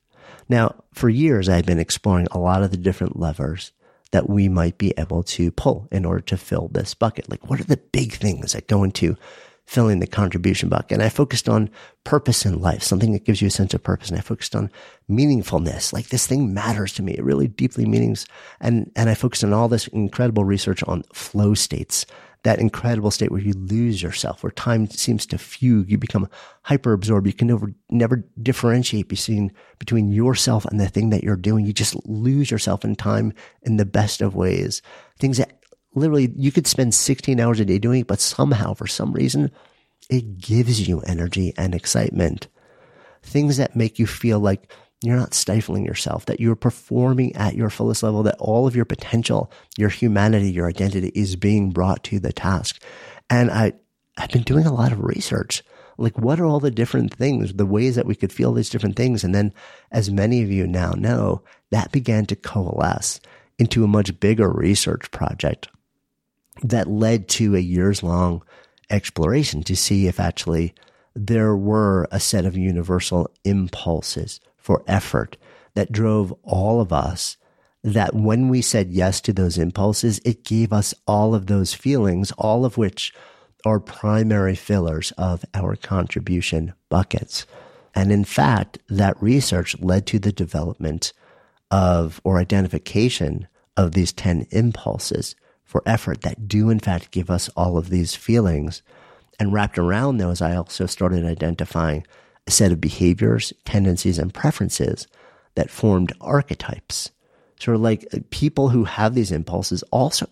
Now, 0.50 0.84
for 0.94 1.10
years, 1.10 1.50
I've 1.50 1.66
been 1.66 1.80
exploring 1.80 2.28
a 2.32 2.40
lot 2.40 2.64
of 2.64 2.72
the 2.72 2.78
different 2.78 3.20
levers 3.20 3.72
that 4.12 4.30
we 4.30 4.48
might 4.48 4.78
be 4.78 4.94
able 4.98 5.24
to 5.24 5.52
pull 5.52 5.88
in 5.92 6.06
order 6.06 6.22
to 6.22 6.38
fill 6.38 6.70
this 6.70 6.94
bucket. 6.94 7.30
Like, 7.30 7.50
what 7.50 7.60
are 7.60 7.66
the 7.66 7.78
big 7.78 8.14
things 8.14 8.54
that 8.54 8.68
go 8.68 8.84
into 8.84 9.18
filling 9.66 10.00
the 10.00 10.08
contribution 10.08 10.70
bucket? 10.70 10.94
And 10.94 11.04
I 11.04 11.10
focused 11.10 11.50
on 11.50 11.70
purpose 12.06 12.46
in 12.46 12.62
life, 12.62 12.84
something 12.84 13.12
that 13.12 13.26
gives 13.26 13.42
you 13.42 13.50
a 13.50 13.52
sense 13.52 13.74
of 13.74 13.84
purpose. 13.84 14.10
And 14.10 14.18
I 14.18 14.22
focused 14.22 14.56
on 14.56 14.72
meaningfulness. 15.10 15.92
Like, 15.92 16.08
this 16.08 16.26
thing 16.26 16.54
matters 16.54 16.94
to 16.94 17.04
me. 17.04 17.14
It 17.14 17.24
really 17.24 17.50
deeply 17.50 17.86
meanings. 17.86 18.26
And, 18.62 18.92
and 18.96 19.10
I 19.10 19.14
focused 19.14 19.44
on 19.44 19.54
all 19.54 19.68
this 19.68 19.88
incredible 19.88 20.46
research 20.46 20.84
on 20.84 21.04
flow 21.14 21.54
states 21.54 22.06
that 22.44 22.60
incredible 22.60 23.12
state 23.12 23.32
where 23.32 23.42
you 23.42 23.54
lose 23.54 24.02
yourself, 24.02 24.44
where 24.44 24.52
time 24.52 24.90
seems 24.90 25.26
to 25.28 25.38
fugue. 25.38 25.90
You 25.90 25.98
become 25.98 26.30
hyper 26.64 26.94
absorbed. 26.94 27.28
You 27.28 27.34
can 27.34 27.48
never, 27.48 27.74
never 27.90 28.24
differentiate 28.42 29.10
between, 29.10 29.52
between 29.80 30.12
yourself 30.12 30.66
and 30.66 30.80
the 30.80 30.88
thing 30.88 31.10
that 31.10 31.24
you're 31.24 31.36
doing. 31.36 31.66
You 31.66 31.74
just 31.74 31.96
lose 32.06 32.52
yourself 32.52 32.86
in 32.86 32.96
time 32.96 33.34
in 33.64 33.78
the 33.78 33.86
best 33.86 34.22
of 34.22 34.36
ways. 34.36 34.82
Things 35.20 35.38
that 35.38 35.62
literally 35.96 36.32
you 36.36 36.52
could 36.52 36.68
spend 36.68 36.94
16 36.94 37.40
hours 37.40 37.60
a 37.60 37.66
day 37.66 37.80
doing, 37.80 38.04
but 38.04 38.20
somehow 38.20 38.74
for 38.74 38.88
some 38.88 39.12
reason 39.14 39.52
it 40.10 40.38
gives 40.38 40.88
you 40.88 41.02
energy 41.02 41.54
and 41.58 41.76
excitement. 41.76 42.48
Things 43.24 43.58
that 43.58 43.76
make 43.76 44.00
you 44.00 44.08
feel 44.08 44.40
like 44.40 44.72
you're 45.04 45.18
not 45.18 45.34
stifling 45.34 45.86
yourself, 45.86 46.26
that 46.26 46.40
you're 46.40 46.56
performing 46.56 47.36
at 47.36 47.56
your 47.56 47.70
fullest 47.70 48.02
level, 48.02 48.24
that 48.24 48.38
all 48.40 48.66
of 48.66 48.76
your 48.76 48.86
potential, 48.86 49.52
your 49.78 49.90
humanity, 49.90 50.52
your 50.52 50.68
identity 50.68 51.12
is 51.14 51.36
being 51.36 51.72
brought 51.72 52.04
to 52.06 52.20
the 52.20 52.34
task. 52.34 52.82
And 53.30 53.52
I, 53.52 53.74
I've 54.18 54.32
been 54.32 54.42
doing 54.42 54.66
a 54.66 54.74
lot 54.74 54.92
of 54.92 55.04
research. 55.04 55.64
Like, 56.00 56.18
what 56.18 56.40
are 56.40 56.46
all 56.46 56.60
the 56.60 56.72
different 56.72 57.14
things, 57.14 57.54
the 57.54 57.66
ways 57.66 57.96
that 57.96 58.06
we 58.06 58.16
could 58.16 58.32
feel 58.32 58.54
these 58.54 58.70
different 58.70 58.96
things? 58.96 59.24
And 59.24 59.34
then, 59.34 59.54
as 59.92 60.12
many 60.12 60.44
of 60.44 60.52
you 60.52 60.66
now 60.68 60.92
know, 60.92 61.44
that 61.72 61.92
began 61.92 62.26
to 62.28 62.36
coalesce 62.36 63.20
into 63.60 63.84
a 63.84 63.88
much 63.88 64.20
bigger 64.20 64.50
research 64.50 65.10
project 65.12 65.68
that 66.64 66.88
led 66.88 67.28
to 67.28 67.56
a 67.56 67.60
years 67.60 68.04
long 68.04 68.44
exploration 68.90 69.64
to 69.64 69.76
see 69.76 70.08
if 70.08 70.20
actually 70.20 70.74
there 71.16 71.56
were 71.56 72.08
a 72.12 72.20
set 72.20 72.46
of 72.46 72.56
universal 72.56 73.30
impulses 73.44 74.40
for 74.68 74.84
effort 74.86 75.38
that 75.76 75.94
drove 75.94 76.34
all 76.44 76.82
of 76.82 76.92
us 76.92 77.38
that 77.86 78.14
when 78.14 78.50
we 78.50 78.62
said 78.62 78.92
yes 78.92 79.22
to 79.22 79.32
those 79.32 79.58
impulses, 79.58 80.20
it 80.26 80.44
gave 80.44 80.74
us 80.74 80.94
all 81.08 81.34
of 81.34 81.48
those 81.48 81.74
feelings, 81.74 82.34
all 82.34 82.66
of 82.66 82.78
which 82.78 83.14
are 83.66 83.80
primary 83.80 84.56
fillers 84.56 85.14
of 85.14 85.46
our 85.54 85.78
contribution 85.78 86.74
buckets. 86.90 87.46
And 87.96 88.12
in 88.12 88.26
fact, 88.26 88.78
that 88.90 89.16
research 89.24 89.80
led 89.80 90.06
to 90.08 90.20
the 90.20 90.34
development 90.34 91.14
of 91.72 92.20
or 92.26 92.38
identification 92.38 93.48
of 93.78 93.94
these 93.94 94.12
10 94.12 94.48
impulses 94.52 95.34
for 95.64 95.82
effort 95.86 96.24
that 96.24 96.50
do 96.50 96.70
in 96.70 96.82
fact 96.82 97.12
give 97.12 97.30
us 97.30 97.48
all 97.56 97.78
of 97.78 97.90
these 97.90 98.16
feelings. 98.16 98.82
And 99.40 99.54
wrapped 99.54 99.78
around 99.78 100.18
those, 100.18 100.42
I 100.42 100.58
also 100.58 100.88
started 100.88 101.24
identifying 101.24 102.06
a 102.48 102.52
set 102.52 102.72
of 102.72 102.82
behaviors, 102.82 103.54
tendencies, 103.66 104.18
and 104.18 104.34
preferences 104.34 105.08
that 105.56 105.70
formed 105.70 106.14
archetypes. 106.22 107.12
Sort 107.60 107.76
of 107.76 107.82
like 107.82 108.08
uh, 108.14 108.20
people 108.30 108.70
who 108.70 108.86
have 108.86 109.14
these 109.14 109.32
impulses 109.32 109.84
also 109.92 110.28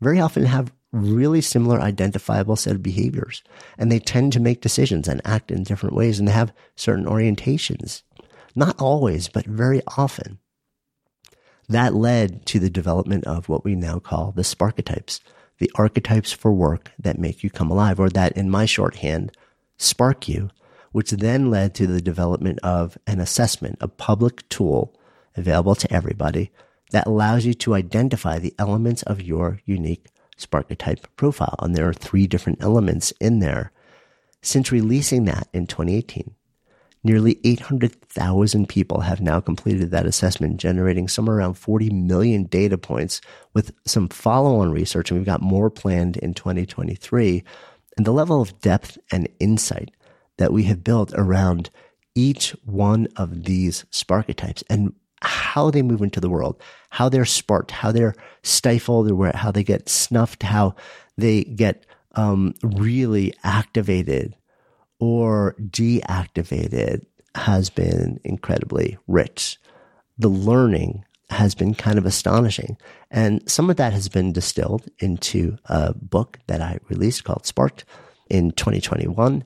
very 0.00 0.20
often 0.20 0.44
have 0.44 0.72
really 0.92 1.40
similar 1.40 1.80
identifiable 1.80 2.56
set 2.56 2.74
of 2.74 2.82
behaviors 2.82 3.42
and 3.76 3.92
they 3.92 3.98
tend 3.98 4.32
to 4.32 4.40
make 4.40 4.62
decisions 4.62 5.06
and 5.06 5.20
act 5.24 5.50
in 5.50 5.62
different 5.62 5.94
ways 5.94 6.18
and 6.18 6.26
they 6.26 6.32
have 6.32 6.52
certain 6.76 7.04
orientations. 7.04 8.02
Not 8.54 8.80
always, 8.80 9.28
but 9.28 9.44
very 9.44 9.82
often. 9.96 10.38
That 11.68 11.94
led 11.94 12.46
to 12.46 12.58
the 12.58 12.70
development 12.70 13.24
of 13.26 13.48
what 13.48 13.64
we 13.64 13.74
now 13.74 13.98
call 13.98 14.32
the 14.32 14.42
sparketypes, 14.42 15.20
the 15.58 15.70
archetypes 15.74 16.32
for 16.32 16.52
work 16.52 16.90
that 16.98 17.18
make 17.18 17.44
you 17.44 17.50
come 17.50 17.70
alive, 17.70 18.00
or 18.00 18.08
that 18.08 18.32
in 18.32 18.48
my 18.48 18.64
shorthand, 18.64 19.32
spark 19.76 20.26
you, 20.28 20.50
which 20.98 21.12
then 21.12 21.48
led 21.48 21.76
to 21.76 21.86
the 21.86 22.00
development 22.00 22.58
of 22.64 22.98
an 23.06 23.20
assessment, 23.20 23.78
a 23.80 23.86
public 23.86 24.48
tool 24.48 24.92
available 25.36 25.76
to 25.76 25.92
everybody 25.94 26.50
that 26.90 27.06
allows 27.06 27.46
you 27.46 27.54
to 27.54 27.76
identify 27.76 28.36
the 28.36 28.52
elements 28.58 29.04
of 29.04 29.22
your 29.22 29.60
unique 29.64 30.08
Sparketype 30.36 31.04
profile. 31.14 31.54
And 31.60 31.76
there 31.76 31.88
are 31.88 31.94
three 31.94 32.26
different 32.26 32.60
elements 32.60 33.12
in 33.20 33.38
there. 33.38 33.70
Since 34.42 34.72
releasing 34.72 35.24
that 35.26 35.46
in 35.52 35.68
2018, 35.68 36.34
nearly 37.04 37.38
800,000 37.44 38.68
people 38.68 39.02
have 39.02 39.20
now 39.20 39.38
completed 39.38 39.92
that 39.92 40.04
assessment, 40.04 40.56
generating 40.56 41.06
somewhere 41.06 41.36
around 41.36 41.54
40 41.54 41.90
million 41.90 42.46
data 42.46 42.76
points 42.76 43.20
with 43.54 43.72
some 43.86 44.08
follow 44.08 44.56
on 44.56 44.72
research. 44.72 45.12
And 45.12 45.20
we've 45.20 45.26
got 45.26 45.42
more 45.42 45.70
planned 45.70 46.16
in 46.16 46.34
2023. 46.34 47.44
And 47.96 48.04
the 48.04 48.10
level 48.10 48.42
of 48.42 48.60
depth 48.60 48.98
and 49.12 49.28
insight 49.38 49.92
that 50.38 50.52
we 50.52 50.64
have 50.64 50.82
built 50.82 51.12
around 51.14 51.70
each 52.14 52.50
one 52.64 53.06
of 53.16 53.44
these 53.44 53.84
sparketypes 53.92 54.62
and 54.68 54.92
how 55.20 55.70
they 55.70 55.82
move 55.82 56.00
into 56.00 56.20
the 56.20 56.30
world, 56.30 56.60
how 56.90 57.08
they're 57.08 57.24
sparked, 57.24 57.70
how 57.70 57.92
they're 57.92 58.14
stifled, 58.42 59.10
or 59.10 59.32
how 59.34 59.50
they 59.50 59.64
get 59.64 59.88
snuffed, 59.88 60.42
how 60.42 60.74
they 61.16 61.44
get 61.44 61.84
um, 62.14 62.54
really 62.62 63.34
activated 63.44 64.34
or 65.00 65.54
deactivated 65.60 67.04
has 67.34 67.70
been 67.70 68.20
incredibly 68.24 68.98
rich. 69.06 69.58
The 70.18 70.28
learning 70.28 71.04
has 71.30 71.54
been 71.54 71.74
kind 71.74 71.98
of 71.98 72.06
astonishing. 72.06 72.76
And 73.10 73.48
some 73.48 73.70
of 73.70 73.76
that 73.76 73.92
has 73.92 74.08
been 74.08 74.32
distilled 74.32 74.88
into 74.98 75.58
a 75.66 75.94
book 75.94 76.38
that 76.46 76.60
I 76.60 76.78
released 76.88 77.24
called 77.24 77.46
Sparked 77.46 77.84
in 78.30 78.50
2021. 78.52 79.44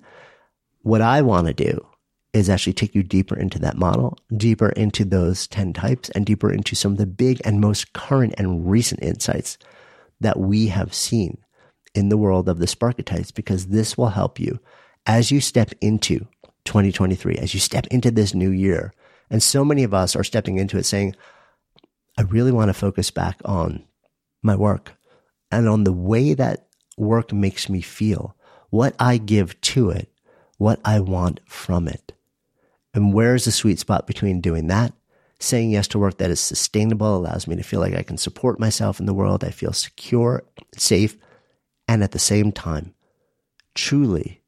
What 0.82 1.00
I 1.00 1.22
want 1.22 1.46
to 1.46 1.54
do 1.54 1.86
is 2.32 2.48
actually 2.48 2.72
take 2.72 2.94
you 2.94 3.02
deeper 3.02 3.38
into 3.38 3.59
that 3.60 3.76
model, 3.76 4.18
deeper 4.36 4.70
into 4.70 5.04
those 5.04 5.46
10 5.48 5.72
types, 5.74 6.10
and 6.10 6.24
deeper 6.24 6.50
into 6.50 6.74
some 6.74 6.92
of 6.92 6.98
the 6.98 7.06
big 7.06 7.40
and 7.44 7.60
most 7.60 7.92
current 7.92 8.34
and 8.38 8.68
recent 8.68 9.02
insights 9.02 9.59
that 10.20 10.38
we 10.38 10.68
have 10.68 10.94
seen 10.94 11.38
in 11.94 12.09
the 12.09 12.16
world 12.16 12.48
of 12.48 12.59
the 12.59 12.66
Sparketypes, 12.66 13.34
because 13.34 13.66
this 13.66 13.98
will 13.98 14.09
help 14.09 14.40
you 14.40 14.59
as 15.06 15.30
you 15.30 15.40
step 15.40 15.72
into 15.80 16.26
2023, 16.64 17.36
as 17.36 17.52
you 17.54 17.60
step 17.60 17.86
into 17.88 18.10
this 18.10 18.34
new 18.34 18.50
year. 18.50 18.92
And 19.30 19.42
so 19.42 19.64
many 19.64 19.82
of 19.82 19.92
us 19.92 20.16
are 20.16 20.24
stepping 20.24 20.59
into 20.59 20.78
it 20.78 20.84
saying, 20.84 21.14
I 22.18 22.22
really 22.22 22.52
want 22.52 22.68
to 22.68 22.74
focus 22.74 23.10
back 23.10 23.40
on 23.44 23.84
my 24.42 24.56
work 24.56 24.92
and 25.50 25.68
on 25.68 25.84
the 25.84 25.92
way 25.92 26.34
that 26.34 26.68
work 26.96 27.32
makes 27.32 27.68
me 27.68 27.80
feel, 27.80 28.36
what 28.70 28.94
I 28.98 29.18
give 29.18 29.60
to 29.62 29.90
it, 29.90 30.11
what 30.62 30.78
I 30.84 31.01
want 31.01 31.40
from 31.44 31.89
it. 31.89 32.12
And 32.94 33.12
where's 33.12 33.47
the 33.47 33.51
sweet 33.51 33.80
spot 33.80 34.06
between 34.06 34.40
doing 34.40 34.68
that, 34.68 34.93
saying 35.40 35.70
yes 35.70 35.89
to 35.89 35.98
work 35.98 36.18
that 36.18 36.30
is 36.30 36.39
sustainable, 36.39 37.16
allows 37.16 37.48
me 37.48 37.56
to 37.56 37.64
feel 37.64 37.80
like 37.80 37.97
I 37.97 38.05
can 38.05 38.16
support 38.16 38.60
myself 38.60 39.01
in 39.01 39.06
the 39.06 39.12
world, 39.12 39.43
I 39.43 39.51
feel 39.51 39.72
secure, 39.72 40.44
safe, 40.76 41.16
and 41.89 42.05
at 42.05 42.12
the 42.12 42.20
same 42.20 42.52
time, 42.52 42.94
truly 43.74 44.40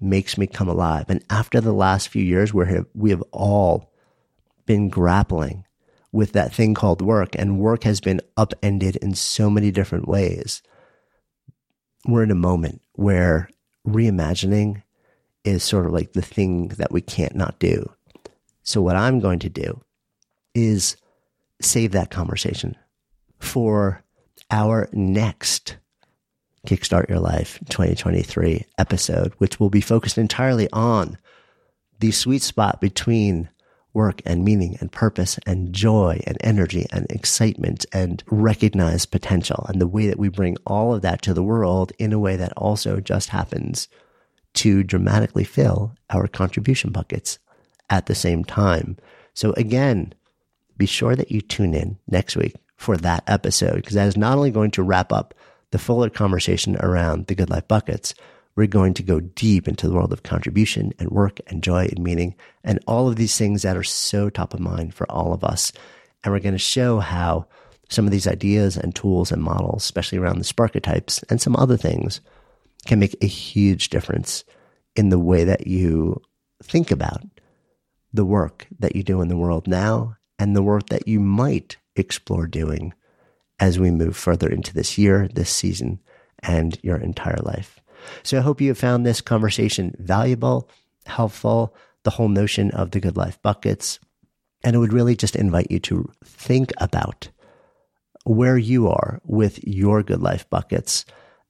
makes 0.00 0.38
me 0.38 0.46
come 0.46 0.68
alive. 0.68 1.04
And 1.10 1.22
after 1.28 1.60
the 1.60 1.74
last 1.74 2.08
few 2.08 2.24
years 2.24 2.54
where 2.54 2.86
we 2.94 3.10
have 3.10 3.22
all 3.30 3.92
been 4.64 4.88
grappling 4.88 5.66
with 6.10 6.32
that 6.32 6.54
thing 6.54 6.72
called 6.72 7.02
work, 7.02 7.36
and 7.38 7.60
work 7.60 7.84
has 7.84 8.00
been 8.00 8.22
upended 8.34 8.96
in 8.96 9.14
so 9.14 9.50
many 9.50 9.70
different 9.70 10.08
ways, 10.08 10.62
we're 12.06 12.22
in 12.22 12.30
a 12.30 12.34
moment 12.34 12.80
where 12.94 13.50
reimagining 13.86 14.82
is 15.44 15.62
sort 15.62 15.86
of 15.86 15.92
like 15.92 16.12
the 16.12 16.22
thing 16.22 16.68
that 16.68 16.92
we 16.92 17.00
can't 17.00 17.34
not 17.34 17.58
do. 17.58 17.90
So 18.62 18.82
what 18.82 18.96
I'm 18.96 19.20
going 19.20 19.38
to 19.40 19.48
do 19.48 19.80
is 20.54 20.96
save 21.60 21.92
that 21.92 22.10
conversation 22.10 22.76
for 23.38 24.02
our 24.50 24.88
next 24.92 25.76
Kickstart 26.66 27.08
Your 27.08 27.20
Life 27.20 27.58
2023 27.70 28.66
episode, 28.78 29.32
which 29.38 29.58
will 29.58 29.70
be 29.70 29.80
focused 29.80 30.18
entirely 30.18 30.68
on 30.72 31.16
the 32.00 32.10
sweet 32.10 32.42
spot 32.42 32.80
between 32.80 33.48
work 33.92 34.22
and 34.24 34.44
meaning 34.44 34.76
and 34.80 34.92
purpose 34.92 35.38
and 35.46 35.72
joy 35.72 36.20
and 36.26 36.36
energy 36.42 36.86
and 36.92 37.06
excitement 37.10 37.84
and 37.92 38.22
recognized 38.28 39.10
potential 39.10 39.66
and 39.68 39.80
the 39.80 39.86
way 39.86 40.06
that 40.06 40.18
we 40.18 40.28
bring 40.28 40.56
all 40.66 40.94
of 40.94 41.02
that 41.02 41.22
to 41.22 41.34
the 41.34 41.42
world 41.42 41.92
in 41.98 42.12
a 42.12 42.18
way 42.18 42.36
that 42.36 42.52
also 42.56 43.00
just 43.00 43.30
happens 43.30 43.88
to 44.54 44.82
dramatically 44.82 45.44
fill 45.44 45.94
our 46.10 46.26
contribution 46.26 46.90
buckets 46.90 47.38
at 47.88 48.06
the 48.06 48.14
same 48.14 48.44
time. 48.44 48.96
So 49.34 49.52
again, 49.52 50.14
be 50.76 50.86
sure 50.86 51.14
that 51.16 51.30
you 51.30 51.40
tune 51.40 51.74
in 51.74 51.98
next 52.08 52.36
week 52.36 52.54
for 52.76 52.96
that 52.96 53.22
episode 53.26 53.76
because 53.76 53.94
that 53.94 54.08
is 54.08 54.16
not 54.16 54.36
only 54.36 54.50
going 54.50 54.70
to 54.72 54.82
wrap 54.82 55.12
up 55.12 55.34
the 55.70 55.78
fuller 55.78 56.10
conversation 56.10 56.76
around 56.76 57.26
the 57.26 57.34
good 57.34 57.50
life 57.50 57.68
buckets, 57.68 58.14
we're 58.56 58.66
going 58.66 58.94
to 58.94 59.02
go 59.02 59.20
deep 59.20 59.68
into 59.68 59.86
the 59.86 59.94
world 59.94 60.12
of 60.12 60.22
contribution 60.22 60.92
and 60.98 61.10
work 61.10 61.40
and 61.46 61.62
joy 61.62 61.86
and 61.86 62.02
meaning 62.02 62.34
and 62.64 62.78
all 62.86 63.08
of 63.08 63.16
these 63.16 63.36
things 63.36 63.62
that 63.62 63.76
are 63.76 63.84
so 63.84 64.28
top 64.28 64.54
of 64.54 64.60
mind 64.60 64.94
for 64.94 65.10
all 65.10 65.32
of 65.32 65.44
us. 65.44 65.72
And 66.22 66.32
we're 66.32 66.40
going 66.40 66.54
to 66.54 66.58
show 66.58 66.98
how 66.98 67.46
some 67.88 68.06
of 68.06 68.10
these 68.10 68.26
ideas 68.26 68.76
and 68.76 68.94
tools 68.94 69.32
and 69.32 69.42
models, 69.42 69.82
especially 69.82 70.18
around 70.18 70.38
the 70.38 70.44
spark 70.44 70.72
types 70.82 71.22
and 71.24 71.40
some 71.40 71.56
other 71.56 71.76
things, 71.76 72.20
can 72.86 72.98
make 72.98 73.16
a 73.20 73.26
huge 73.26 73.90
difference 73.90 74.44
in 74.96 75.08
the 75.08 75.18
way 75.18 75.44
that 75.44 75.66
you 75.66 76.20
think 76.62 76.90
about 76.90 77.22
the 78.12 78.24
work 78.24 78.66
that 78.78 78.96
you 78.96 79.02
do 79.02 79.20
in 79.20 79.28
the 79.28 79.36
world 79.36 79.66
now 79.66 80.16
and 80.38 80.56
the 80.56 80.62
work 80.62 80.88
that 80.88 81.06
you 81.06 81.20
might 81.20 81.76
explore 81.96 82.46
doing 82.46 82.92
as 83.58 83.78
we 83.78 83.90
move 83.90 84.16
further 84.16 84.48
into 84.48 84.72
this 84.72 84.96
year, 84.96 85.28
this 85.28 85.50
season, 85.50 86.00
and 86.42 86.78
your 86.82 86.96
entire 86.96 87.38
life. 87.42 87.80
So 88.22 88.38
I 88.38 88.40
hope 88.40 88.60
you 88.60 88.68
have 88.68 88.78
found 88.78 89.04
this 89.04 89.20
conversation 89.20 89.94
valuable, 89.98 90.68
helpful, 91.06 91.74
the 92.02 92.10
whole 92.10 92.28
notion 92.28 92.70
of 92.70 92.90
the 92.90 93.00
good 93.00 93.16
life 93.16 93.40
buckets. 93.42 94.00
And 94.64 94.74
it 94.74 94.78
would 94.78 94.92
really 94.92 95.14
just 95.16 95.36
invite 95.36 95.70
you 95.70 95.78
to 95.80 96.10
think 96.24 96.72
about 96.78 97.28
where 98.24 98.58
you 98.58 98.88
are 98.88 99.20
with 99.24 99.62
your 99.66 100.02
good 100.02 100.20
life 100.20 100.48
buckets 100.48 101.04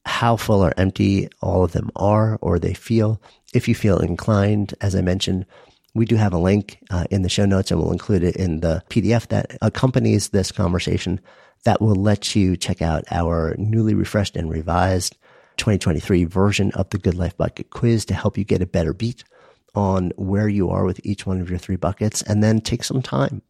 how 0.07 0.37
full 0.37 0.65
or 0.65 0.73
empty 0.77 1.29
all 1.41 1.65
of 1.65 1.73
them 1.73 1.91
are 1.97 2.39
or 2.41 2.59
they 2.59 2.75
feel. 2.75 3.21
If 3.53 3.69
you 3.69 3.75
feel 3.75 3.99
inclined, 3.99 4.75
as 4.81 4.95
I 4.95 5.01
mentioned, 5.01 5.47
we 5.95 6.05
do 6.05 6.17
have 6.17 6.33
a 6.33 6.39
link 6.39 6.79
uh, 6.91 7.05
in 7.11 7.23
the 7.23 7.29
show 7.29 7.47
notes 7.47 7.71
and 7.71 7.81
we'll 7.81 7.93
include 7.93 8.23
it 8.23 8.37
in 8.37 8.61
the 8.61 8.83
PDF 8.91 9.29
that 9.29 9.57
accompanies 9.61 10.29
this 10.29 10.53
conversation 10.53 11.21
that 11.65 11.81
will 11.81 11.97
let 11.97 12.35
you 12.35 12.57
check 12.57 12.81
out 12.81 13.05
our 13.11 13.55
newly 13.59 13.95
refreshed 13.95 14.37
and 14.37 14.51
revised 14.51 15.17
2023 15.57 16.25
version 16.25 16.71
of 16.73 16.89
the 16.91 16.99
Good 16.99 17.17
Life 17.17 17.37
Bucket 17.37 17.71
quiz 17.71 18.05
to 18.07 18.15
help 18.15 18.39
you 18.39 18.45
get 18.45 18.63
a 18.63 18.67
better 18.67 18.95
beat 18.95 19.25
on 19.75 20.11
where 20.17 20.49
you 20.49 20.71
are 20.71 20.85
with 20.85 21.01
each 21.05 21.27
one 21.27 21.41
of 21.41 21.51
your 21.51 21.59
three 21.59 21.77
buckets 21.77 22.23
and 22.23 22.43
then 22.43 22.61
take 22.61 22.83
some 22.83 23.03
time. 23.03 23.43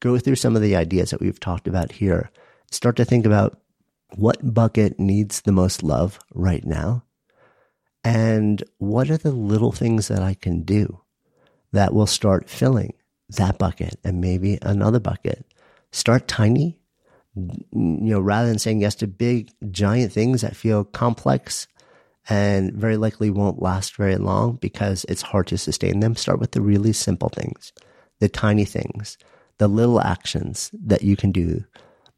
Go 0.00 0.18
through 0.18 0.36
some 0.36 0.56
of 0.56 0.62
the 0.62 0.76
ideas 0.76 1.10
that 1.10 1.20
we've 1.20 1.40
talked 1.40 1.66
about 1.66 1.92
here. 1.92 2.30
Start 2.70 2.96
to 2.96 3.04
think 3.04 3.26
about 3.26 3.60
what 4.16 4.54
bucket 4.54 4.98
needs 4.98 5.40
the 5.40 5.52
most 5.52 5.82
love 5.82 6.18
right 6.34 6.64
now? 6.64 7.04
And 8.04 8.62
what 8.78 9.10
are 9.10 9.16
the 9.16 9.32
little 9.32 9.72
things 9.72 10.08
that 10.08 10.22
I 10.22 10.34
can 10.34 10.62
do 10.62 11.00
that 11.72 11.94
will 11.94 12.06
start 12.06 12.50
filling 12.50 12.94
that 13.30 13.58
bucket 13.58 13.98
and 14.04 14.20
maybe 14.20 14.58
another 14.62 15.00
bucket? 15.00 15.46
Start 15.92 16.26
tiny, 16.26 16.80
you 17.34 17.60
know, 17.72 18.20
rather 18.20 18.48
than 18.48 18.58
saying 18.58 18.80
yes 18.80 18.94
to 18.96 19.06
big, 19.06 19.50
giant 19.70 20.12
things 20.12 20.40
that 20.40 20.56
feel 20.56 20.84
complex 20.84 21.68
and 22.28 22.72
very 22.72 22.96
likely 22.96 23.30
won't 23.30 23.62
last 23.62 23.96
very 23.96 24.16
long 24.16 24.56
because 24.56 25.04
it's 25.08 25.22
hard 25.22 25.46
to 25.48 25.58
sustain 25.58 26.00
them. 26.00 26.16
Start 26.16 26.40
with 26.40 26.52
the 26.52 26.60
really 26.60 26.92
simple 26.92 27.28
things, 27.28 27.72
the 28.20 28.28
tiny 28.28 28.64
things, 28.64 29.16
the 29.58 29.68
little 29.68 30.00
actions 30.00 30.70
that 30.72 31.02
you 31.02 31.16
can 31.16 31.32
do 31.32 31.64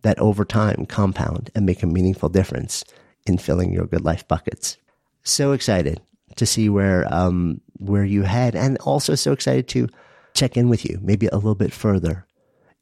that 0.05 0.19
over 0.19 0.45
time 0.45 0.87
compound 0.87 1.51
and 1.55 1.67
make 1.67 1.83
a 1.83 1.87
meaningful 1.87 2.29
difference 2.29 2.85
in 3.27 3.39
filling 3.39 3.73
your 3.73 3.87
good 3.87 4.05
life 4.05 4.27
buckets. 4.29 4.77
So 5.25 5.53
excited 5.53 6.01
to 6.37 6.47
see 6.47 6.69
where 6.69 7.13
um, 7.13 7.61
where 7.79 8.05
you 8.05 8.23
head, 8.23 8.55
and 8.55 8.79
also 8.79 9.15
so 9.15 9.33
excited 9.33 9.67
to 9.69 9.89
check 10.35 10.57
in 10.57 10.69
with 10.69 10.85
you 10.85 10.99
maybe 11.03 11.27
a 11.29 11.37
little 11.37 11.55
bit 11.55 11.73
further 11.73 12.27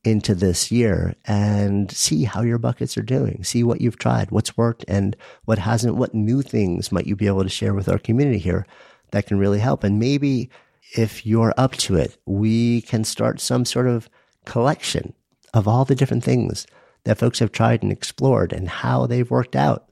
into 0.05 0.35
this 0.35 0.73
year 0.73 1.15
and 1.27 1.93
see 1.93 2.25
how 2.25 2.43
your 2.43 2.59
buckets 2.59 2.99
are 2.99 3.03
doing. 3.03 3.45
See 3.45 3.63
what 3.63 3.81
you've 3.81 3.99
tried, 3.99 4.33
what's 4.33 4.57
worked 4.57 4.85
and 4.89 5.17
what 5.45 5.59
hasn't. 5.59 5.95
What 5.95 6.15
new 6.15 6.43
things 6.43 6.91
might 6.91 7.07
you 7.07 7.15
be 7.15 7.29
able 7.29 7.45
to 7.45 7.49
share 7.49 7.73
with 7.73 7.89
our 7.89 7.99
community 7.99 8.39
here 8.39 8.67
that 9.13 9.27
can 9.27 9.39
really 9.39 9.61
help? 9.61 9.85
And 9.85 10.01
maybe 10.01 10.51
if 10.97 11.25
you're 11.25 11.55
up 11.57 11.73
to 11.77 11.97
it, 11.97 12.19
we 12.27 12.83
can 12.83 13.05
start 13.05 13.41
some 13.41 13.65
sort 13.65 13.87
of 13.87 14.11
collection 14.45 15.15
of 15.55 15.69
all 15.69 15.85
the 15.85 15.95
different 15.95 16.25
things 16.25 16.67
that 17.05 17.19
folks 17.19 17.39
have 17.39 17.53
tried 17.53 17.83
and 17.83 17.93
explored 17.93 18.53
and 18.53 18.69
how 18.69 19.07
they've 19.07 19.31
worked 19.31 19.57
out 19.57 19.91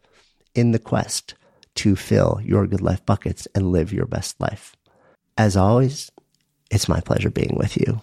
in 0.54 0.72
the 0.72 0.78
quest 0.78 1.34
to 1.76 1.96
fill 1.96 2.40
your 2.42 2.66
good 2.66 2.80
life 2.80 3.04
buckets 3.06 3.46
and 3.54 3.72
live 3.72 3.92
your 3.92 4.06
best 4.06 4.40
life. 4.40 4.76
As 5.36 5.56
always, 5.56 6.10
it's 6.70 6.88
my 6.88 7.00
pleasure 7.00 7.30
being 7.30 7.56
with 7.56 7.76
you. 7.76 8.02